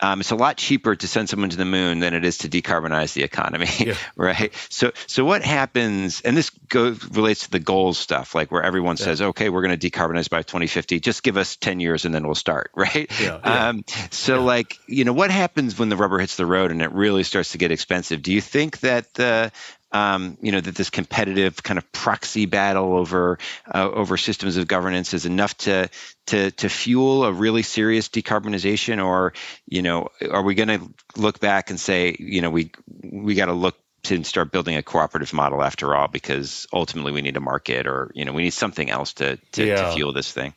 um, 0.00 0.20
it's 0.20 0.30
a 0.30 0.36
lot 0.36 0.56
cheaper 0.56 0.94
to 0.94 1.08
send 1.08 1.28
someone 1.28 1.50
to 1.50 1.56
the 1.56 1.64
moon 1.64 1.98
than 1.98 2.14
it 2.14 2.24
is 2.24 2.38
to 2.38 2.48
decarbonize 2.48 3.14
the 3.14 3.24
economy, 3.24 3.68
yeah. 3.78 3.94
right? 4.16 4.52
So, 4.68 4.92
so 5.06 5.24
what 5.24 5.42
happens? 5.42 6.20
And 6.20 6.36
this 6.36 6.50
goes 6.68 7.04
relates 7.10 7.44
to 7.44 7.50
the 7.50 7.58
goals 7.58 7.98
stuff, 7.98 8.34
like 8.34 8.52
where 8.52 8.62
everyone 8.62 8.96
yeah. 8.98 9.04
says, 9.04 9.22
"Okay, 9.22 9.48
we're 9.48 9.62
going 9.62 9.78
to 9.78 9.90
decarbonize 9.90 10.30
by 10.30 10.42
2050. 10.42 11.00
Just 11.00 11.22
give 11.22 11.36
us 11.36 11.56
10 11.56 11.80
years, 11.80 12.04
and 12.04 12.14
then 12.14 12.24
we'll 12.24 12.34
start," 12.34 12.70
right? 12.76 13.10
Yeah, 13.20 13.34
um, 13.36 13.84
so, 14.10 14.42
like, 14.42 14.78
you 14.86 15.04
know, 15.04 15.12
what 15.12 15.30
happens 15.30 15.78
when 15.78 15.88
the 15.88 15.96
rubber 15.96 16.18
hits 16.18 16.36
the 16.36 16.46
road 16.46 16.70
and 16.70 16.82
it 16.82 16.92
really 16.92 17.24
starts 17.24 17.52
to 17.52 17.58
get 17.58 17.72
expensive? 17.72 18.22
Do 18.22 18.32
you 18.32 18.40
think 18.40 18.80
that 18.80 19.12
the 19.14 19.52
um, 19.92 20.36
you 20.42 20.52
know 20.52 20.60
that 20.60 20.74
this 20.74 20.90
competitive 20.90 21.62
kind 21.62 21.78
of 21.78 21.92
proxy 21.92 22.46
battle 22.46 22.96
over 22.96 23.38
uh, 23.72 23.90
over 23.90 24.16
systems 24.16 24.56
of 24.56 24.68
governance 24.68 25.14
is 25.14 25.26
enough 25.26 25.56
to 25.58 25.88
to 26.26 26.50
to 26.52 26.68
fuel 26.68 27.24
a 27.24 27.32
really 27.32 27.62
serious 27.62 28.08
decarbonization, 28.08 29.04
or 29.04 29.32
you 29.66 29.82
know, 29.82 30.08
are 30.30 30.42
we 30.42 30.54
going 30.54 30.68
to 30.68 30.90
look 31.16 31.40
back 31.40 31.70
and 31.70 31.80
say, 31.80 32.16
you 32.18 32.42
know, 32.42 32.50
we 32.50 32.70
we 33.02 33.34
got 33.34 33.46
to 33.46 33.54
look 33.54 33.76
to 34.04 34.22
start 34.24 34.52
building 34.52 34.76
a 34.76 34.82
cooperative 34.82 35.32
model 35.32 35.62
after 35.62 35.94
all, 35.94 36.08
because 36.08 36.66
ultimately 36.72 37.12
we 37.12 37.22
need 37.22 37.36
a 37.36 37.40
market 37.40 37.86
or 37.86 38.10
you 38.14 38.24
know 38.24 38.32
we 38.32 38.42
need 38.42 38.52
something 38.52 38.90
else 38.90 39.14
to 39.14 39.38
to, 39.52 39.66
yeah. 39.66 39.88
to 39.88 39.92
fuel 39.94 40.12
this 40.12 40.30
thing. 40.30 40.54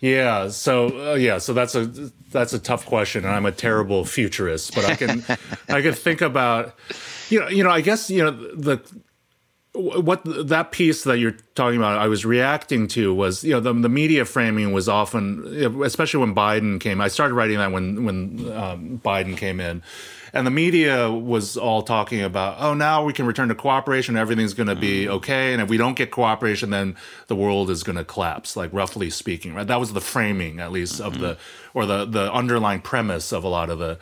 Yeah. 0.00 0.48
So 0.48 1.12
uh, 1.12 1.14
yeah. 1.14 1.38
So 1.38 1.52
that's 1.52 1.74
a 1.74 1.86
that's 2.30 2.52
a 2.52 2.58
tough 2.58 2.86
question, 2.86 3.24
and 3.24 3.34
I'm 3.34 3.46
a 3.46 3.52
terrible 3.52 4.04
futurist, 4.04 4.74
but 4.74 4.84
I 4.84 4.96
can 4.96 5.24
I 5.68 5.82
can 5.82 5.94
think 5.94 6.20
about 6.20 6.74
you 7.28 7.40
know 7.40 7.48
you 7.48 7.62
know 7.62 7.70
I 7.70 7.80
guess 7.80 8.10
you 8.10 8.24
know 8.24 8.30
the 8.30 8.82
what 9.72 10.22
that 10.24 10.72
piece 10.72 11.04
that 11.04 11.18
you're 11.18 11.36
talking 11.54 11.78
about 11.78 11.96
i 11.96 12.08
was 12.08 12.24
reacting 12.24 12.88
to 12.88 13.14
was 13.14 13.44
you 13.44 13.52
know 13.52 13.60
the, 13.60 13.72
the 13.72 13.88
media 13.88 14.24
framing 14.24 14.72
was 14.72 14.88
often 14.88 15.44
especially 15.84 16.18
when 16.18 16.34
biden 16.34 16.80
came 16.80 17.00
i 17.00 17.06
started 17.06 17.34
writing 17.34 17.56
that 17.56 17.70
when 17.70 18.04
when 18.04 18.52
um, 18.52 19.00
biden 19.04 19.36
came 19.36 19.60
in 19.60 19.80
and 20.32 20.46
the 20.46 20.50
media 20.50 21.10
was 21.10 21.56
all 21.56 21.82
talking 21.82 22.20
about 22.20 22.56
oh 22.58 22.74
now 22.74 23.04
we 23.04 23.12
can 23.12 23.26
return 23.26 23.48
to 23.48 23.54
cooperation 23.54 24.16
everything's 24.16 24.54
going 24.54 24.68
to 24.68 24.76
be 24.76 25.04
mm. 25.04 25.08
okay 25.08 25.52
and 25.52 25.62
if 25.62 25.68
we 25.68 25.76
don't 25.76 25.94
get 25.94 26.10
cooperation 26.10 26.70
then 26.70 26.96
the 27.28 27.36
world 27.36 27.70
is 27.70 27.82
going 27.82 27.96
to 27.96 28.04
collapse 28.04 28.56
like 28.56 28.72
roughly 28.72 29.10
speaking 29.10 29.54
right 29.54 29.66
that 29.66 29.80
was 29.80 29.92
the 29.92 30.00
framing 30.00 30.60
at 30.60 30.72
least 30.72 30.94
mm-hmm. 30.94 31.06
of 31.06 31.18
the 31.18 31.36
or 31.74 31.86
the 31.86 32.04
the 32.04 32.32
underlying 32.32 32.80
premise 32.80 33.32
of 33.32 33.44
a 33.44 33.48
lot 33.48 33.70
of 33.70 33.78
the 33.78 33.98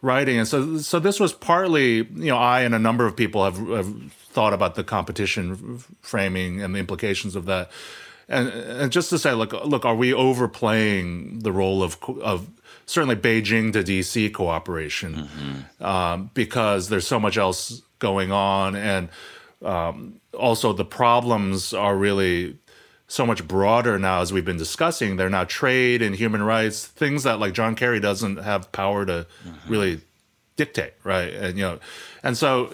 writing 0.00 0.38
and 0.38 0.48
so 0.48 0.78
so 0.78 0.98
this 0.98 1.20
was 1.20 1.32
partly 1.32 1.96
you 1.96 2.30
know 2.30 2.38
i 2.38 2.62
and 2.62 2.74
a 2.74 2.78
number 2.78 3.06
of 3.06 3.16
people 3.16 3.44
have, 3.44 3.58
have 3.68 4.12
thought 4.32 4.54
about 4.54 4.74
the 4.74 4.82
competition 4.82 5.78
framing 6.00 6.62
and 6.62 6.74
the 6.74 6.78
implications 6.78 7.36
of 7.36 7.44
that. 7.46 7.70
And, 8.28 8.48
and 8.48 8.92
just 8.92 9.10
to 9.10 9.18
say, 9.18 9.32
look, 9.34 9.52
look, 9.52 9.84
are 9.84 9.94
we 9.94 10.14
overplaying 10.14 11.40
the 11.40 11.52
role 11.52 11.82
of 11.82 11.98
of 12.22 12.48
certainly 12.92 13.16
Beijing 13.16 13.72
to 13.72 13.82
DC 13.82 14.32
cooperation 14.32 15.14
mm-hmm. 15.14 15.84
um, 15.84 16.30
because 16.34 16.88
there's 16.88 17.06
so 17.06 17.18
much 17.18 17.38
else 17.38 17.82
going 17.98 18.30
on, 18.30 18.76
and 18.76 19.08
um, 19.64 20.20
also 20.38 20.72
the 20.72 20.84
problems 20.84 21.72
are 21.72 21.96
really 21.96 22.58
so 23.08 23.26
much 23.26 23.46
broader 23.46 23.98
now 23.98 24.20
as 24.20 24.32
we've 24.32 24.44
been 24.44 24.56
discussing. 24.56 25.16
They're 25.16 25.30
now 25.30 25.44
trade 25.44 26.02
and 26.02 26.14
human 26.14 26.42
rights, 26.42 26.86
things 26.86 27.22
that 27.24 27.38
like 27.38 27.52
John 27.54 27.74
Kerry 27.74 28.00
doesn't 28.00 28.38
have 28.38 28.70
power 28.72 29.04
to 29.06 29.26
mm-hmm. 29.46 29.70
really 29.70 30.00
dictate, 30.56 30.94
right? 31.04 31.32
And 31.32 31.58
you 31.58 31.64
know, 31.64 31.78
and 32.22 32.36
so 32.36 32.72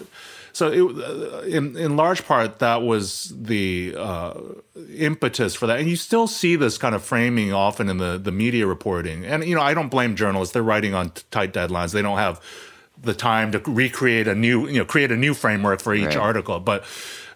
so 0.59 0.67
it, 0.67 0.81
uh, 0.81 1.39
in 1.43 1.77
in 1.77 1.95
large 1.95 2.25
part 2.25 2.59
that 2.59 2.81
was 2.81 3.33
the 3.35 3.95
uh, 3.97 4.33
impetus 4.95 5.55
for 5.55 5.67
that. 5.67 5.79
And 5.79 5.89
you 5.89 5.95
still 5.95 6.27
see 6.27 6.57
this 6.57 6.77
kind 6.77 6.93
of 6.93 7.01
framing 7.01 7.53
often 7.53 7.89
in 7.89 7.97
the 7.97 8.17
the 8.17 8.31
media 8.31 8.67
reporting. 8.67 9.25
And 9.25 9.45
you 9.45 9.55
know 9.55 9.61
i 9.61 9.73
don't 9.73 9.89
blame 9.89 10.15
journalists. 10.15 10.53
They're 10.53 10.61
writing 10.61 10.93
on 10.93 11.13
tight 11.31 11.53
deadlines. 11.53 11.93
They 11.93 12.01
don't 12.01 12.17
have 12.17 12.41
the 13.01 13.13
time 13.13 13.53
to 13.53 13.59
recreate 13.59 14.27
a 14.27 14.35
new 14.35 14.67
you 14.67 14.79
know 14.79 14.85
create 14.85 15.11
a 15.11 15.17
new 15.17 15.33
framework 15.33 15.79
for 15.81 15.95
each 15.95 16.07
right. 16.07 16.17
article. 16.17 16.59
But 16.59 16.83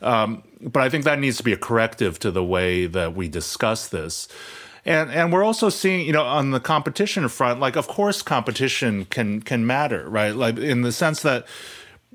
um, 0.02 0.44
but 0.62 0.84
i 0.84 0.90
think 0.90 1.06
that 1.06 1.18
needs 1.18 1.38
to 1.38 1.44
be 1.44 1.54
a 1.54 1.58
corrective 1.58 2.20
to 2.20 2.30
the 2.30 2.44
way 2.44 2.86
that 2.88 3.16
we 3.16 3.30
discuss 3.30 3.88
this. 3.88 4.28
And 4.86 5.10
and 5.12 5.32
we're 5.32 5.46
also 5.46 5.70
seeing 5.70 6.06
you 6.06 6.12
know 6.12 6.26
on 6.26 6.52
the 6.52 6.60
competition 6.60 7.30
front 7.30 7.62
like 7.62 7.78
of 7.78 7.88
course 7.88 8.22
competition 8.22 9.06
can 9.06 9.42
can 9.42 9.66
matter 9.66 10.10
right? 10.10 10.36
Like 10.36 10.58
in 10.58 10.82
the 10.82 10.92
sense 10.92 11.22
that 11.22 11.46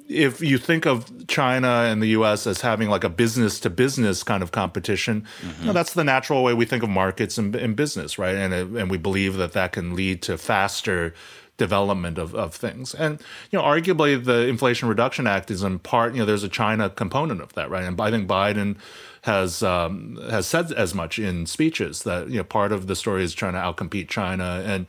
if 0.09 0.41
you 0.41 0.59
think 0.59 0.87
of 0.87 1.27
China 1.29 1.69
and 1.69 2.03
the 2.03 2.09
U.S. 2.09 2.47
as 2.47 2.63
having 2.63 2.89
like 2.89 3.05
a 3.05 3.09
business 3.09 3.61
to 3.61 3.71
business 3.71 4.23
kind 4.23 4.43
of 4.43 4.53
competition, 4.53 5.23
mm-hmm. 5.23 5.47
you 5.47 5.51
know, 5.51 5.59
mm-hmm. 5.59 5.73
that's 5.73 5.93
the 5.93 6.05
natural 6.05 6.43
way 6.43 6.55
we 6.55 6.65
think 6.65 6.83
of 6.83 6.89
markets 6.89 7.37
and, 7.37 7.55
and 7.55 7.77
business, 7.77 8.19
right? 8.19 8.35
And 8.35 8.53
and 8.55 8.91
we 8.91 8.97
believe 8.97 9.37
that 9.37 9.53
that 9.53 9.73
can 9.73 9.95
lead 9.95 10.23
to 10.23 10.39
faster 10.39 11.15
development 11.59 12.19
of, 12.19 12.35
of 12.35 12.55
things. 12.55 12.95
And 12.95 13.21
you 13.51 13.59
know, 13.59 13.65
arguably, 13.65 14.23
the 14.23 14.47
Inflation 14.47 14.89
Reduction 14.89 15.27
Act 15.27 15.51
is 15.51 15.63
in 15.63 15.79
part, 15.81 16.15
you 16.15 16.21
know, 16.21 16.25
there's 16.25 16.45
a 16.45 16.49
China 16.49 16.89
component 16.89 17.43
of 17.43 17.53
that, 17.55 17.69
right? 17.69 17.85
And 17.85 18.01
I 18.01 18.11
think 18.11 18.29
Biden 18.29 18.77
has 19.23 19.63
um, 19.63 20.19
has 20.31 20.47
said 20.47 20.73
as 20.73 20.95
much 20.95 21.19
in 21.19 21.45
speeches 21.45 22.05
that 22.05 22.31
you 22.31 22.39
know 22.39 22.45
part 22.45 22.73
of 22.73 22.87
the 22.87 22.97
story 22.97 23.25
is 23.25 23.35
trying 23.35 23.53
to 23.53 23.59
outcompete 23.59 24.09
China 24.09 24.63
and 24.65 24.87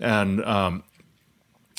and 0.00 0.44
um, 0.44 0.82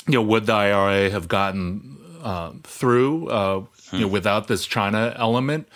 you 0.06 0.14
know 0.14 0.22
would 0.22 0.46
the 0.46 0.52
IRA 0.52 1.10
have 1.10 1.28
gotten 1.28 1.99
uh, 2.22 2.52
through 2.62 3.28
uh, 3.28 3.60
hmm. 3.90 3.96
you 3.96 4.02
know, 4.02 4.08
without 4.08 4.48
this 4.48 4.66
China 4.66 5.14
element. 5.16 5.68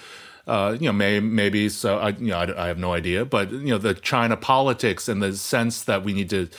Uh, 0.47 0.77
you 0.79 0.87
know, 0.87 0.93
may, 0.93 1.21
maybe 1.21 1.71
so. 1.71 1.97
I, 1.99 2.11
you 2.11 2.27
know, 2.27 2.37
I, 2.37 2.65
I, 2.65 2.67
have 2.67 2.77
no 2.77 2.93
idea, 2.93 3.25
but 3.25 3.51
you 3.51 3.71
know, 3.71 3.79
the 3.79 3.95
China 3.95 4.37
politics 4.37 5.09
and 5.09 5.23
the 5.23 5.33
sense 5.33 5.85
that 5.85 6.05
we 6.05 6.13
need 6.13 6.29
to 6.29 6.51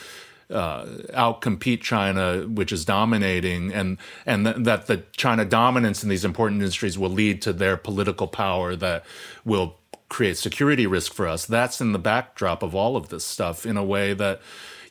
uh, 0.50 0.86
outcompete 1.14 1.82
China, 1.82 2.48
which 2.48 2.72
is 2.72 2.84
dominating, 2.84 3.72
and 3.72 3.98
and 4.26 4.46
th- 4.46 4.58
that 4.60 4.88
the 4.88 5.04
China 5.16 5.46
dominance 5.46 6.02
in 6.02 6.10
these 6.10 6.26
important 6.26 6.62
industries 6.62 6.98
will 6.98 7.12
lead 7.12 7.44
to 7.44 7.54
their 7.54 7.78
political 7.78 8.28
power 8.28 8.76
that 8.76 9.06
will 9.44 9.78
create 10.10 10.38
security 10.38 10.88
risk 10.88 11.14
for 11.14 11.28
us. 11.28 11.46
That's 11.46 11.82
in 11.82 11.92
the 11.92 12.00
backdrop 12.00 12.64
of 12.64 12.76
all 12.76 12.96
of 12.96 13.10
this 13.10 13.24
stuff 13.24 13.66
in 13.66 13.78
a 13.78 13.84
way 13.84 14.14
that 14.14 14.42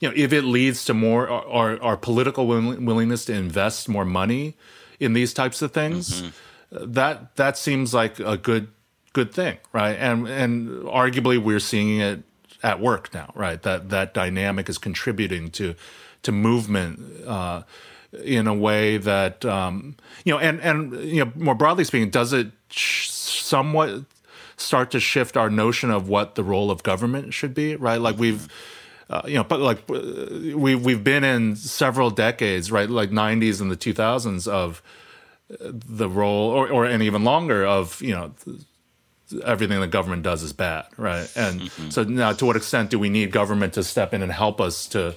you 0.01 0.09
know, 0.09 0.15
if 0.17 0.33
it 0.33 0.43
leads 0.43 0.85
to 0.87 0.95
more 0.95 1.29
our, 1.29 1.81
our 1.83 1.97
political 1.97 2.47
willingness 2.47 3.25
to 3.27 3.33
invest 3.33 3.89
more 3.89 4.05
money 4.05 4.57
in 5.01 5.13
these 5.13 5.33
types 5.33 5.63
of 5.63 5.73
things, 5.73 6.23
mm-hmm. 6.23 6.93
that 6.93 7.37
that 7.37 7.57
seems 7.57 7.95
like 7.95 8.19
a 8.21 8.37
good 8.37 8.69
good 9.13 9.33
thing, 9.33 9.59
right? 9.73 9.97
And 9.99 10.29
and 10.29 10.85
arguably 10.85 11.43
we're 11.43 11.61
seeing 11.61 12.01
it 12.01 12.23
at 12.63 12.81
work 12.81 13.13
now, 13.15 13.33
right? 13.35 13.63
That 13.63 13.91
that 13.91 14.15
dynamic 14.15 14.69
is 14.69 14.79
contributing 14.79 15.51
to 15.53 15.75
to 16.23 16.33
movement 16.33 17.27
uh, 17.27 17.63
in 18.25 18.47
a 18.47 18.55
way 18.55 18.97
that 18.99 19.45
um, 19.45 19.97
you 20.25 20.33
know, 20.33 20.39
and 20.39 20.61
and 20.61 20.93
you 21.05 21.25
know, 21.25 21.33
more 21.37 21.55
broadly 21.55 21.85
speaking, 21.85 22.11
does 22.11 22.33
it 22.33 22.49
sh- 22.71 23.09
somewhat 23.09 24.05
start 24.57 24.91
to 24.93 25.01
shift 25.01 25.37
our 25.37 25.51
notion 25.51 25.91
of 25.91 26.09
what 26.09 26.35
the 26.35 26.45
role 26.45 26.71
of 26.71 26.83
government 26.83 27.35
should 27.35 27.55
be, 27.55 27.77
right? 27.77 28.01
Like 28.01 28.19
we've 28.19 28.49
uh, 29.11 29.23
you 29.27 29.35
know, 29.35 29.45
but 29.45 29.61
like 29.61 29.79
uh, 29.91 30.57
we 30.57 30.75
we've 30.75 31.05
been 31.05 31.25
in 31.25 31.57
several 31.57 32.11
decades, 32.11 32.73
right? 32.73 32.89
Like 32.89 33.11
'90s 33.11 33.61
and 33.61 33.71
the 33.71 33.77
2000s 33.77 34.49
of 34.49 34.83
uh, 35.51 35.57
the 35.73 36.09
role, 36.09 36.51
or 36.51 36.69
or 36.69 36.85
and 36.87 37.03
even 37.03 37.25
longer 37.25 37.65
of 37.67 38.01
you 38.01 38.15
know 38.15 38.33
everything 39.45 39.81
the 39.81 39.87
government 39.87 40.23
does 40.23 40.43
is 40.43 40.53
bad, 40.53 40.87
right? 40.97 41.31
And 41.37 41.63
mm-hmm. 41.63 41.91
so 41.91 42.05
now, 42.05 42.33
to 42.33 42.47
what 42.47 42.57
extent 42.57 42.91
do 42.91 42.99
we 42.99 43.09
need 43.09 43.31
government 43.31 43.75
to 43.75 43.83
step 43.83 44.15
in 44.15 44.23
and 44.23 44.33
help 44.33 44.61
us 44.61 44.87
to 44.89 45.15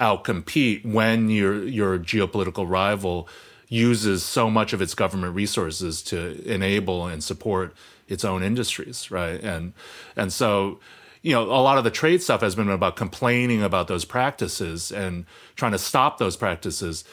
outcompete 0.00 0.84
when 0.84 1.28
your 1.28 1.62
your 1.64 1.98
geopolitical 1.98 2.68
rival 2.68 3.28
uses 3.68 4.24
so 4.24 4.48
much 4.48 4.72
of 4.72 4.80
its 4.80 4.94
government 4.94 5.34
resources 5.34 6.02
to 6.02 6.42
enable 6.50 7.06
and 7.06 7.22
support 7.22 7.74
its 8.08 8.24
own 8.24 8.42
industries, 8.42 9.10
right? 9.10 9.40
And 9.42 9.74
and 10.16 10.32
so 10.32 10.80
you 11.22 11.32
know, 11.32 11.42
a 11.44 11.62
lot 11.62 11.78
of 11.78 11.84
the 11.84 11.90
trade 11.90 12.22
stuff 12.22 12.40
has 12.40 12.54
been 12.54 12.70
about 12.70 12.96
complaining 12.96 13.62
about 13.62 13.88
those 13.88 14.04
practices 14.04 14.92
and 14.92 15.26
trying 15.56 15.72
to 15.72 15.78
stop 15.78 16.18
those 16.18 16.36
practices. 16.36 17.04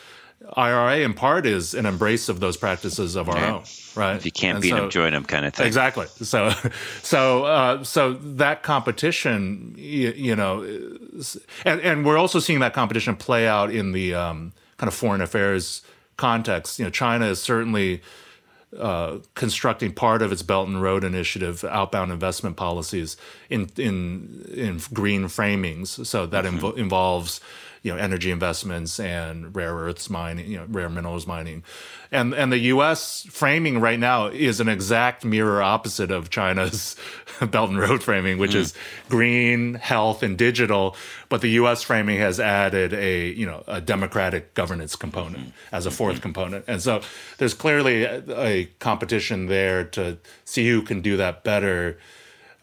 IRA 0.56 0.97
in 0.97 1.14
part 1.14 1.45
is 1.45 1.74
an 1.74 1.86
embrace 1.86 2.30
of 2.30 2.39
those 2.39 2.58
practices 2.58 3.16
of 3.16 3.30
our 3.30 3.38
own, 3.38 3.64
right? 3.95 4.16
If 4.16 4.26
you 4.26 4.32
can't 4.32 4.58
and 4.58 4.62
beat 4.62 4.70
so, 4.70 4.76
them, 4.76 4.89
join 4.89 5.14
them, 5.14 5.24
kind 5.24 5.45
of 5.45 5.53
thing. 5.53 5.66
Exactly. 5.66 6.06
So, 6.22 6.51
so, 7.01 7.45
uh, 7.45 7.84
so 7.84 8.14
that 8.14 8.62
competition, 8.62 9.74
you, 9.78 10.12
you 10.12 10.36
know, 10.36 10.62
is, 10.62 11.38
and, 11.64 11.82
and 11.82 12.06
we're 12.06 12.18
also 12.18 12.39
seeing 12.39 12.60
that 12.60 12.74
competition 12.74 13.16
play 13.16 13.47
out 13.47 13.72
in 13.72 13.91
the 13.91 14.14
um, 14.14 14.53
kind 14.78 14.88
of 14.88 14.93
foreign 14.93 15.22
affairs 15.22 15.82
context. 16.18 16.80
You 16.80 16.86
know, 16.86 16.91
China 16.91 17.26
is 17.28 17.41
certainly 17.41 18.01
uh, 18.80 19.19
constructing 19.34 19.93
part 19.93 20.21
of 20.21 20.32
its 20.32 20.41
Belt 20.41 20.67
and 20.67 20.82
Road 20.82 21.03
Initiative 21.03 21.63
outbound 21.63 22.11
investment 22.11 22.55
policies 22.55 23.17
in 23.49 23.69
in 23.78 24.45
in 24.53 24.82
green 24.93 25.26
framings. 25.26 26.05
So 26.05 26.26
that 26.26 26.45
mm-hmm. 26.45 26.65
inv- 26.65 26.78
involves 26.78 27.41
you 27.86 27.91
know 27.91 27.99
energy 27.99 28.31
investments 28.31 28.99
and 28.99 29.55
rare 29.55 29.75
earths 29.75 30.09
mining, 30.09 30.49
you 30.49 30.57
know 30.57 30.65
rare 30.67 30.89
minerals 30.89 31.27
mining, 31.27 31.63
and 32.11 32.33
and 32.33 32.51
the 32.51 32.57
U.S. 32.73 33.27
framing 33.29 33.79
right 33.79 33.99
now 33.99 34.25
is 34.25 34.59
an 34.59 34.67
exact 34.67 35.23
mirror 35.23 35.61
opposite 35.61 36.09
of 36.09 36.31
China's 36.31 36.95
Belt 37.51 37.69
and 37.69 37.79
Road 37.79 38.01
framing, 38.01 38.39
which 38.39 38.53
mm. 38.53 38.55
is 38.55 38.73
green, 39.07 39.75
health, 39.75 40.23
and 40.23 40.36
digital. 40.36 40.95
But 41.29 41.41
the 41.41 41.49
U.S. 41.51 41.83
framing 41.83 42.17
has 42.17 42.39
added 42.39 42.91
a 42.91 43.29
you 43.29 43.45
know 43.45 43.63
a 43.67 43.81
democratic 43.81 44.55
governance 44.55 44.95
component 44.95 45.49
mm-hmm. 45.49 45.75
as 45.75 45.86
a 45.86 45.91
4th 45.91 46.13
mm-hmm. 46.13 46.21
component, 46.21 46.65
and 46.67 46.81
so 46.81 47.01
there's 47.38 47.53
clearly 47.53 48.03
a, 48.03 48.23
a 48.36 48.65
competition 48.79 49.45
there 49.45 49.83
to 49.83 50.17
see 50.43 50.67
who 50.67 50.81
can 50.81 51.01
do 51.01 51.17
that 51.17 51.43
better 51.43 51.99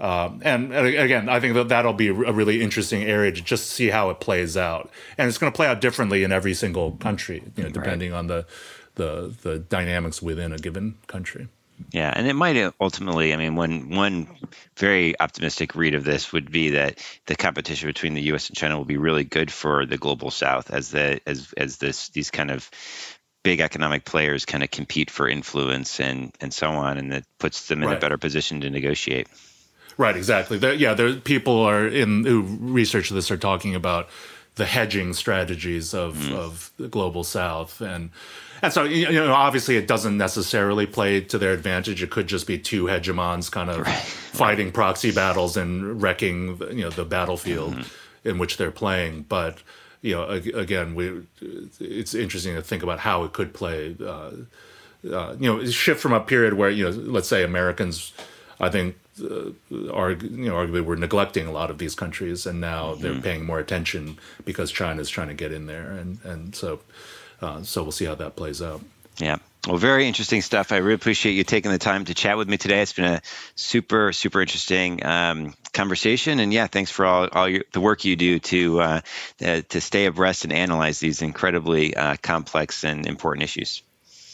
um, 0.01 0.40
and, 0.45 0.72
and, 0.72 0.86
again, 0.86 1.28
I 1.28 1.40
think 1.40 1.55
that 1.55 1.68
that'll 1.68 1.93
be 1.93 2.09
a 2.09 2.12
really 2.12 2.62
interesting 2.62 3.03
area 3.03 3.32
to 3.32 3.40
just 3.40 3.70
see 3.70 3.88
how 3.88 4.11
it 4.11 4.20
plays 4.20 4.57
out, 4.57 4.90
and 5.16 5.28
it's 5.28 5.38
going 5.38 5.53
to 5.53 5.57
play 5.57 5.66
out 5.66 5.80
differently 5.80 6.24
in 6.24 6.32
every 6.32 6.55
single 6.55 6.93
country, 6.93 7.43
you 7.57 7.64
know, 7.64 7.70
depending 7.70 8.12
right. 8.12 8.18
on 8.18 8.26
the, 8.26 8.47
the 8.97 9.34
the 9.43 9.59
dynamics 9.59 10.20
within 10.20 10.53
a 10.53 10.59
given 10.59 10.99
country. 11.07 11.49
Yeah, 11.90 12.12
and 12.14 12.26
it 12.26 12.34
might 12.34 12.57
ultimately. 12.80 13.32
I 13.32 13.36
mean, 13.36 13.57
one 13.57 13.90
one 13.90 14.28
very 14.76 15.18
optimistic 15.18 15.74
read 15.74 15.95
of 15.95 16.05
this 16.05 16.32
would 16.32 16.51
be 16.51 16.70
that 16.70 17.05
the 17.26 17.36
competition 17.36 17.88
between 17.88 18.14
the 18.14 18.22
U.S. 18.22 18.49
and 18.49 18.57
China 18.57 18.76
will 18.76 18.84
be 18.84 18.97
really 18.97 19.24
good 19.24 19.51
for 19.51 19.86
the 19.86 19.99
global 19.99 20.30
South 20.30 20.70
as 20.70 20.90
the 20.90 21.20
as 21.26 21.53
as 21.57 21.78
this 21.78 22.11
these 22.11 22.30
kind 22.30 22.51
of 22.51 22.70
big 23.43 23.61
economic 23.61 24.05
players 24.05 24.45
kind 24.45 24.62
of 24.62 24.70
compete 24.70 25.11
for 25.11 25.28
influence 25.28 26.01
and 26.01 26.32
and 26.40 26.53
so 26.53 26.70
on, 26.70 26.99
and 26.99 27.12
that 27.12 27.24
puts 27.38 27.68
them 27.68 27.82
in 27.82 27.88
right. 27.88 27.97
a 27.97 28.01
better 28.01 28.18
position 28.18 28.61
to 28.61 28.70
negotiate. 28.70 29.28
Right, 29.97 30.16
exactly. 30.16 30.59
There, 30.59 30.74
yeah, 30.74 30.95
there 30.95 31.14
people 31.14 31.61
are 31.61 31.86
in 31.86 32.24
who 32.24 32.43
research 32.61 33.11
this 33.11 33.30
are 33.30 33.36
talking 33.36 33.74
about 33.74 34.09
the 34.55 34.66
hedging 34.66 35.12
strategies 35.14 35.95
of 35.95 36.16
mm. 36.16 36.32
of 36.32 36.70
the 36.76 36.88
global 36.88 37.24
South 37.24 37.80
and. 37.80 38.11
And 38.64 38.72
so, 38.72 38.84
you 38.84 39.11
know, 39.11 39.32
obviously, 39.32 39.76
it 39.76 39.88
doesn't 39.88 40.16
necessarily 40.16 40.86
play 40.86 41.20
to 41.20 41.36
their 41.36 41.53
advantage. 41.53 42.01
It 42.01 42.11
could 42.11 42.28
just 42.28 42.47
be 42.47 42.59
two 42.59 42.84
hegemons 42.84 43.51
kind 43.51 43.68
of 43.68 43.80
right. 43.80 43.99
fighting 43.99 44.70
proxy 44.70 45.11
battles 45.11 45.57
and 45.57 46.01
wrecking, 46.01 46.61
you 46.70 46.82
know, 46.82 46.90
the 46.90 47.05
battlefield 47.05 47.74
mm-hmm. 47.74 48.28
in 48.28 48.38
which 48.38 48.59
they're 48.59 48.70
playing. 48.70 49.22
But 49.28 49.64
you 50.03 50.14
know, 50.14 50.28
again, 50.28 50.95
we 50.95 51.22
it's 51.80 52.14
interesting 52.14 52.55
to 52.55 52.62
think 52.62 52.84
about 52.84 53.01
how 53.01 53.24
it 53.24 53.32
could 53.32 53.55
play. 53.55 53.97
Uh, 54.01 54.30
uh, 55.11 55.34
you 55.38 55.53
know, 55.53 55.64
shift 55.66 56.01
from 56.01 56.12
a 56.12 56.20
period 56.20 56.55
where 56.55 56.70
you 56.70 56.84
know, 56.84 56.90
let's 56.90 57.28
say 57.28 57.43
Americans, 57.43 58.12
I 58.61 58.68
think, 58.68 58.97
uh, 59.20 59.50
are 59.92 60.12
you 60.12 60.48
know, 60.48 60.54
arguably 60.54 60.84
we're 60.84 60.96
neglecting 60.96 61.46
a 61.46 61.52
lot 61.52 61.70
of 61.70 61.78
these 61.78 61.94
countries, 61.94 62.46
and 62.46 62.60
now 62.60 62.92
mm-hmm. 62.92 63.02
they're 63.02 63.20
paying 63.20 63.44
more 63.44 63.58
attention 63.58 64.18
because 64.44 64.70
China's 64.70 65.10
trying 65.10 65.28
to 65.28 65.34
get 65.34 65.52
in 65.52 65.66
there, 65.66 65.90
and 65.92 66.18
and 66.24 66.54
so, 66.54 66.80
uh, 67.40 67.62
so 67.62 67.82
we'll 67.82 67.92
see 67.92 68.06
how 68.06 68.14
that 68.14 68.36
plays 68.36 68.62
out. 68.62 68.80
Yeah. 69.18 69.36
Well, 69.66 69.76
very 69.76 70.08
interesting 70.08 70.42
stuff. 70.42 70.72
I 70.72 70.78
really 70.78 70.94
appreciate 70.94 71.32
you 71.32 71.44
taking 71.44 71.70
the 71.70 71.78
time 71.78 72.04
to 72.06 72.14
chat 72.14 72.36
with 72.36 72.48
me 72.48 72.56
today. 72.56 72.82
It's 72.82 72.94
been 72.94 73.04
a 73.04 73.22
super, 73.54 74.12
super 74.12 74.40
interesting 74.40 75.04
um, 75.06 75.54
conversation, 75.72 76.40
and 76.40 76.52
yeah, 76.52 76.66
thanks 76.66 76.90
for 76.90 77.06
all, 77.06 77.28
all 77.30 77.48
your, 77.48 77.62
the 77.72 77.80
work 77.80 78.04
you 78.04 78.16
do 78.16 78.40
to 78.40 78.80
uh, 78.80 79.00
uh, 79.44 79.62
to 79.68 79.80
stay 79.80 80.06
abreast 80.06 80.42
and 80.44 80.52
analyze 80.52 80.98
these 80.98 81.22
incredibly 81.22 81.94
uh, 81.94 82.16
complex 82.20 82.82
and 82.82 83.06
important 83.06 83.44
issues. 83.44 83.82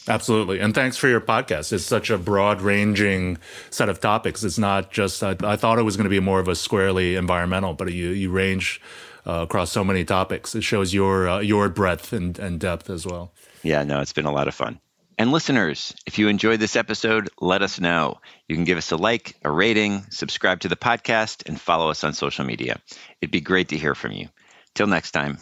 Absolutely, 0.08 0.58
and 0.58 0.74
thanks 0.74 0.96
for 0.96 1.06
your 1.06 1.20
podcast. 1.20 1.72
It's 1.72 1.84
such 1.84 2.08
a 2.08 2.16
broad-ranging 2.16 3.36
set 3.70 3.90
of 3.90 4.00
topics. 4.00 4.42
It's 4.42 4.58
not 4.58 4.90
just 4.90 5.22
I, 5.22 5.36
I 5.44 5.56
thought 5.56 5.78
it 5.78 5.82
was 5.82 5.96
going 5.96 6.04
to 6.04 6.10
be 6.10 6.20
more 6.20 6.40
of 6.40 6.48
a 6.48 6.56
squarely 6.56 7.14
environmental, 7.14 7.74
but 7.74 7.92
you 7.92 8.08
you 8.08 8.30
range 8.30 8.80
uh, 9.26 9.42
across 9.42 9.70
so 9.70 9.84
many 9.84 10.04
topics. 10.04 10.54
It 10.54 10.62
shows 10.62 10.94
your 10.94 11.28
uh, 11.28 11.40
your 11.40 11.68
breadth 11.68 12.12
and, 12.12 12.38
and 12.38 12.58
depth 12.58 12.88
as 12.88 13.06
well. 13.06 13.32
Yeah, 13.62 13.84
no, 13.84 14.00
it's 14.00 14.14
been 14.14 14.24
a 14.24 14.32
lot 14.32 14.48
of 14.48 14.54
fun. 14.54 14.80
And 15.18 15.32
listeners, 15.32 15.94
if 16.06 16.16
you 16.16 16.28
enjoyed 16.28 16.60
this 16.60 16.76
episode, 16.76 17.28
let 17.40 17.60
us 17.60 17.80
know. 17.80 18.20
You 18.46 18.54
can 18.54 18.64
give 18.64 18.78
us 18.78 18.92
a 18.92 18.96
like, 18.96 19.36
a 19.44 19.50
rating, 19.50 20.06
subscribe 20.10 20.60
to 20.60 20.68
the 20.68 20.76
podcast, 20.76 21.46
and 21.48 21.60
follow 21.60 21.90
us 21.90 22.04
on 22.04 22.14
social 22.14 22.44
media. 22.44 22.80
It'd 23.20 23.32
be 23.32 23.40
great 23.40 23.68
to 23.70 23.76
hear 23.76 23.96
from 23.96 24.12
you. 24.12 24.28
Till 24.74 24.86
next 24.86 25.10
time. 25.10 25.38